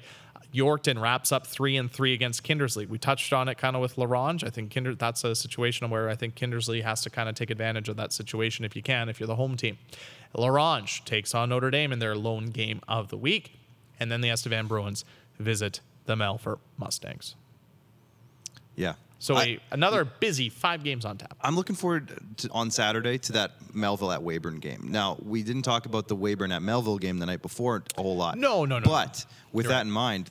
Yorkton 0.52 1.00
wraps 1.00 1.32
up 1.32 1.46
3 1.46 1.76
and 1.76 1.90
3 1.90 2.12
against 2.12 2.42
Kindersley. 2.42 2.88
We 2.88 2.98
touched 2.98 3.32
on 3.32 3.48
it 3.48 3.56
kind 3.56 3.76
of 3.76 3.82
with 3.82 3.96
La 3.96 4.06
Ronge. 4.06 4.42
I 4.44 4.50
think 4.50 4.72
Kinder, 4.72 4.94
that's 4.94 5.22
a 5.22 5.34
situation 5.34 5.88
where 5.90 6.08
I 6.08 6.16
think 6.16 6.34
Kindersley 6.34 6.82
has 6.82 7.02
to 7.02 7.10
kind 7.10 7.28
of 7.28 7.34
take 7.34 7.50
advantage 7.50 7.88
of 7.88 7.96
that 7.96 8.12
situation 8.12 8.64
if 8.64 8.74
you 8.74 8.82
can, 8.82 9.08
if 9.08 9.20
you're 9.20 9.26
the 9.26 9.36
home 9.36 9.56
team. 9.56 9.78
La 10.34 10.48
Ronge 10.48 11.04
takes 11.04 11.34
on 11.34 11.50
Notre 11.50 11.70
Dame 11.70 11.92
in 11.92 11.98
their 11.98 12.16
lone 12.16 12.46
game 12.46 12.80
of 12.88 13.08
the 13.08 13.16
week. 13.16 13.52
And 13.98 14.10
then 14.10 14.20
the 14.20 14.30
Estevan 14.30 14.66
Bruins 14.66 15.04
visit 15.38 15.80
the 16.06 16.16
Melfort 16.16 16.58
Mustangs. 16.78 17.36
Yeah. 18.74 18.94
So 19.20 19.36
I, 19.36 19.44
a, 19.44 19.60
another 19.72 20.06
busy 20.06 20.48
five 20.48 20.82
games 20.82 21.04
on 21.04 21.18
tap. 21.18 21.36
I'm 21.42 21.54
looking 21.54 21.76
forward 21.76 22.10
to, 22.38 22.48
on 22.52 22.70
Saturday 22.70 23.18
to 23.18 23.32
that 23.32 23.52
Melville 23.74 24.10
at 24.12 24.22
Weyburn 24.22 24.60
game. 24.60 24.86
Now, 24.88 25.18
we 25.22 25.42
didn't 25.42 25.62
talk 25.62 25.84
about 25.84 26.08
the 26.08 26.16
Weyburn 26.16 26.52
at 26.52 26.62
Melville 26.62 26.96
game 26.96 27.18
the 27.18 27.26
night 27.26 27.42
before 27.42 27.84
a 27.98 28.02
whole 28.02 28.16
lot. 28.16 28.38
No, 28.38 28.64
no, 28.64 28.78
no. 28.78 28.84
But 28.86 29.26
with 29.52 29.66
You're 29.66 29.72
that 29.72 29.76
right. 29.76 29.86
in 29.86 29.90
mind, 29.90 30.30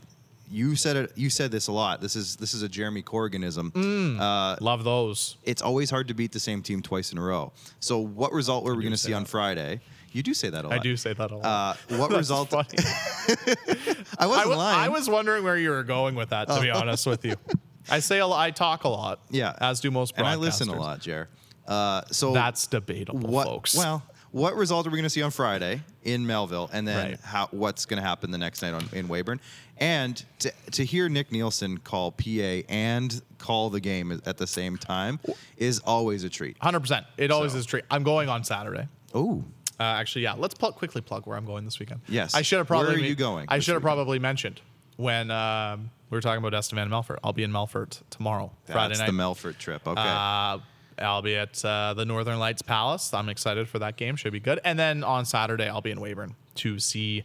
you 0.49 0.75
said 0.75 0.95
it. 0.95 1.11
You 1.15 1.29
said 1.29 1.51
this 1.51 1.67
a 1.67 1.71
lot. 1.71 2.01
This 2.01 2.15
is 2.15 2.35
this 2.37 2.53
is 2.53 2.61
a 2.63 2.69
Jeremy 2.69 3.03
Corriganism. 3.03 3.71
Mm. 3.71 4.19
Uh, 4.19 4.57
Love 4.61 4.83
those. 4.83 5.37
it's 5.43 5.61
always 5.61 5.89
hard 5.89 6.07
to 6.07 6.13
beat 6.13 6.31
the 6.31 6.39
same 6.39 6.61
team 6.61 6.81
twice 6.81 7.11
in 7.11 7.17
a 7.17 7.21
row. 7.21 7.53
So, 7.79 7.99
what 7.99 8.31
result 8.33 8.63
were 8.63 8.75
we 8.75 8.81
going 8.83 8.91
to 8.91 8.97
see 8.97 9.13
on. 9.13 9.25
Friday? 9.25 9.81
You 10.11 10.23
do 10.23 10.33
say 10.33 10.49
that 10.49 10.65
a 10.65 10.67
lot. 10.67 10.79
I 10.79 10.81
do 10.81 10.97
say 10.97 11.13
that 11.13 11.29
a 11.29 11.37
lot. 11.37 11.77
Uh, 11.91 11.97
what 11.97 12.11
result? 12.17 12.53
I 12.53 12.65
I 14.17 14.25
wasn't 14.27 14.49
wa- 14.49 14.55
lying. 14.57 14.79
I 14.79 14.89
was 14.89 15.07
wondering 15.09 15.43
where 15.43 15.57
you 15.57 15.69
were 15.69 15.83
going 15.83 16.15
with 16.15 16.29
that. 16.29 16.47
To 16.47 16.59
be 16.61 16.69
honest 16.71 17.05
with 17.05 17.23
you, 17.25 17.35
I 17.89 17.99
say 17.99 18.19
a 18.19 18.25
lot. 18.27 18.39
I 18.39 18.51
talk 18.51 18.83
a 18.85 18.89
lot. 18.89 19.19
Yeah. 19.29 19.53
as 19.59 19.79
do 19.79 19.91
most. 19.91 20.15
and 20.17 20.25
I 20.25 20.35
listen 20.35 20.69
a 20.69 20.79
lot, 20.79 21.01
Jer. 21.01 21.29
Uh, 21.67 22.01
so 22.11 22.33
That's 22.33 22.65
debatable, 22.65 23.29
what, 23.29 23.45
folks. 23.45 23.75
Well, 23.77 24.01
what 24.31 24.55
result 24.55 24.85
are 24.87 24.89
we 24.89 24.97
going 24.97 25.03
to 25.03 25.09
see 25.09 25.21
on 25.21 25.31
Friday 25.31 25.81
in 26.03 26.25
Melville, 26.27 26.69
and 26.73 26.87
then 26.87 27.11
Right. 27.11 27.19
how 27.21 27.47
what's 27.51 27.85
going 27.85 28.01
to 28.01 28.07
happen 28.07 28.31
the 28.31 28.37
next 28.37 28.61
night 28.61 28.73
on, 28.73 28.83
in 28.93 29.07
Weyburn? 29.07 29.39
And 29.77 30.23
to, 30.39 30.51
to 30.71 30.83
hear 30.85 31.07
Nick 31.09 31.31
Nielsen 31.31 31.77
call 31.77 32.11
PA 32.11 32.61
and 32.69 33.21
call 33.37 33.69
the 33.69 33.79
game 33.79 34.21
at 34.25 34.37
the 34.37 34.47
same 34.47 34.77
time 34.77 35.19
is 35.57 35.79
always 35.79 36.23
a 36.23 36.29
treat. 36.29 36.57
hundred 36.59 36.81
percent. 36.81 37.05
It 37.17 37.31
always 37.31 37.53
So- 37.53 37.59
is 37.59 37.65
treat. 37.65 37.85
I'm 37.89 38.03
going 38.03 38.27
on 38.29 38.43
Saturday. 38.43 38.87
Oh, 39.13 39.43
Uh, 39.79 39.83
actually, 39.83 40.23
yeah. 40.23 40.33
Let's 40.33 40.53
plug, 40.53 40.75
quickly 40.75 40.99
plug 41.01 41.25
where 41.25 41.37
I'm 41.37 41.45
going 41.45 41.63
this 41.63 41.79
weekend. 41.79 42.01
Yes. 42.09 42.35
I 42.35 42.41
should 42.41 42.57
have 42.57 42.67
probably. 42.67 42.95
Where 42.95 42.97
are 43.03 43.05
you 43.07 43.15
going 43.15 43.45
I 43.47 43.59
should 43.59 43.73
have 43.75 43.81
probably 43.81 44.19
mentioned 44.19 44.59
when 44.97 45.31
um, 45.31 45.89
we 46.09 46.17
were 46.17 46.21
talking 46.21 46.39
about 46.39 46.53
Estevan 46.53 46.83
and 46.83 46.91
Melfort. 46.91 47.17
I'll 47.23 47.31
be 47.31 47.43
in 47.43 47.51
Melfort 47.51 48.01
tomorrow, 48.09 48.51
Friday 48.65 48.89
that's 48.89 48.99
night. 48.99 49.05
the 49.07 49.13
Melfort 49.13 49.57
trip. 49.57 49.87
Okay. 49.87 50.01
Uh, 50.05 50.57
I'll 51.01 51.21
be 51.21 51.35
at 51.35 51.63
uh, 51.65 51.93
the 51.95 52.05
Northern 52.05 52.39
Lights 52.39 52.61
Palace. 52.61 53.13
I'm 53.13 53.29
excited 53.29 53.67
for 53.67 53.79
that 53.79 53.95
game. 53.97 54.15
Should 54.15 54.33
be 54.33 54.39
good. 54.39 54.59
And 54.63 54.77
then 54.77 55.03
on 55.03 55.25
Saturday, 55.25 55.67
I'll 55.67 55.81
be 55.81 55.91
in 55.91 55.99
Weyburn 55.99 56.35
to 56.55 56.79
see 56.79 57.23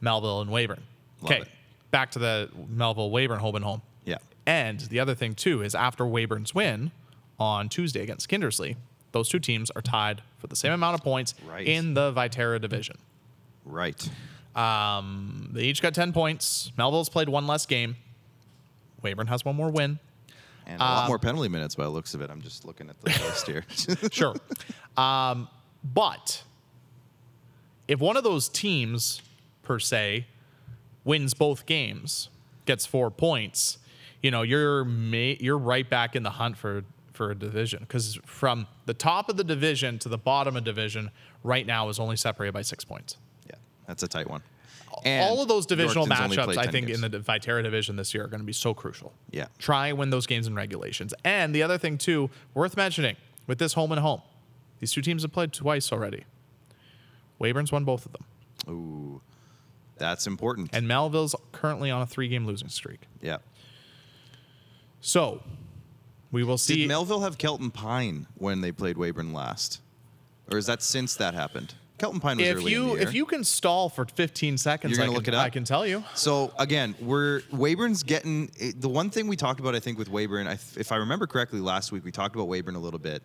Melville 0.00 0.40
and 0.40 0.50
Weyburn. 0.50 0.80
Okay, 1.24 1.42
back 1.90 2.10
to 2.12 2.18
the 2.18 2.48
Melville 2.68 3.10
Weyburn 3.10 3.38
home 3.38 3.56
and 3.56 3.64
home. 3.64 3.82
yeah. 4.04 4.16
And 4.46 4.80
the 4.80 4.98
other 5.00 5.14
thing 5.14 5.34
too 5.34 5.62
is 5.62 5.74
after 5.74 6.04
Weyburn's 6.04 6.54
win 6.54 6.90
on 7.38 7.68
Tuesday 7.68 8.02
against 8.02 8.28
Kindersley, 8.28 8.76
those 9.12 9.28
two 9.28 9.38
teams 9.38 9.70
are 9.72 9.82
tied 9.82 10.22
for 10.38 10.46
the 10.46 10.56
same 10.56 10.72
amount 10.72 10.94
of 10.94 11.02
points 11.04 11.34
Right. 11.46 11.66
in 11.66 11.94
the 11.94 12.12
Viterra 12.12 12.60
division. 12.60 12.96
Right. 13.64 14.08
Um, 14.56 15.50
they 15.52 15.62
each 15.64 15.82
got 15.82 15.94
10 15.94 16.12
points. 16.12 16.72
Melville's 16.76 17.08
played 17.08 17.28
one 17.28 17.46
less 17.46 17.66
game. 17.66 17.96
Weyburn 19.02 19.28
has 19.28 19.44
one 19.44 19.56
more 19.56 19.70
win. 19.70 19.98
And 20.70 20.80
a 20.80 20.84
Um, 20.84 20.94
lot 20.96 21.08
more 21.08 21.18
penalty 21.18 21.48
minutes 21.48 21.74
by 21.74 21.84
the 21.84 21.90
looks 21.90 22.14
of 22.14 22.20
it. 22.20 22.30
I'm 22.30 22.40
just 22.42 22.64
looking 22.64 22.88
at 22.88 23.00
the 23.00 23.10
list 23.10 23.46
here. 23.46 23.64
Sure. 24.12 24.34
Um, 24.96 25.48
but 25.82 26.42
if 27.88 27.98
one 27.98 28.16
of 28.16 28.22
those 28.24 28.48
teams, 28.48 29.20
per 29.62 29.78
se, 29.78 30.26
wins 31.04 31.34
both 31.34 31.66
games, 31.66 32.28
gets 32.66 32.86
four 32.86 33.10
points, 33.10 33.78
you 34.22 34.30
know, 34.30 34.42
you're 34.42 34.84
ma- 34.84 35.34
you're 35.40 35.58
right 35.58 35.88
back 35.88 36.14
in 36.14 36.22
the 36.22 36.30
hunt 36.30 36.56
for 36.56 36.84
for 37.12 37.30
a 37.32 37.34
division 37.34 37.80
because 37.80 38.18
from 38.24 38.66
the 38.86 38.94
top 38.94 39.28
of 39.28 39.36
the 39.36 39.44
division 39.44 39.98
to 39.98 40.08
the 40.08 40.16
bottom 40.18 40.56
of 40.56 40.64
division 40.64 41.10
right 41.42 41.66
now 41.66 41.88
is 41.88 41.98
only 41.98 42.16
separated 42.16 42.52
by 42.52 42.62
six 42.62 42.84
points. 42.84 43.16
yeah, 43.46 43.56
that's 43.86 44.02
a 44.02 44.08
tight 44.08 44.28
one. 44.30 44.42
All 45.04 45.42
of 45.42 45.48
those 45.48 45.66
divisional 45.66 46.06
Yorkton's 46.06 46.36
matchups, 46.36 46.56
I 46.56 46.66
think, 46.66 46.88
games. 46.88 47.02
in 47.02 47.10
the 47.10 47.18
Viterra 47.18 47.62
division 47.62 47.96
this 47.96 48.12
year 48.14 48.24
are 48.24 48.28
going 48.28 48.40
to 48.40 48.46
be 48.46 48.52
so 48.52 48.74
crucial. 48.74 49.12
Yeah. 49.30 49.46
Try 49.58 49.88
and 49.88 49.98
win 49.98 50.10
those 50.10 50.26
games 50.26 50.46
in 50.46 50.54
regulations. 50.54 51.14
And 51.24 51.54
the 51.54 51.62
other 51.62 51.78
thing, 51.78 51.98
too, 51.98 52.30
worth 52.54 52.76
mentioning 52.76 53.16
with 53.46 53.58
this 53.58 53.72
home 53.74 53.92
and 53.92 54.00
home, 54.00 54.22
these 54.78 54.92
two 54.92 55.02
teams 55.02 55.22
have 55.22 55.32
played 55.32 55.52
twice 55.52 55.92
already. 55.92 56.24
Weyburn's 57.38 57.72
won 57.72 57.84
both 57.84 58.04
of 58.06 58.12
them. 58.12 58.24
Ooh, 58.68 59.20
that's 59.96 60.26
important. 60.26 60.70
And 60.72 60.86
Melville's 60.86 61.34
currently 61.52 61.90
on 61.90 62.02
a 62.02 62.06
three 62.06 62.28
game 62.28 62.46
losing 62.46 62.68
streak. 62.68 63.00
yeah. 63.20 63.38
So 65.00 65.42
we 66.30 66.44
will 66.44 66.58
see. 66.58 66.76
Did 66.80 66.88
Melville 66.88 67.20
have 67.20 67.38
Kelton 67.38 67.70
Pine 67.70 68.26
when 68.36 68.60
they 68.60 68.70
played 68.72 68.96
Weyburn 68.96 69.32
last, 69.32 69.80
or 70.52 70.58
is 70.58 70.66
that 70.66 70.82
since 70.82 71.14
that 71.16 71.32
happened? 71.34 71.74
Kelton 72.00 72.18
Pine 72.18 72.38
was 72.38 72.46
if 72.48 72.56
early 72.56 72.74
in 72.74 72.80
you 72.80 72.88
the 72.88 72.92
year. 72.94 73.02
if 73.08 73.14
you 73.14 73.26
can 73.26 73.44
stall 73.44 73.88
for 73.88 74.04
15 74.06 74.58
seconds, 74.58 74.92
You're 74.96 75.02
I 75.02 75.06
gonna 75.06 75.12
can, 75.12 75.14
look 75.16 75.28
it 75.28 75.34
up? 75.34 75.44
I 75.44 75.50
can 75.50 75.64
tell 75.64 75.86
you. 75.86 76.02
So 76.14 76.52
again, 76.58 76.94
we're 77.00 77.42
Weyburn's 77.52 78.02
getting 78.02 78.50
the 78.76 78.88
one 78.88 79.10
thing 79.10 79.28
we 79.28 79.36
talked 79.36 79.60
about. 79.60 79.74
I 79.76 79.80
think 79.80 79.98
with 79.98 80.10
Weyburn, 80.10 80.48
I, 80.48 80.54
if 80.80 80.90
I 80.90 80.96
remember 80.96 81.26
correctly, 81.28 81.60
last 81.60 81.92
week 81.92 82.02
we 82.04 82.10
talked 82.10 82.34
about 82.34 82.48
Weyburn 82.48 82.74
a 82.74 82.78
little 82.80 82.98
bit. 82.98 83.22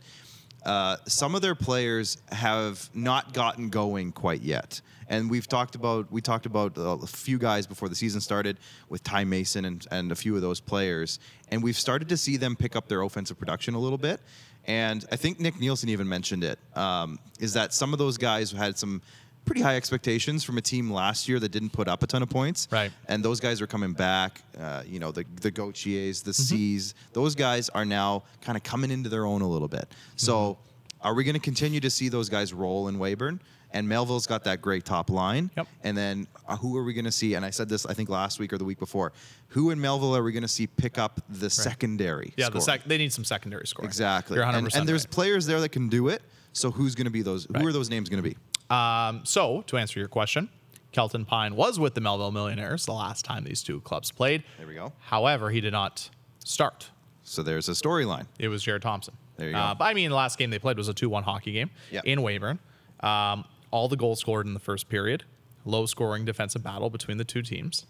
uh, 0.66 0.98
some 1.08 1.36
of 1.36 1.42
their 1.42 1.56
players 1.56 2.18
have 2.32 2.90
not 2.94 3.34
gotten 3.34 3.70
going 3.70 4.12
quite 4.12 4.42
yet. 4.42 4.82
And 5.08 5.30
we've 5.30 5.48
talked 5.48 5.76
about 5.76 6.12
we 6.12 6.20
talked 6.20 6.48
about 6.48 6.74
a 6.78 7.06
few 7.06 7.38
guys 7.38 7.68
before 7.68 7.88
the 7.90 7.96
season 7.96 8.20
started 8.20 8.58
with 8.90 9.04
Ty 9.04 9.26
Mason 9.26 9.64
and, 9.66 9.86
and 9.92 10.12
a 10.12 10.16
few 10.16 10.36
of 10.36 10.42
those 10.42 10.60
players, 10.60 11.20
and 11.50 11.62
we've 11.62 11.78
started 11.78 12.10
to 12.10 12.18
see 12.18 12.38
them 12.38 12.56
pick 12.56 12.76
up 12.76 12.88
their 12.88 13.04
offensive 13.04 13.38
production 13.38 13.76
a 13.76 13.80
little 13.80 14.00
bit. 14.00 14.20
And 14.66 15.06
I 15.12 15.16
think 15.16 15.40
Nick 15.40 15.60
Nielsen 15.60 15.90
even 15.90 16.08
mentioned 16.10 16.44
it. 16.44 16.60
Um, 16.76 17.20
is 17.40 17.54
that 17.54 17.74
some 17.74 17.94
of 17.94 18.00
those 18.00 18.18
guys 18.18 18.52
had 18.52 18.78
some 18.78 19.02
pretty 19.46 19.62
high 19.62 19.76
expectations 19.76 20.44
from 20.44 20.58
a 20.58 20.62
team 20.62 20.90
last 20.92 21.30
year 21.30 21.40
that 21.40 21.50
didn't 21.50 21.70
put 21.70 21.88
up 21.88 22.02
a 22.02 22.08
ton 22.08 22.24
of 22.24 22.30
points. 22.30 22.68
Right. 22.72 22.92
And 23.08 23.24
those 23.24 23.40
guys 23.40 23.62
are 23.62 23.68
coming 23.68 23.94
back. 23.94 24.42
Uh, 24.60 24.82
you 24.88 25.00
know, 25.00 25.12
the 25.12 25.24
the 25.42 25.52
Gauthiers, 25.52 26.24
the 26.24 26.32
Mm-hmm. 26.32 26.56
C's, 26.56 26.96
those 27.14 27.36
guys 27.36 27.70
are 27.70 27.86
now 27.86 28.24
kind 28.42 28.58
of 28.58 28.64
coming 28.64 28.90
into 28.90 29.08
their 29.10 29.26
own 29.26 29.42
a 29.42 29.48
little 29.48 29.68
bit. 29.68 29.88
So, 30.16 30.34
Mm-hmm. 30.58 31.08
are 31.08 31.14
we 31.14 31.24
going 31.24 31.36
to 31.36 31.40
continue 31.40 31.80
to 31.82 31.90
see 31.92 32.10
those 32.10 32.30
guys 32.30 32.54
roll 32.54 32.88
in 32.88 32.98
Weyburn? 32.98 33.40
And 33.72 33.88
Melville's 33.90 34.26
got 34.26 34.44
that 34.46 34.62
great 34.62 34.86
top 34.86 35.10
line. 35.10 35.52
Yep. 35.58 35.68
And 35.84 35.98
then 35.98 36.28
uh, 36.48 36.56
who 36.56 36.78
are 36.78 36.84
we 36.84 36.94
going 36.94 37.06
to 37.06 37.12
see? 37.12 37.34
And 37.34 37.44
I 37.46 37.50
said 37.50 37.68
this, 37.68 37.86
I 37.86 37.94
think, 37.94 38.08
last 38.10 38.40
week 38.40 38.54
or 38.54 38.58
the 38.58 38.64
week 38.64 38.80
before. 38.80 39.12
Who 39.50 39.72
in 39.72 39.82
Melville 39.82 40.16
are 40.16 40.24
we 40.24 40.32
going 40.32 40.44
to 40.44 40.48
see 40.48 40.68
pick 40.68 40.98
up 40.98 41.20
the 41.30 41.50
secondary? 41.50 42.34
Yeah, 42.38 42.50
the 42.50 42.62
sec- 42.62 42.86
they 42.86 42.98
need 42.98 43.12
some 43.12 43.24
secondary 43.26 43.68
scoring. 43.68 43.88
Exactly. 43.88 44.38
You're 44.38 44.46
100% 44.46 44.58
and, 44.58 44.76
and 44.76 44.88
there's 44.90 45.04
right. 45.06 45.12
players 45.12 45.46
there 45.46 45.60
that 45.60 45.70
can 45.70 45.90
do 45.90 46.08
it. 46.08 46.22
So 46.54 46.72
who's 46.72 46.96
going 46.96 47.06
to 47.06 47.12
be 47.12 47.22
those? 47.22 47.50
Right. 47.50 47.62
Who 47.62 47.68
are 47.68 47.74
those 47.74 47.90
names 47.90 48.08
going 48.08 48.24
to 48.24 48.30
be? 48.30 48.38
Um, 48.74 49.22
so, 49.26 49.62
to 49.68 49.78
answer 49.78 50.00
your 50.00 50.08
question, 50.08 50.50
Kelton 50.94 51.26
Pine 51.26 51.56
was 51.56 51.78
with 51.78 51.94
the 51.94 52.02
Melville 52.02 52.32
Millionaires 52.32 52.86
the 52.86 52.94
last 52.94 53.26
time 53.26 53.44
these 53.44 53.62
two 53.62 53.82
clubs 53.82 54.10
played. 54.12 54.44
There 54.58 54.66
we 54.68 54.74
go. 54.76 54.94
However, 55.02 55.50
he 55.50 55.60
did 55.60 55.74
not 55.74 56.10
start. 56.46 56.90
So 57.24 57.44
there's 57.44 57.68
a 57.68 57.74
storyline. 57.74 58.28
It 58.40 58.48
was 58.48 58.64
Jared 58.64 58.82
Thompson. 58.84 59.16
There 59.36 59.50
you 59.50 59.56
Uh, 59.58 59.74
go. 59.74 59.80
but 59.80 59.86
I 59.86 59.94
mean, 59.94 60.10
the 60.10 60.16
last 60.16 60.40
game 60.40 60.50
they 60.50 60.60
played 60.60 60.78
was 60.78 60.88
a 60.88 60.94
2 60.94 61.10
1 61.10 61.24
hockey 61.24 61.52
game 61.52 61.70
Yep. 61.92 62.06
in 62.06 62.20
Weyburn. 62.22 62.60
Um, 63.02 63.44
all 63.76 63.90
the 63.90 63.98
goals 63.98 64.22
scored 64.22 64.48
in 64.48 64.54
the 64.54 64.60
first 64.60 64.88
period. 64.88 65.26
Low 65.66 65.86
scoring 65.86 66.24
defensive 66.24 66.64
battle 66.64 66.90
between 66.90 67.18
the 67.18 67.26
two 67.26 67.42
teams. 67.42 67.86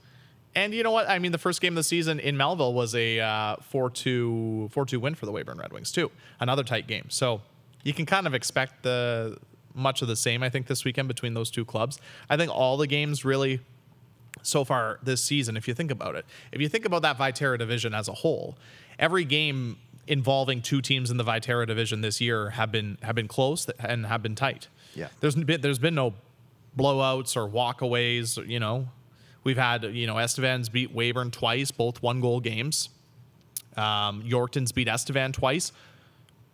And 0.56 0.74
you 0.74 0.82
know 0.82 0.90
what? 0.90 1.08
I 1.08 1.20
mean, 1.20 1.32
the 1.32 1.38
first 1.38 1.62
game 1.62 1.74
of 1.74 1.76
the 1.76 1.84
season 1.84 2.20
in 2.20 2.36
Melville 2.36 2.74
was 2.74 2.96
a 2.96 3.20
uh, 3.20 3.58
4 3.58 3.92
2 3.92 4.70
win 4.94 5.14
for 5.14 5.28
the 5.28 5.32
Weyburn 5.32 5.60
Red 5.60 5.72
Wings, 5.72 5.92
too. 5.92 6.10
Another 6.40 6.64
tight 6.64 6.88
game. 6.88 7.06
So 7.10 7.42
you 7.84 7.94
can 7.94 8.08
kind 8.08 8.26
of 8.26 8.34
expect 8.34 8.82
the 8.82 9.38
much 9.76 10.02
of 10.02 10.08
the 10.08 10.16
same, 10.16 10.42
I 10.42 10.50
think, 10.50 10.66
this 10.66 10.84
weekend 10.84 11.08
between 11.08 11.36
those 11.36 11.52
two 11.52 11.66
clubs. 11.66 12.00
I 12.32 12.36
think 12.36 12.50
all 12.52 12.78
the 12.78 12.88
games 12.88 13.24
really 13.24 13.60
so 14.42 14.64
far 14.64 15.00
this 15.04 15.24
season, 15.24 15.56
if 15.56 15.68
you 15.68 15.76
think 15.76 15.92
about 15.92 16.16
it. 16.16 16.26
If 16.52 16.62
you 16.62 16.68
think 16.68 16.86
about 16.86 17.04
that 17.04 17.20
Viterra 17.20 17.60
division 17.60 17.94
as 17.94 18.08
a 18.08 18.14
whole, 18.14 18.58
every 18.98 19.24
game 19.24 19.78
involving 20.08 20.62
two 20.62 20.82
teams 20.82 21.12
in 21.12 21.18
the 21.18 21.24
Viterra 21.24 21.68
division 21.68 22.02
this 22.02 22.20
year 22.22 22.52
have 22.52 22.72
been 22.72 22.98
have 23.04 23.16
been 23.16 23.28
close 23.28 23.68
and 23.80 24.08
have 24.08 24.24
been 24.24 24.36
tight. 24.36 24.68
Yeah. 24.96 25.10
There's 25.20 25.36
been 25.36 25.62
there's 25.62 25.80
been 25.80 25.96
no 25.96 26.14
blowouts 26.78 27.36
or 27.36 27.48
walkaways, 27.50 28.48
you 28.48 28.60
know. 28.60 28.88
We've 29.44 29.58
had, 29.58 29.84
you 29.84 30.08
know, 30.08 30.16
Estevans 30.16 30.70
beat 30.70 30.96
Weyburn 30.96 31.32
twice, 31.32 31.70
both 31.70 32.02
one 32.02 32.20
goal 32.20 32.40
games. 32.40 32.90
Um, 33.78 34.24
Yorkton's 34.26 34.72
beat 34.72 34.88
Estevan 34.88 35.34
twice, 35.34 35.72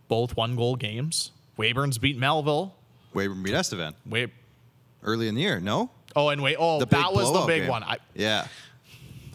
both 0.08 0.36
one 0.36 0.56
goal 0.56 0.76
games. 0.76 1.32
Weyburn's 1.56 1.98
beat 1.98 2.18
Melville. 2.18 2.76
Weyburn 3.14 3.44
beat 3.44 3.54
Estevan 3.54 3.94
Way, 4.06 4.28
early 5.04 5.28
in 5.28 5.36
the 5.36 5.42
year. 5.42 5.60
No, 5.60 5.92
oh, 6.16 6.30
and 6.30 6.42
wait, 6.42 6.58
oh, 6.60 6.80
the 6.80 6.86
that 6.88 7.14
was 7.14 7.32
the 7.32 7.46
big 7.46 7.62
game. 7.62 7.70
one. 7.70 7.84
I, 7.84 7.98
yeah. 8.16 8.48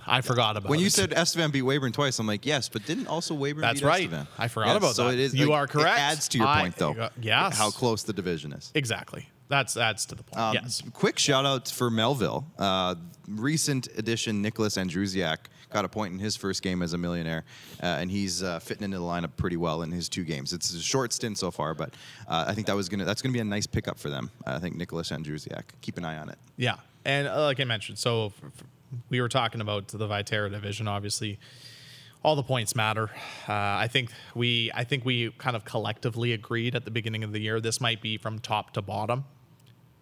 I 0.06 0.20
forgot 0.20 0.56
about 0.56 0.70
When 0.70 0.78
you 0.80 0.86
it. 0.86 0.92
said 0.92 1.12
Estevan 1.12 1.50
beat 1.50 1.62
Weyburn 1.64 1.92
twice, 1.92 2.18
I'm 2.18 2.26
like, 2.26 2.46
yes, 2.46 2.68
but 2.68 2.84
didn't 2.86 3.06
also 3.08 3.34
Weyburn 3.34 3.60
That's 3.62 3.80
beat 3.80 3.86
right. 3.86 4.04
Estevan? 4.04 4.26
I 4.38 4.48
forgot 4.48 4.68
Yes, 4.68 4.76
about 4.76 4.94
so 4.94 5.04
that. 5.08 5.14
it 5.14 5.20
is. 5.20 5.34
You 5.34 5.46
like, 5.50 5.58
are 5.58 5.66
correct. 5.66 5.98
It 5.98 6.02
adds 6.02 6.28
to 6.28 6.38
your 6.38 6.46
I- 6.46 6.60
point, 6.60 6.76
though. 6.76 6.92
uh, 6.92 7.08
yes. 7.20 7.56
How 7.58 7.70
close 7.70 8.02
the 8.02 8.12
division 8.12 8.52
is. 8.52 8.70
Exactly. 8.74 9.28
That's 9.48 9.74
that's 9.74 10.06
to 10.06 10.14
the 10.16 10.24
point. 10.24 10.40
Um, 10.42 10.54
yes. 10.54 10.82
Quick 10.92 11.18
shout 11.20 11.46
out 11.46 11.68
for 11.68 11.88
Melville. 11.88 12.46
Uh, 12.58 12.96
recent 13.28 13.88
addition 13.96 14.42
Nicholas 14.42 14.76
Andrusiak 14.76 15.38
got 15.70 15.84
a 15.84 15.88
point 15.88 16.12
in 16.12 16.18
his 16.18 16.34
first 16.36 16.62
game 16.62 16.82
as 16.82 16.92
a 16.94 16.98
millionaire, 16.98 17.44
uh, 17.82 17.86
and 17.86 18.10
he's 18.10 18.42
uh, 18.42 18.58
fitting 18.58 18.84
into 18.84 18.98
the 18.98 19.04
lineup 19.04 19.36
pretty 19.36 19.56
well 19.56 19.82
in 19.82 19.90
his 19.92 20.08
two 20.08 20.24
games. 20.24 20.52
It's 20.52 20.72
a 20.74 20.80
short 20.80 21.12
stint 21.12 21.38
so 21.38 21.50
far, 21.50 21.74
but 21.74 21.94
uh, 22.28 22.44
I 22.48 22.54
think 22.54 22.66
that 22.66 22.74
was 22.76 22.88
gonna 22.88 23.04
that's 23.04 23.22
gonna 23.22 23.32
be 23.32 23.38
a 23.40 23.44
nice 23.44 23.66
pickup 23.68 23.98
for 23.98 24.08
them. 24.10 24.30
I 24.44 24.58
think 24.58 24.74
Nicholas 24.76 25.10
Andrusiak. 25.10 25.62
Keep 25.80 25.98
an 25.98 26.04
eye 26.04 26.18
on 26.18 26.28
it. 26.28 26.38
Yeah, 26.56 26.76
and 27.04 27.28
uh, 27.28 27.42
like 27.44 27.60
I 27.60 27.64
mentioned, 27.64 27.98
so 27.98 28.26
f- 28.26 28.42
f- 28.46 28.64
we 29.08 29.20
were 29.20 29.28
talking 29.28 29.60
about 29.60 29.88
the 29.88 30.06
Viterra 30.06 30.50
division. 30.50 30.88
Obviously, 30.88 31.38
all 32.22 32.36
the 32.36 32.42
points 32.42 32.74
matter. 32.74 33.10
Uh, 33.48 33.52
I 33.52 33.88
think 33.88 34.10
we, 34.34 34.70
I 34.74 34.84
think 34.84 35.04
we 35.04 35.30
kind 35.38 35.56
of 35.56 35.64
collectively 35.64 36.32
agreed 36.32 36.74
at 36.74 36.84
the 36.84 36.90
beginning 36.90 37.24
of 37.24 37.32
the 37.32 37.40
year 37.40 37.60
this 37.60 37.80
might 37.80 38.00
be 38.00 38.16
from 38.16 38.38
top 38.38 38.72
to 38.72 38.82
bottom 38.82 39.24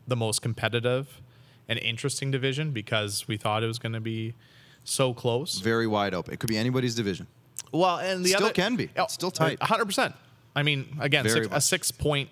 the 0.06 0.16
most 0.16 0.42
competitive 0.42 1.20
and 1.68 1.78
interesting 1.78 2.30
division 2.30 2.70
because 2.70 3.26
we 3.26 3.36
thought 3.36 3.62
it 3.62 3.66
was 3.66 3.78
going 3.78 3.92
to 3.92 4.00
be 4.00 4.34
so 4.84 5.14
close. 5.14 5.60
Very 5.60 5.86
wide 5.86 6.14
open. 6.14 6.32
It 6.34 6.40
could 6.40 6.50
be 6.50 6.58
anybody's 6.58 6.94
division. 6.94 7.26
Well, 7.72 7.98
and 7.98 8.24
the 8.24 8.30
Still 8.30 8.44
other 8.44 8.52
can 8.52 8.76
be. 8.76 8.90
It's 8.94 9.14
still 9.14 9.30
tight. 9.30 9.60
hundred 9.62 9.86
percent. 9.86 10.14
I 10.54 10.62
mean, 10.62 10.96
again, 11.00 11.28
six, 11.28 11.48
a 11.50 11.60
six 11.60 11.90
point 11.90 12.30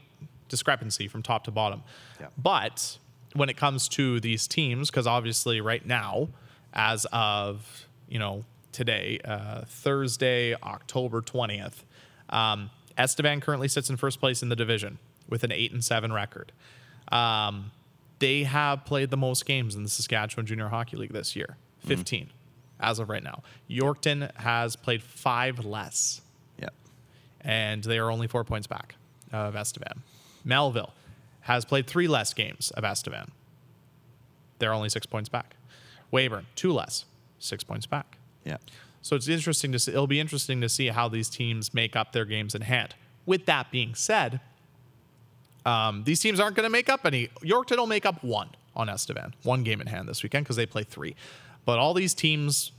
discrepancy 0.48 1.08
from 1.08 1.22
top 1.22 1.44
to 1.44 1.50
bottom. 1.50 1.82
Yeah. 2.20 2.26
But 2.38 2.98
when 3.34 3.48
it 3.48 3.56
comes 3.56 3.88
to 3.90 4.20
these 4.20 4.46
teams, 4.46 4.90
because 4.90 5.06
obviously 5.06 5.60
right 5.60 5.84
now, 5.84 6.28
as 6.72 7.06
of 7.12 7.86
you 8.08 8.18
know 8.18 8.44
today, 8.72 9.18
uh, 9.24 9.62
Thursday, 9.66 10.54
October 10.62 11.20
twentieth, 11.20 11.84
um, 12.30 12.70
Estevan 12.98 13.40
currently 13.40 13.68
sits 13.68 13.90
in 13.90 13.96
first 13.96 14.20
place 14.20 14.42
in 14.42 14.48
the 14.48 14.56
division 14.56 14.98
with 15.28 15.44
an 15.44 15.52
eight 15.52 15.72
and 15.72 15.84
seven 15.84 16.12
record. 16.12 16.52
Um, 17.10 17.72
they 18.18 18.44
have 18.44 18.84
played 18.84 19.10
the 19.10 19.16
most 19.16 19.44
games 19.46 19.74
in 19.74 19.82
the 19.82 19.88
Saskatchewan 19.88 20.46
Junior 20.46 20.68
Hockey 20.68 20.96
League 20.96 21.12
this 21.12 21.34
year, 21.34 21.56
15 21.86 22.30
as 22.78 22.98
of 22.98 23.08
right 23.08 23.22
now. 23.22 23.42
Yorkton 23.68 24.34
has 24.36 24.76
played 24.76 25.02
five 25.02 25.64
less, 25.64 26.20
Yeah. 26.60 26.68
and 27.40 27.82
they 27.82 27.98
are 27.98 28.10
only 28.10 28.28
four 28.28 28.44
points 28.44 28.66
back 28.66 28.94
of 29.32 29.56
Estevan. 29.56 30.02
Melville 30.44 30.92
has 31.42 31.64
played 31.64 31.86
three 31.86 32.08
less 32.08 32.34
games 32.34 32.70
of 32.72 32.84
Estevan. 32.84 33.30
They're 34.58 34.72
only 34.72 34.88
six 34.88 35.06
points 35.06 35.28
back. 35.28 35.56
Weyburn, 36.12 36.44
two 36.54 36.72
less, 36.72 37.04
six 37.38 37.64
points 37.64 37.86
back. 37.86 38.18
Yeah. 38.44 38.58
So 39.00 39.16
it's 39.16 39.28
interesting 39.28 39.72
to 39.72 39.78
see. 39.78 39.92
It'll 39.92 40.06
be 40.06 40.20
interesting 40.20 40.60
to 40.60 40.68
see 40.68 40.88
how 40.88 41.08
these 41.08 41.28
teams 41.28 41.74
make 41.74 41.96
up 41.96 42.12
their 42.12 42.24
games 42.24 42.54
in 42.54 42.62
hand. 42.62 42.94
With 43.26 43.46
that 43.46 43.70
being 43.70 43.94
said, 43.94 44.40
um, 45.66 46.04
these 46.04 46.20
teams 46.20 46.38
aren't 46.38 46.56
going 46.56 46.64
to 46.64 46.70
make 46.70 46.88
up 46.88 47.04
any. 47.04 47.28
Yorkton 47.42 47.78
will 47.78 47.86
make 47.86 48.06
up 48.06 48.22
one 48.22 48.50
on 48.76 48.88
Estevan, 48.88 49.34
one 49.42 49.64
game 49.64 49.80
in 49.80 49.88
hand 49.88 50.08
this 50.08 50.22
weekend 50.22 50.44
because 50.44 50.56
they 50.56 50.66
play 50.66 50.84
three. 50.84 51.16
But 51.64 51.78
all 51.78 51.94
these 51.94 52.14
teams 52.14 52.72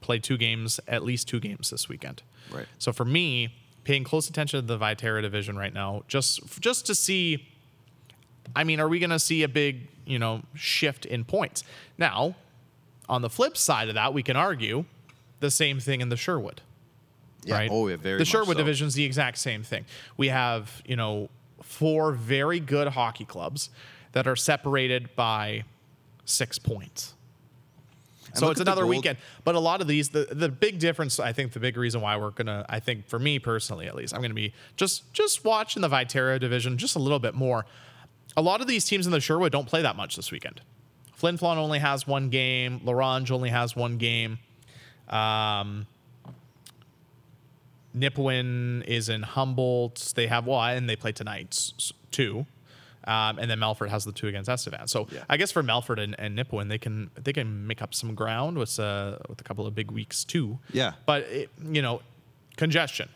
play 0.00 0.18
two 0.18 0.36
games, 0.36 0.80
at 0.88 1.02
least 1.04 1.28
two 1.28 1.40
games 1.40 1.70
this 1.70 1.88
weekend. 1.88 2.22
Right. 2.50 2.66
So 2.78 2.92
for 2.92 3.04
me, 3.04 3.54
paying 3.84 4.04
close 4.04 4.28
attention 4.28 4.60
to 4.60 4.66
the 4.66 4.78
Viterra 4.78 5.22
division 5.22 5.56
right 5.58 5.72
now, 5.72 6.04
just 6.08 6.60
just 6.60 6.86
to 6.86 6.94
see. 6.94 7.48
I 8.54 8.64
mean, 8.64 8.80
are 8.80 8.88
we 8.88 8.98
going 8.98 9.10
to 9.10 9.18
see 9.18 9.42
a 9.42 9.48
big, 9.48 9.88
you 10.06 10.18
know, 10.18 10.42
shift 10.54 11.06
in 11.06 11.24
points? 11.24 11.64
Now, 11.96 12.36
on 13.08 13.22
the 13.22 13.30
flip 13.30 13.56
side 13.56 13.88
of 13.88 13.94
that, 13.94 14.12
we 14.12 14.22
can 14.22 14.36
argue 14.36 14.84
the 15.40 15.50
same 15.50 15.80
thing 15.80 16.00
in 16.00 16.08
the 16.08 16.16
Sherwood. 16.16 16.60
Yeah. 17.44 17.56
Right? 17.56 17.70
Oh, 17.72 17.88
yeah. 17.88 17.96
Very. 17.96 18.18
the 18.18 18.24
Sherwood 18.24 18.56
so. 18.56 18.58
division 18.58 18.88
is 18.88 18.94
the 18.94 19.04
exact 19.04 19.38
same 19.38 19.62
thing. 19.62 19.84
We 20.16 20.28
have, 20.28 20.82
you 20.84 20.96
know, 20.96 21.28
four 21.62 22.12
very 22.12 22.60
good 22.60 22.88
hockey 22.88 23.24
clubs 23.24 23.70
that 24.12 24.26
are 24.26 24.36
separated 24.36 25.14
by 25.14 25.64
six 26.24 26.58
points. 26.58 27.14
And 28.28 28.38
So 28.38 28.50
it's 28.50 28.60
another 28.60 28.86
weekend. 28.86 29.18
But 29.44 29.54
a 29.54 29.60
lot 29.60 29.80
of 29.80 29.86
these, 29.86 30.10
the, 30.10 30.28
the 30.30 30.48
big 30.48 30.78
difference, 30.78 31.18
I 31.18 31.32
think 31.32 31.52
the 31.52 31.60
big 31.60 31.76
reason 31.76 32.00
why 32.00 32.16
we're 32.16 32.30
gonna, 32.30 32.64
I 32.68 32.80
think 32.80 33.06
for 33.06 33.18
me 33.18 33.38
personally 33.38 33.86
at 33.86 33.94
least, 33.94 34.14
I'm 34.14 34.20
gonna 34.20 34.34
be 34.34 34.52
just 34.76 35.12
just 35.12 35.44
watching 35.44 35.82
the 35.82 35.88
Viterra 35.88 36.38
division 36.38 36.76
just 36.76 36.96
a 36.96 36.98
little 36.98 37.18
bit 37.18 37.34
more. 37.34 37.64
A 38.36 38.42
lot 38.42 38.60
of 38.60 38.66
these 38.66 38.84
teams 38.84 39.06
in 39.06 39.12
the 39.12 39.20
Sherwood 39.20 39.52
don't 39.52 39.66
play 39.66 39.82
that 39.82 39.96
much 39.96 40.16
this 40.16 40.30
weekend. 40.30 40.60
Flin 41.14 41.36
Flon 41.38 41.56
only 41.56 41.80
has 41.80 42.06
one 42.06 42.28
game. 42.28 42.80
La 42.84 42.92
Ronge 42.92 43.30
only 43.32 43.48
has 43.50 43.74
one 43.74 43.96
game. 43.98 44.38
Um, 45.08 45.86
Nipawin 47.96 48.84
is 48.84 49.08
in 49.08 49.22
Humboldt. 49.22 50.12
They 50.14 50.26
have 50.26 50.46
well, 50.46 50.60
and 50.62 50.88
they 50.88 50.96
play 50.96 51.12
tonight 51.12 51.72
too. 52.10 52.46
Um, 53.04 53.38
and 53.38 53.50
then 53.50 53.58
Melfort 53.58 53.88
has 53.88 54.04
the 54.04 54.12
two 54.12 54.28
against 54.28 54.50
Estevan. 54.50 54.86
So 54.86 55.08
Yeah. 55.10 55.24
I 55.30 55.38
guess 55.38 55.50
for 55.50 55.62
Melfort 55.62 55.98
and, 56.02 56.14
and 56.18 56.38
Nipawin, 56.38 56.68
they 56.68 56.76
can 56.78 57.10
they 57.14 57.32
can 57.32 57.66
make 57.66 57.80
up 57.80 57.94
some 57.94 58.14
ground 58.14 58.58
with 58.58 58.78
uh, 58.78 59.16
with 59.28 59.40
a 59.40 59.44
couple 59.44 59.66
of 59.66 59.74
big 59.74 59.90
weeks 59.90 60.24
too. 60.24 60.58
Yeah. 60.72 60.92
But 61.06 61.22
it, 61.22 61.50
you 61.64 61.80
know, 61.80 62.02
congestion. 62.56 63.08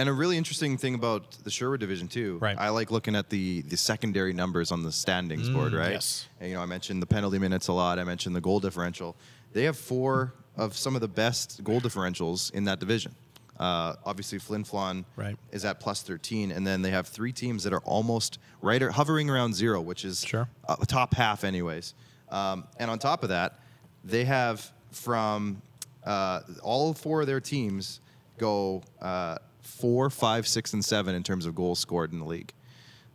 And 0.00 0.08
a 0.08 0.12
really 0.14 0.38
interesting 0.38 0.78
thing 0.78 0.94
about 0.94 1.32
the 1.44 1.50
Sherwood 1.50 1.80
division 1.80 2.08
too, 2.08 2.38
Right. 2.40 2.56
I 2.58 2.70
like 2.70 2.90
looking 2.90 3.14
at 3.14 3.28
the 3.28 3.60
the 3.62 3.76
secondary 3.76 4.32
numbers 4.32 4.72
on 4.72 4.82
the 4.82 4.90
standings 4.92 5.50
board, 5.50 5.74
right? 5.74 5.90
Mm, 5.90 5.92
yes. 5.92 6.26
And, 6.40 6.48
you 6.48 6.54
know, 6.56 6.62
I 6.62 6.66
mentioned 6.66 7.02
the 7.02 7.06
penalty 7.06 7.38
minutes 7.38 7.68
a 7.68 7.74
lot. 7.74 7.98
I 7.98 8.04
mentioned 8.04 8.34
the 8.34 8.40
goal 8.40 8.60
differential. 8.60 9.14
They 9.52 9.64
have 9.64 9.76
four 9.76 10.32
of 10.56 10.74
some 10.74 10.94
of 10.94 11.02
the 11.02 11.08
best 11.08 11.62
goal 11.64 11.82
differentials 11.82 12.50
in 12.54 12.64
that 12.64 12.78
division. 12.80 13.14
Uh, 13.58 13.94
obviously, 14.06 14.38
Flin 14.38 14.64
Flon 14.64 15.04
Right. 15.16 15.36
is 15.52 15.66
at 15.66 15.80
plus 15.80 16.00
13, 16.02 16.50
and 16.50 16.66
then 16.66 16.80
they 16.80 16.90
have 16.92 17.06
three 17.06 17.32
teams 17.32 17.62
that 17.64 17.74
are 17.74 17.82
almost 17.84 18.38
right 18.62 18.82
or 18.82 18.90
hovering 18.92 19.28
around 19.28 19.54
zero, 19.54 19.82
which 19.82 20.06
is 20.06 20.20
Sure. 20.24 20.48
uh, 20.66 20.76
top 20.76 21.12
half, 21.12 21.44
anyways. 21.44 21.92
Um, 22.30 22.64
and 22.78 22.90
on 22.90 22.98
top 22.98 23.22
of 23.22 23.28
that, 23.28 23.58
they 24.02 24.24
have 24.24 24.72
from 24.92 25.60
uh, 26.04 26.40
all 26.62 26.94
four 26.94 27.20
of 27.20 27.26
their 27.26 27.40
teams 27.40 28.00
go 28.38 28.82
uh, 29.02 29.36
four, 29.70 30.10
five, 30.10 30.46
six, 30.46 30.72
and 30.72 30.84
seven 30.84 31.14
in 31.14 31.22
terms 31.22 31.46
of 31.46 31.54
goals 31.54 31.78
scored 31.78 32.12
in 32.12 32.18
the 32.18 32.24
league. 32.24 32.52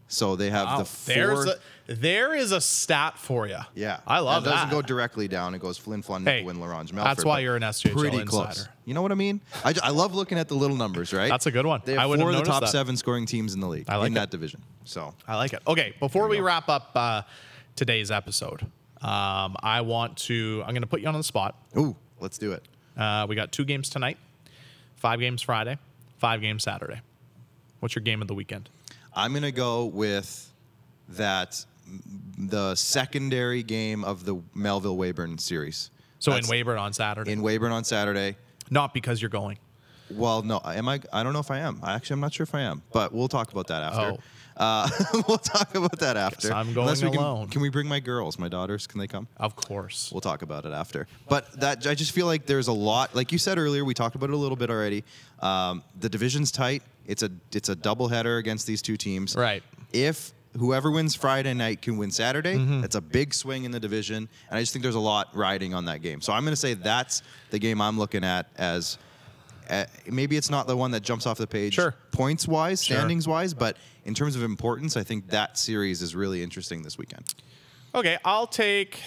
So 0.08 0.36
they 0.36 0.52
have 0.52 0.68
Wow, 0.68 0.78
the 0.80 0.86
four. 0.86 1.14
there's 1.16 1.46
a, 1.48 1.56
there 1.88 2.36
is 2.36 2.52
a 2.52 2.62
stat 2.62 3.18
for 3.18 3.48
you. 3.48 3.58
Yeah, 3.74 4.02
I 4.06 4.20
love 4.20 4.38
And 4.44 4.46
it 4.46 4.50
doesn't 4.52 4.70
that. 4.70 4.76
go 4.76 4.82
directly 4.84 5.28
down. 5.28 5.56
It 5.56 5.62
goes 5.62 5.80
Flin 5.80 6.04
Flon, 6.04 6.24
Hey, 6.24 6.44
Nipawin, 6.44 6.60
La 6.60 6.68
Ronge, 6.68 6.92
Melfort. 6.92 7.04
that's 7.06 7.26
why 7.26 7.40
you're 7.40 7.56
an 7.56 7.64
SJHL 7.64 7.92
pretty 7.94 8.18
insider. 8.20 8.28
close. 8.54 8.68
You 8.86 8.94
know 8.94 9.02
what 9.02 9.12
I 9.12 9.16
mean? 9.16 9.42
I, 9.64 9.74
I 9.82 9.90
love 9.90 10.14
looking 10.14 10.38
at 10.38 10.48
the 10.48 10.54
little 10.54 10.78
numbers, 10.78 11.12
right? 11.12 11.28
That's 11.30 11.48
a 11.48 11.52
good 11.52 11.66
one. 11.66 11.82
They 11.86 11.94
have 11.94 12.02
I 12.12 12.18
four 12.18 12.30
of 12.30 12.36
the 12.36 12.44
top 12.44 12.62
that. 12.62 12.70
seven 12.70 12.96
scoring 12.98 13.26
teams 13.26 13.56
in 13.56 13.62
the 13.62 13.68
league 13.68 13.86
I 13.90 13.96
like 13.98 14.08
in 14.08 14.14
it. 14.14 14.20
that 14.20 14.30
division. 14.30 14.62
So 14.84 15.16
I 15.28 15.38
like 15.38 15.54
it. 15.54 15.64
Okay, 15.66 15.96
before 16.00 16.28
we 16.28 16.40
wrap 16.40 16.70
up 16.70 16.92
uh, 16.94 17.24
today's 17.76 18.12
episode, 18.12 18.62
um, 19.02 19.56
I 19.64 19.82
want 19.82 20.18
to. 20.20 20.62
I'm 20.68 20.74
going 20.74 20.82
to 20.84 20.88
put 20.88 21.02
you 21.02 21.08
on 21.08 21.16
the 21.16 21.24
spot. 21.24 21.56
ooh, 21.80 21.96
let's 22.20 22.38
do 22.38 22.52
it. 22.52 22.64
Uh, 22.96 23.26
we 23.28 23.36
got 23.36 23.52
two 23.52 23.66
games 23.66 23.90
tonight, 23.90 24.18
five 24.98 25.20
games 25.20 25.42
Friday, 25.42 25.80
five 26.26 26.42
games 26.42 26.64
Saturday. 26.64 27.02
What's 27.82 27.94
your 27.94 28.02
game 28.02 28.20
of 28.20 28.28
the 28.28 28.34
weekend? 28.34 28.68
I'm 29.14 29.32
gonna 29.32 29.52
go 29.52 29.86
with 29.86 30.52
that 31.10 31.64
the 32.36 32.74
secondary 32.74 33.62
game 33.62 34.04
of 34.04 34.26
the 34.26 34.42
Melville 34.56 34.98
Weyburn 34.98 35.40
series. 35.40 35.92
So 36.18 36.32
That's 36.32 36.50
in 36.50 36.52
Weyburn 36.52 36.80
on 36.82 36.94
Saturday, 36.94 37.32
in 37.32 37.42
Weyburn 37.42 37.72
on 37.72 37.84
Saturday. 37.84 38.38
not 38.72 38.92
because 38.92 39.22
you're 39.22 39.30
going. 39.30 39.60
Well, 40.10 40.42
no, 40.42 40.60
am 40.66 40.90
I? 40.90 41.00
I 41.14 41.22
don't 41.22 41.34
know 41.34 41.40
if 41.40 41.52
I 41.52 41.60
am. 41.60 41.80
I 41.84 41.94
actually, 41.94 42.16
I'm 42.16 42.22
not 42.22 42.34
sure 42.34 42.46
if 42.46 42.56
I 42.56 42.62
am, 42.62 42.82
but 42.92 43.14
we'll 43.14 43.28
talk 43.28 43.52
about 43.52 43.68
that 43.68 43.84
after. 43.84 44.02
Oh. 44.02 44.20
Uh, 44.58 44.90
we'll 45.28 45.38
talk 45.38 45.76
about 45.76 46.00
that 46.00 46.18
after. 46.18 46.54
I'm 46.54 46.74
going 46.74 46.88
we 46.88 46.96
can, 47.10 47.16
alone. 47.16 47.48
Can 47.50 47.62
we 47.62 47.70
bring 47.70 47.88
my 47.88 48.00
girls, 48.00 48.40
my 48.40 48.48
daughters? 48.48 48.88
Can 48.88 49.00
they 49.00 49.08
come? 49.08 49.28
Of 49.38 49.56
course. 49.56 50.12
We'll 50.12 50.22
talk 50.22 50.42
about 50.42 50.66
it 50.66 50.72
after. 50.72 51.08
But 51.28 51.60
that 51.60 51.86
I 51.86 51.96
just 51.96 52.12
feel 52.12 52.26
like 52.26 52.46
there's 52.46 52.68
a 52.68 52.74
lot. 52.74 53.16
Like 53.16 53.32
you 53.32 53.38
said 53.38 53.58
earlier, 53.58 53.84
we 53.84 53.94
talked 53.94 54.16
about 54.16 54.30
it 54.30 54.34
a 54.34 54.38
little 54.38 54.56
bit 54.56 54.70
already. 54.70 55.04
Um, 55.42 55.84
the 56.00 56.10
division's 56.10 56.52
tight. 56.52 56.84
It's 57.06 57.22
a 57.24 57.30
it's 57.54 57.70
a 57.70 57.76
double 57.76 58.08
header 58.08 58.38
against 58.38 58.66
these 58.66 58.82
two 58.82 58.98
teams. 58.98 59.36
Right. 59.36 59.62
If 59.94 60.32
whoever 60.58 60.90
wins 60.90 61.16
Friday 61.16 61.54
night 61.54 61.82
can 61.82 61.98
win 61.98 62.10
Saturday, 62.12 62.56
Mm-hmm. 62.56 62.82
that's 62.82 62.96
a 62.96 63.02
big 63.02 63.34
swing 63.34 63.66
in 63.66 63.72
the 63.72 63.80
division, 63.80 64.30
and 64.50 64.58
I 64.58 64.62
just 64.62 64.72
think 64.72 64.84
there's 64.84 64.96
a 64.96 65.00
lot 65.00 65.36
riding 65.36 65.74
on 65.74 65.86
that 65.86 66.02
game. 66.02 66.22
So 66.22 66.32
I'm 66.32 66.44
going 66.44 66.54
to 66.54 66.56
say 66.60 66.74
that's 66.76 67.22
the 67.52 67.60
game 67.60 67.82
I'm 67.82 68.00
looking 68.00 68.24
at 68.24 68.48
as. 68.58 68.98
Uh, 69.70 69.86
maybe 70.08 70.38
it's 70.38 70.50
not 70.50 70.68
the 70.68 70.76
one 70.78 70.92
that 70.92 71.02
jumps 71.02 71.26
off 71.26 71.38
the 71.38 71.48
page 71.48 71.74
Sure. 71.76 71.96
points 72.12 72.48
wise, 72.48 72.84
Sure. 72.84 72.98
standings 72.98 73.28
wise, 73.28 73.54
but 73.54 73.78
in 74.06 74.14
terms 74.14 74.36
of 74.36 74.44
importance, 74.44 74.96
I 74.98 75.04
think 75.04 75.30
that 75.30 75.58
series 75.58 76.02
is 76.02 76.16
really 76.16 76.44
interesting 76.44 76.84
this 76.84 76.98
weekend. 76.98 77.24
Okay, 77.94 78.18
I'll 78.26 78.48
take. 78.48 79.00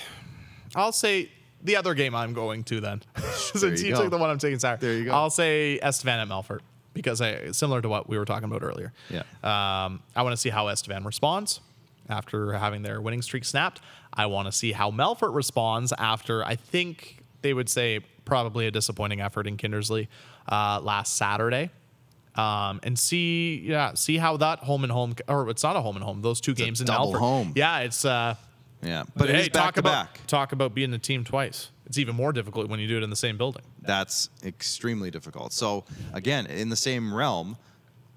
I'll 0.75 0.93
say 0.93 1.31
the 1.63 1.77
other 1.77 1.95
game 1.95 2.15
I'm 2.15 2.33
going 2.33 2.65
to 2.65 2.81
then. 2.81 3.03
Since 3.35 3.83
you 3.83 3.91
you 3.91 3.97
took 3.97 4.11
the 4.11 4.19
one 4.19 4.31
I'm 4.31 4.39
taking 4.39 4.59
Saturday. 4.59 4.87
There 4.87 4.97
you 4.99 5.05
go. 5.07 5.13
I'll 5.13 5.31
say 5.31 5.79
Estevan 5.83 6.21
at 6.21 6.29
Melfort 6.29 6.61
because 6.95 7.21
I, 7.21 7.51
similar 7.53 7.81
to 7.83 7.89
what 7.89 8.09
we 8.09 8.19
were 8.19 8.25
talking 8.25 8.45
about 8.45 8.63
earlier. 8.63 8.93
Yeah. 9.11 9.21
Um, 9.43 10.03
I 10.17 10.23
want 10.23 10.33
to 10.33 10.37
see 10.37 10.49
how 10.51 10.69
Estevan 10.69 11.05
responds 11.05 11.61
after 12.09 12.53
having 12.55 12.83
their 12.83 13.01
winning 13.01 13.23
streak 13.23 13.45
snapped. 13.45 13.81
I 14.13 14.27
want 14.27 14.47
to 14.47 14.53
see 14.53 14.73
how 14.73 14.91
Melfort 14.91 15.35
responds 15.35 15.93
after 15.99 16.45
I 16.45 16.57
think 16.57 17.19
they 17.43 17.53
would 17.55 17.69
say 17.69 18.01
probably 18.25 18.67
a 18.67 18.71
disappointing 18.71 19.21
effort 19.21 19.47
in 19.47 19.57
Kindersley 19.57 20.09
uh, 20.49 20.81
last 20.83 21.17
Saturday. 21.17 21.71
Um, 22.35 22.79
and 22.85 22.97
see, 22.99 23.59
yeah, 23.65 23.95
see 23.95 24.17
how 24.17 24.37
that 24.37 24.61
home 24.61 24.85
and 24.85 24.93
home, 24.93 25.15
or 25.29 25.51
it's 25.51 25.63
not 25.65 25.75
a 25.75 25.81
home 25.81 25.97
and 25.97 26.05
home. 26.05 26.23
Those 26.23 26.41
two 26.41 26.55
games 26.55 26.81
in 26.81 26.87
double 26.87 27.13
Melfort. 27.15 27.19
home. 27.19 27.53
Yeah, 27.57 27.81
it's 27.81 28.05
uh, 28.05 28.37
Yeah, 28.81 29.03
but 29.17 29.29
hey, 29.29 29.41
is 29.43 29.49
talk 29.49 29.77
about 29.77 30.07
back. 30.15 30.27
talk 30.29 30.53
about 30.53 30.73
being 30.73 30.95
a 30.95 30.99
team 30.99 31.25
twice. 31.25 31.71
It's 31.87 31.99
even 31.99 32.15
more 32.15 32.33
difficult 32.33 32.69
when 32.69 32.79
you 32.79 32.87
do 32.87 32.97
it 32.97 33.03
in 33.03 33.11
the 33.11 33.17
same 33.17 33.39
building. 33.39 33.63
That's 33.83 34.29
extremely 34.45 35.11
difficult. 35.11 35.53
So 35.53 35.85
again, 36.13 36.47
in 36.47 36.69
the 36.69 36.77
same 36.77 37.13
realm, 37.13 37.57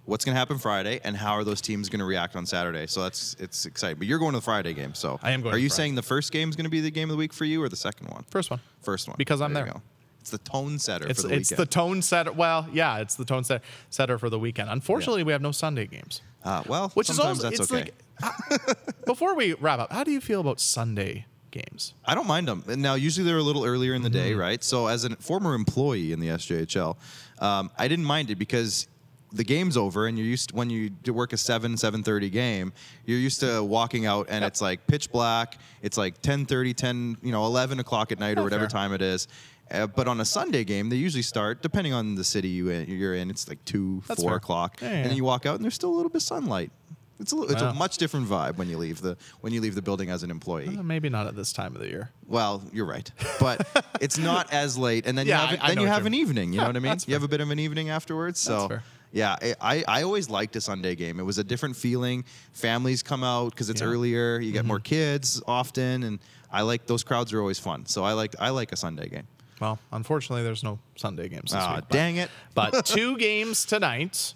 what's 0.06 0.24
going 0.26 0.36
to 0.36 0.40
happen 0.40 0.60
Friday, 0.60 1.00
and 1.04 1.16
how 1.18 1.32
are 1.34 1.44
those 1.44 1.62
teams 1.62 1.90
going 1.90 2.00
to 2.00 2.06
react 2.06 2.36
on 2.36 2.46
Saturday? 2.46 2.86
So 2.86 3.02
that's 3.02 3.36
it's 3.40 3.66
exciting. 3.66 3.98
But 3.98 4.06
you're 4.08 4.20
going 4.20 4.34
to 4.34 4.38
the 4.38 4.44
Friday 4.44 4.74
game, 4.76 4.94
so 4.94 5.20
I 5.24 5.32
am 5.32 5.42
going 5.42 5.56
Are 5.56 5.58
you 5.58 5.70
Friday. 5.70 5.82
saying 5.82 5.96
the 5.96 6.02
first 6.04 6.32
game 6.32 6.50
is 6.50 6.56
going 6.56 6.66
to 6.66 6.70
be 6.70 6.82
the 6.82 6.92
game 6.92 7.10
of 7.10 7.14
the 7.14 7.18
week 7.18 7.34
for 7.34 7.46
you, 7.46 7.64
or 7.64 7.70
the 7.70 7.76
second 7.76 8.08
one? 8.10 8.24
First 8.30 8.52
one. 8.52 8.60
First 8.82 9.08
one, 9.08 9.16
Because 9.18 9.42
I'm 9.42 9.50
you 9.52 9.56
there. 9.56 9.74
It's 10.22 10.30
the 10.30 10.38
tone 10.38 10.78
setter 10.80 11.08
It's 11.08 11.22
for 11.24 11.28
the 11.30 11.34
it's 11.36 11.50
the 11.50 11.66
tone 11.66 12.02
setter. 12.02 12.32
Well, 12.32 12.68
yeah, 12.72 13.00
it's 13.00 13.16
the 13.16 13.26
tone 13.26 13.44
set, 13.44 13.64
setter 13.90 14.18
for 14.20 14.30
the 14.30 14.40
weekend. 14.40 14.70
Unfortunately, 14.70 15.24
we 15.24 15.32
have 15.32 15.42
no 15.42 15.52
Sunday 15.52 15.88
games, 15.88 16.22
uh, 16.46 16.64
well, 16.68 16.90
which 16.94 17.10
is 17.10 17.16
sometimes 17.18 17.44
also 17.44 17.50
that's 17.58 17.72
it's 17.72 17.72
okay. 17.72 17.92
like. 18.20 19.06
before 19.06 19.36
we 19.36 19.54
wrap 19.56 19.80
up, 19.80 19.92
how 19.92 20.04
do 20.04 20.12
you 20.12 20.22
feel 20.22 20.40
about 20.40 20.60
Sunday 20.60 21.26
games? 21.50 21.96
I 22.06 22.14
don't 22.16 22.28
mind 22.28 22.48
them. 22.48 22.64
Now, 22.68 22.94
usually 22.94 23.26
they're 23.26 23.38
a 23.40 23.44
little 23.44 23.66
earlier 23.66 23.94
in 23.96 24.04
the 24.04 24.10
day, 24.12 24.32
Mm-hmm. 24.32 24.40
right? 24.40 24.64
So, 24.64 24.86
as 24.88 25.04
a 25.06 25.16
former 25.18 25.56
employee 25.56 26.12
in 26.12 26.20
the 26.20 26.28
SJHL, 26.28 26.96
um, 27.40 27.72
I 27.78 27.88
didn't 27.88 28.06
mind 28.06 28.30
it 28.30 28.36
because 28.38 28.88
the 29.34 29.44
game's 29.46 29.78
over, 29.78 30.08
and 30.08 30.18
you're 30.18 30.28
used 30.28 30.50
to, 30.50 30.56
when 30.56 30.70
you 30.70 30.92
work 31.08 31.32
a 31.34 31.38
seven 31.38 31.78
seven 31.78 32.04
thirty 32.04 32.30
game, 32.30 32.74
you're 33.06 33.18
used 33.18 33.40
to 33.40 33.64
walking 33.64 34.06
out, 34.06 34.28
and 34.30 34.44
it's 34.46 34.62
like 34.62 34.86
pitch 34.88 35.12
black. 35.12 35.58
It's 35.82 35.98
like 35.98 36.22
10:30, 36.22 36.76
10, 36.76 37.18
you 37.24 37.32
know, 37.32 37.46
eleven 37.46 37.80
o'clock 37.80 38.12
at 38.12 38.20
night 38.20 38.38
or 38.38 38.42
Oh, 38.42 38.44
whatever 38.44 38.64
fair. 38.64 38.70
time 38.70 38.94
it 38.94 39.02
is. 39.02 39.28
Uh, 39.72 39.88
but 39.88 40.08
on 40.08 40.20
a 40.20 40.26
Sunday 40.26 40.64
game, 40.64 40.90
they 40.90 40.98
usually 40.98 41.22
start, 41.24 41.62
depending 41.62 41.94
on 41.94 42.16
the 42.16 42.24
city 42.24 42.50
you 42.50 42.70
in, 42.70 42.90
you're 42.90 43.16
in, 43.16 43.30
it's 43.30 43.48
like 43.48 43.64
two, 43.66 44.04
That's 44.08 44.22
four 44.22 44.32
fair. 44.32 44.38
o'clock, 44.38 44.78
Yeah, 44.82 44.90
and 44.90 45.10
then 45.10 45.16
you 45.16 45.24
walk 45.24 45.46
out, 45.46 45.56
and 45.56 45.64
there's 45.64 45.76
still 45.76 45.92
a 45.92 45.96
little 45.96 46.10
bit 46.10 46.18
of 46.18 46.24
sunlight. 46.24 46.72
It's 47.20 47.32
a, 47.32 47.36
little, 47.36 47.52
it's 47.52 47.62
Wow. 47.62 47.70
a 47.70 47.74
much 47.76 47.98
different 47.98 48.28
vibe 48.28 48.58
when 48.58 48.68
you 48.68 48.78
leave 48.80 49.00
the 49.00 49.16
when 49.42 49.54
you 49.54 49.62
leave 49.62 49.76
the 49.76 49.82
building 49.84 50.10
as 50.10 50.24
an 50.24 50.32
employee. 50.32 50.76
Uh, 50.76 50.82
maybe 50.82 51.08
not 51.08 51.28
at 51.28 51.36
this 51.36 51.54
time 51.54 51.76
of 51.76 51.82
the 51.82 51.88
year. 51.88 52.10
Well, 52.28 52.64
you're 52.74 52.86
right, 52.88 53.10
but 53.40 53.86
it's 54.02 54.18
not 54.18 54.52
as 54.52 54.76
late, 54.78 55.06
and 55.06 55.16
then 55.18 55.28
Yeah, 55.28 55.42
you 55.44 55.48
have, 55.50 55.60
I- 55.62 55.66
I 55.66 55.68
then 55.76 55.82
you 55.84 55.88
have 55.88 56.06
an 56.08 56.14
evening. 56.16 56.52
You 56.52 56.62
know 56.62 56.68
what 56.72 56.76
I 56.76 56.80
mean? 56.80 56.98
You 57.06 57.14
have 57.14 57.24
a 57.24 57.28
bit 57.28 57.40
of 57.40 57.50
an 57.52 57.60
evening 57.60 57.90
afterwards. 57.92 58.40
So, 58.40 58.80
yeah, 59.14 59.36
I, 59.62 59.84
I 59.88 60.02
always 60.04 60.30
liked 60.32 60.56
a 60.56 60.62
Sunday 60.62 60.96
game. 60.96 61.20
It 61.20 61.24
was 61.24 61.38
a 61.38 61.44
different 61.44 61.76
feeling. 61.76 62.24
Families 62.54 63.04
come 63.04 63.24
out 63.24 63.52
because 63.52 63.70
it's 63.70 63.82
Yeah. 63.82 63.88
Mm-hmm. 63.88 63.94
earlier. 63.96 64.40
You 64.40 64.52
get 64.52 64.66
more 64.66 64.80
kids 64.80 65.42
often, 65.48 66.02
and 66.04 66.20
I 66.52 66.64
like 66.64 66.88
those 66.88 67.04
crowds 67.04 67.32
are 67.34 67.40
always 67.40 67.60
fun. 67.60 67.86
So 67.86 68.04
I 68.04 68.14
like 68.14 68.36
I 68.40 68.50
like 68.50 68.72
a 68.72 68.76
Sunday 68.78 69.08
game. 69.10 69.28
Well, 69.62 69.80
unfortunately, 69.92 70.44
there's 70.44 70.64
no 70.64 70.80
Sunday 70.96 71.30
games 71.30 71.52
this 71.52 71.62
Ah, 71.62 71.76
week. 71.76 71.86
but- 71.88 71.90
dang 71.96 72.16
it! 72.18 72.30
But 72.56 72.84
two 72.86 73.16
games 73.18 73.64
tonight, 73.64 74.34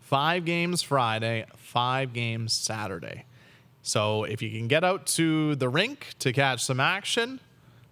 five 0.00 0.44
games 0.46 0.82
Friday, 0.82 1.44
five 1.56 2.12
games 2.14 2.52
Saturday. 2.54 3.24
So 3.82 4.24
if 4.24 4.40
you 4.42 4.50
can 4.50 4.68
get 4.68 4.84
out 4.84 5.06
to 5.18 5.54
the 5.56 5.68
rink 5.68 6.14
to 6.20 6.32
catch 6.32 6.64
some 6.64 6.80
action, 6.80 7.40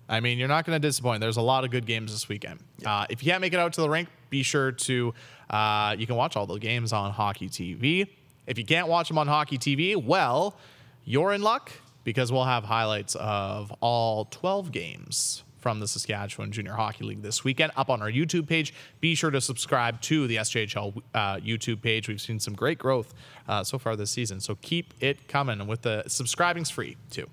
I 0.09 0.21
mean, 0.21 0.39
you're 0.39 0.49
not 0.49 0.65
going 0.65 0.81
to 0.81 0.87
disappoint. 0.89 1.21
There's 1.21 1.37
a 1.37 1.43
lot 1.43 1.65
of 1.65 1.71
good 1.71 1.87
games 1.87 2.11
this 2.13 2.29
weekend. 2.29 2.61
Uh, 2.85 3.07
if 3.11 3.23
you 3.23 3.31
can't 3.31 3.41
make 3.41 3.53
it 3.53 3.59
out 3.59 3.73
to 3.75 3.81
the 3.81 3.89
rink, 3.91 4.09
be 4.31 4.43
sure 4.43 4.73
to, 4.73 5.15
uh, 5.51 5.95
you 5.99 6.07
can 6.07 6.17
watch 6.17 6.37
all 6.37 6.47
the 6.47 6.59
games 6.59 6.93
on 6.93 7.11
Hockey 7.13 7.49
TV. 7.49 8.09
If 8.47 8.59
you 8.59 8.65
can't 8.65 8.89
watch 8.89 9.09
them 9.09 9.19
on 9.19 9.27
Hockey 9.29 9.57
TV, 9.59 9.97
well, 9.97 10.57
you're 11.05 11.33
in 11.33 11.43
luck 11.43 11.71
because 12.05 12.31
we'll 12.33 12.45
have 12.45 12.65
highlights 12.65 13.15
of 13.17 13.73
all 13.81 14.27
12 14.27 14.73
games 14.73 15.43
from 15.65 15.81
the 15.81 15.89
Saskatchewan 15.89 16.53
Junior 16.53 16.75
Hockey 16.75 17.05
League 17.05 17.23
this 17.23 17.43
weekend 17.43 17.73
up 17.75 17.89
on 17.89 18.03
our 18.03 18.11
YouTube 18.11 18.47
page. 18.47 18.75
Be 19.01 19.15
sure 19.15 19.31
to 19.31 19.41
subscribe 19.41 19.99
to 20.03 20.27
the 20.27 20.37
SJHL 20.37 21.01
uh, 21.15 21.37
YouTube 21.37 21.81
page. 21.81 22.07
We've 22.07 22.21
seen 22.21 22.39
some 22.39 22.53
great 22.53 22.77
growth 22.77 23.15
uh, 23.49 23.65
so 23.65 23.79
far 23.79 23.97
this 23.97 24.11
season, 24.11 24.41
so 24.41 24.59
keep 24.61 24.93
it 25.01 25.27
coming. 25.27 25.61
And 25.61 25.67
with 25.67 25.81
the 25.81 26.05
subscribing's 26.07 26.69
free 26.69 26.99
too. 27.11 27.31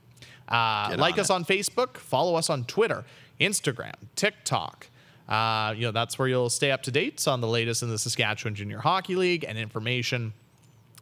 Uh, 0.48 0.96
like 0.98 1.16
on 1.16 1.20
us 1.20 1.30
it. 1.30 1.34
on 1.34 1.44
Facebook, 1.44 1.98
follow 1.98 2.36
us 2.36 2.50
on 2.50 2.64
Twitter, 2.64 3.04
Instagram, 3.42 3.96
TikTok. 4.16 4.88
Uh, 5.28 5.74
you 5.76 5.82
know 5.82 5.92
that's 5.92 6.18
where 6.18 6.30
you'll 6.30 6.50
stay 6.50 6.72
up 6.72 6.84
to 6.84 6.92
date 6.92 7.28
on 7.28 7.42
the 7.42 7.50
latest 7.50 7.84
in 7.84 7.90
the 7.90 8.00
Saskatchewan 8.00 8.56
Junior 8.56 8.80
Hockey 8.80 9.18
League 9.18 9.44
and 9.46 9.58
information 9.58 10.32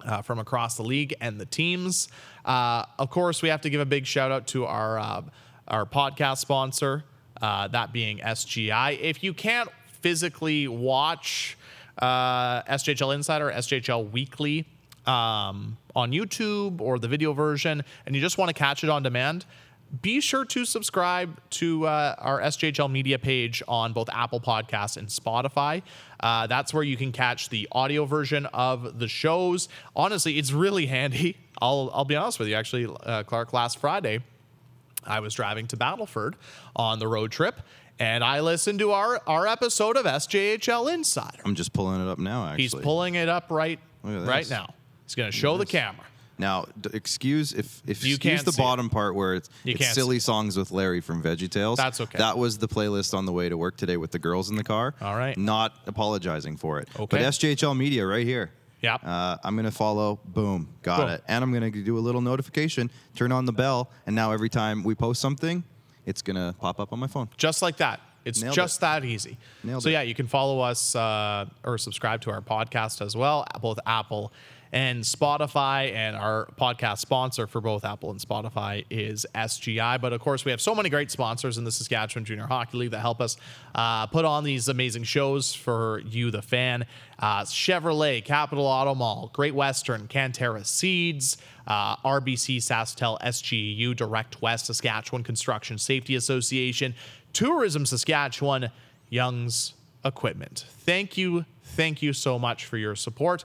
uh, 0.03 0.23
from 0.23 0.39
across 0.39 0.77
the 0.77 0.83
league 0.83 1.13
and 1.21 1.39
the 1.39 1.45
teams. 1.45 2.07
Uh, 2.43 2.85
of 2.97 3.11
course, 3.11 3.43
we 3.43 3.49
have 3.49 3.61
to 3.61 3.69
give 3.69 3.81
a 3.81 3.85
big 3.85 4.07
shout 4.07 4.31
out 4.31 4.47
to 4.47 4.65
our 4.65 4.97
uh, 4.97 5.21
our 5.69 5.85
podcast 5.85 6.39
sponsor, 6.39 7.03
uh, 7.41 7.67
that 7.69 7.93
being 7.93 8.19
SGI. 8.19 8.99
If 8.99 9.23
you 9.23 9.33
can't 9.33 9.69
physically 10.01 10.67
watch 10.67 11.57
uh, 11.97 12.63
SJHL 12.63 13.13
Insider, 13.15 13.51
SJHL 13.51 14.11
Weekly 14.11 14.65
um, 15.05 15.77
on 15.95 16.11
YouTube 16.11 16.81
or 16.81 16.99
the 16.99 17.07
video 17.07 17.33
version, 17.33 17.83
and 18.05 18.15
you 18.15 18.21
just 18.21 18.37
want 18.37 18.49
to 18.49 18.53
catch 18.53 18.83
it 18.83 18.89
on 18.89 19.03
demand. 19.03 19.45
Be 20.01 20.21
sure 20.21 20.45
to 20.45 20.65
subscribe 20.65 21.41
to 21.51 21.87
uh, 21.87 22.13
our 22.19 22.39
SJHL 22.41 22.91
media 22.91 23.17
page 23.17 23.63
on 23.67 23.91
both 23.91 24.07
Apple 24.09 24.39
Podcasts 24.39 24.97
and 24.97 25.07
Spotify. 25.07 25.81
Uh, 26.19 26.45
that's 26.45 26.73
where 26.75 26.83
you 26.83 26.95
can 26.95 27.11
catch 27.11 27.49
the 27.49 27.67
audio 27.71 28.05
version 28.05 28.45
of 28.47 28.99
the 28.99 29.07
shows. 29.07 29.67
Honestly, 29.95 30.37
it's 30.37 30.51
really 30.51 30.85
handy. 30.97 31.37
I'll 31.59 31.89
I'll 31.91 32.05
be 32.05 32.15
honest 32.15 32.37
with 32.37 32.49
you. 32.49 32.55
Actually, 32.55 32.95
uh, 33.03 33.23
Clark, 33.23 33.51
last 33.51 33.79
Friday, 33.79 34.19
I 35.05 35.19
was 35.19 35.33
driving 35.33 35.67
to 35.67 35.77
Battleford 35.77 36.33
on 36.75 36.99
the 36.99 37.07
road 37.07 37.31
trip, 37.31 37.61
and 37.99 38.23
I 38.23 38.39
listened 38.41 38.79
to 38.79 38.91
our 38.91 39.21
our 39.27 39.47
episode 39.47 39.97
of 39.97 40.05
SJHL 40.05 40.93
Insider. 40.93 41.39
I'm 41.45 41.55
just 41.55 41.73
pulling 41.73 42.01
it 42.01 42.07
up 42.09 42.19
now. 42.19 42.45
Actually, 42.45 42.63
He's 42.63 42.75
pulling 42.75 43.15
it 43.15 43.29
up 43.29 43.49
right 43.51 43.79
right 44.03 44.49
now. 44.49 44.73
He's 45.05 45.15
going 45.15 45.31
to 45.31 45.37
show 45.37 45.57
the 45.57 45.65
camera. 45.65 46.05
Now, 46.37 46.67
d- 46.79 46.91
excuse 46.93 47.51
if 47.51 47.81
if 47.85 48.05
You 48.05 48.15
excuse 48.15 48.17
can't 48.19 48.45
the 48.45 48.53
see 48.53 48.61
it. 48.61 48.63
bottom 48.63 48.89
part 48.89 49.13
where 49.13 49.33
it's, 49.35 49.49
You 49.65 49.73
it's 49.73 49.81
can't 49.81 49.93
silly 49.93 50.19
songs 50.19 50.55
with 50.55 50.71
Larry 50.71 51.01
from 51.01 51.21
VeggieTales. 51.21 51.75
That's 51.75 51.99
okay. 51.99 52.17
That 52.17 52.37
was 52.37 52.59
the 52.59 52.67
playlist 52.69 53.13
on 53.13 53.25
the 53.25 53.33
way 53.33 53.49
to 53.49 53.57
work 53.57 53.75
today 53.75 53.97
with 53.97 54.11
the 54.11 54.19
girls 54.19 54.49
in 54.49 54.55
the 54.55 54.63
car. 54.63 54.95
All 55.01 55.17
right. 55.17 55.37
Not 55.37 55.73
apologizing 55.85 56.55
for 56.55 56.79
it. 56.79 56.87
Okay. 56.95 57.17
But 57.17 57.21
SJHL 57.21 57.75
Media 57.75 58.05
right 58.05 58.25
here. 58.25 58.51
Yep. 58.81 59.01
Uh, 59.03 59.37
I'm 59.43 59.55
gonna 59.55 59.71
follow. 59.71 60.19
Boom. 60.25 60.69
Got 60.83 60.99
Boom. 61.01 61.09
it. 61.09 61.23
And 61.27 61.43
I'm 61.43 61.51
gonna 61.53 61.69
do 61.71 61.97
a 61.97 61.99
little 61.99 62.21
notification. 62.21 62.89
Turn 63.15 63.31
on 63.31 63.45
the 63.45 63.53
bell, 63.53 63.89
and 64.05 64.15
now 64.15 64.31
every 64.31 64.49
time 64.49 64.83
we 64.83 64.95
post 64.95 65.21
something, 65.21 65.63
it's 66.05 66.21
gonna 66.21 66.55
pop 66.59 66.79
up 66.79 66.93
on 66.93 66.99
my 66.99 67.07
phone. 67.07 67.29
just 67.37 67.61
like 67.61 67.77
that. 67.77 67.99
It's 68.25 68.41
Nailed 68.41 68.53
just 68.55 68.81
that 68.81 69.05
easy. 69.05 69.37
Nailed 69.63 69.81
so 69.83 69.89
it. 69.89 69.93
yeah, 69.93 70.01
you 70.01 70.13
can 70.13 70.27
follow 70.27 70.59
us 70.59 70.93
uh, 70.95 71.45
or 71.63 71.77
subscribe 71.77 72.21
to 72.21 72.31
our 72.31 72.41
podcast 72.41 73.01
as 73.03 73.15
well, 73.15 73.45
both 73.61 73.79
Apple 73.85 74.33
and 74.71 75.03
Spotify. 75.03 75.93
And 75.93 76.15
our 76.15 76.47
podcast 76.59 76.99
sponsor 76.99 77.47
for 77.47 77.61
both 77.61 77.85
Apple 77.85 78.11
and 78.11 78.19
Spotify 78.19 78.85
is 78.89 79.25
SGI. 79.33 79.99
But 79.99 80.13
of 80.13 80.21
course, 80.21 80.45
we 80.45 80.51
have 80.51 80.61
so 80.61 80.75
many 80.75 80.89
great 80.89 81.11
sponsors 81.11 81.57
in 81.57 81.63
the 81.63 81.71
Saskatchewan 81.71 82.25
Junior 82.25 82.47
Hockey 82.47 82.77
League 82.77 82.91
that 82.91 82.99
help 82.99 83.21
us 83.21 83.37
uh, 83.75 84.07
put 84.07 84.25
on 84.25 84.43
these 84.43 84.67
amazing 84.67 85.03
shows 85.03 85.53
for 85.53 86.01
you, 86.05 86.31
the 86.31 86.41
fan. 86.41 86.85
Uh, 87.17 87.41
Chevrolet, 87.43 88.23
Capital 88.23 88.65
Auto 88.65 88.95
Mall, 88.95 89.29
Great 89.33 89.55
Western, 89.55 90.07
Canterra 90.07 90.65
Seeds, 90.65 91.37
uh, 91.67 91.95
RBC, 91.97 92.57
SaskTel, 92.57 93.19
SGU, 93.21 93.95
Direct 93.95 94.41
West, 94.41 94.67
Saskatchewan 94.67 95.23
Construction 95.23 95.77
Safety 95.77 96.15
Association, 96.15 96.95
Tourism 97.33 97.85
Saskatchewan, 97.85 98.69
Young's 99.09 99.73
Equipment. 100.05 100.65
Thank 100.69 101.17
you, 101.17 101.43
thank 101.61 102.01
you 102.01 102.13
so 102.13 102.39
much 102.39 102.65
for 102.65 102.77
your 102.77 102.95
support. 102.95 103.43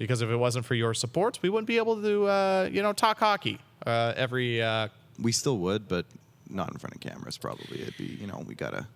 Because 0.00 0.22
if 0.22 0.30
it 0.30 0.36
wasn't 0.36 0.64
for 0.64 0.74
your 0.74 0.94
support, 0.94 1.38
we 1.42 1.50
wouldn't 1.50 1.66
be 1.68 1.76
able 1.76 2.00
to, 2.00 2.24
uh, 2.26 2.68
you 2.72 2.82
know, 2.82 2.94
talk 2.94 3.18
hockey 3.18 3.58
uh, 3.86 4.14
every. 4.16 4.62
Uh, 4.62 4.88
We 5.18 5.30
still 5.32 5.58
would, 5.58 5.88
but 5.88 6.06
not 6.48 6.72
in 6.72 6.78
front 6.78 6.94
of 6.94 7.00
cameras. 7.02 7.36
Probably 7.36 7.82
it'd 7.82 7.98
be 7.98 8.06
you 8.20 8.26
know 8.26 8.42
we 8.48 8.54
gotta. 8.54 8.86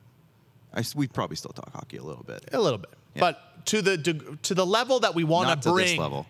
I 0.73 0.83
we'd 0.97 1.13
probably 1.13 1.37
still 1.37 1.53
talk 1.53 1.71
hockey 1.75 1.99
a 1.99 2.03
little 2.03 2.25
bit. 2.25 2.49
a 2.53 2.59
little 2.59 2.79
bit, 2.79 2.91
but 3.19 3.37
to 3.67 3.83
the 3.83 3.99
to 4.43 4.55
the 4.55 4.65
level 4.65 5.01
that 5.01 5.15
we 5.15 5.25
want 5.25 5.63
to 5.63 5.71
bring, 5.71 5.87
this 5.89 5.99
level. 5.99 6.27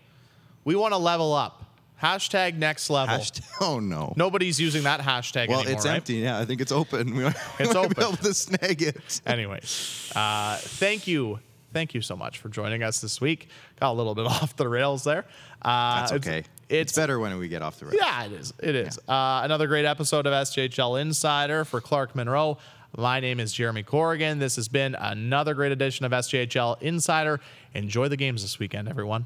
we 0.65 0.75
want 0.75 0.91
to 0.93 0.97
level 0.99 1.33
up. 1.33 1.61
Hashtag 2.03 2.57
next 2.57 2.89
level. 2.89 3.17
Oh 3.61 3.79
no. 3.79 4.13
Nobody's 4.17 4.59
using 4.59 4.83
that 4.83 4.99
hashtag 4.99 5.47
Well, 5.47 5.59
anymore, 5.61 5.77
it's 5.77 5.85
right? 5.85 5.95
empty. 5.95 6.15
Yeah, 6.15 6.37
I 6.37 6.45
think 6.45 6.59
it's 6.59 6.73
open. 6.73 7.15
We 7.15 7.23
we 7.23 7.29
It's 7.59 7.73
might 7.73 7.77
open. 7.77 7.93
Be 7.97 8.01
able 8.03 8.17
to 8.17 8.33
snag 8.33 8.81
it. 8.81 9.21
Anyways, 9.25 10.11
uh, 10.13 10.57
thank 10.59 11.07
you. 11.07 11.39
Thank 11.75 11.93
you 11.93 11.99
so 11.99 12.15
much 12.15 12.37
for 12.37 12.47
joining 12.47 12.83
us 12.83 13.01
this 13.01 13.19
week. 13.19 13.49
Got 13.81 13.91
a 13.91 13.97
little 13.97 14.15
bit 14.15 14.25
off 14.27 14.55
the 14.55 14.65
rails 14.65 15.03
there. 15.03 15.25
Uh, 15.61 15.99
That's 15.99 16.11
okay. 16.13 16.37
It's, 16.37 16.49
It's, 16.69 16.93
better 16.93 17.19
when 17.19 17.37
we 17.37 17.49
get 17.49 17.61
off 17.61 17.79
the 17.79 17.87
rails. 17.87 17.97
Yeah, 17.99 18.23
it 18.23 18.31
is. 18.31 18.53
It 18.63 18.75
is. 18.75 18.97
Uh, 19.09 19.41
another 19.43 19.67
great 19.67 19.83
episode 19.83 20.25
of 20.25 20.31
SJHL 20.31 21.01
Insider 21.01 21.65
for 21.65 21.81
Clark 21.81 22.15
Monroe. 22.15 22.59
My 22.95 23.19
name 23.19 23.41
is 23.41 23.51
Jeremy 23.51 23.83
Corrigan. 23.83 24.39
This 24.39 24.55
has 24.55 24.69
been 24.69 24.95
another 24.95 25.53
great 25.53 25.73
edition 25.73 26.05
of 26.05 26.13
SJHL 26.13 26.81
Insider. 26.81 27.41
Enjoy 27.73 28.07
the 28.07 28.15
games 28.15 28.41
this 28.41 28.57
weekend, 28.57 28.87
everyone. 28.87 29.25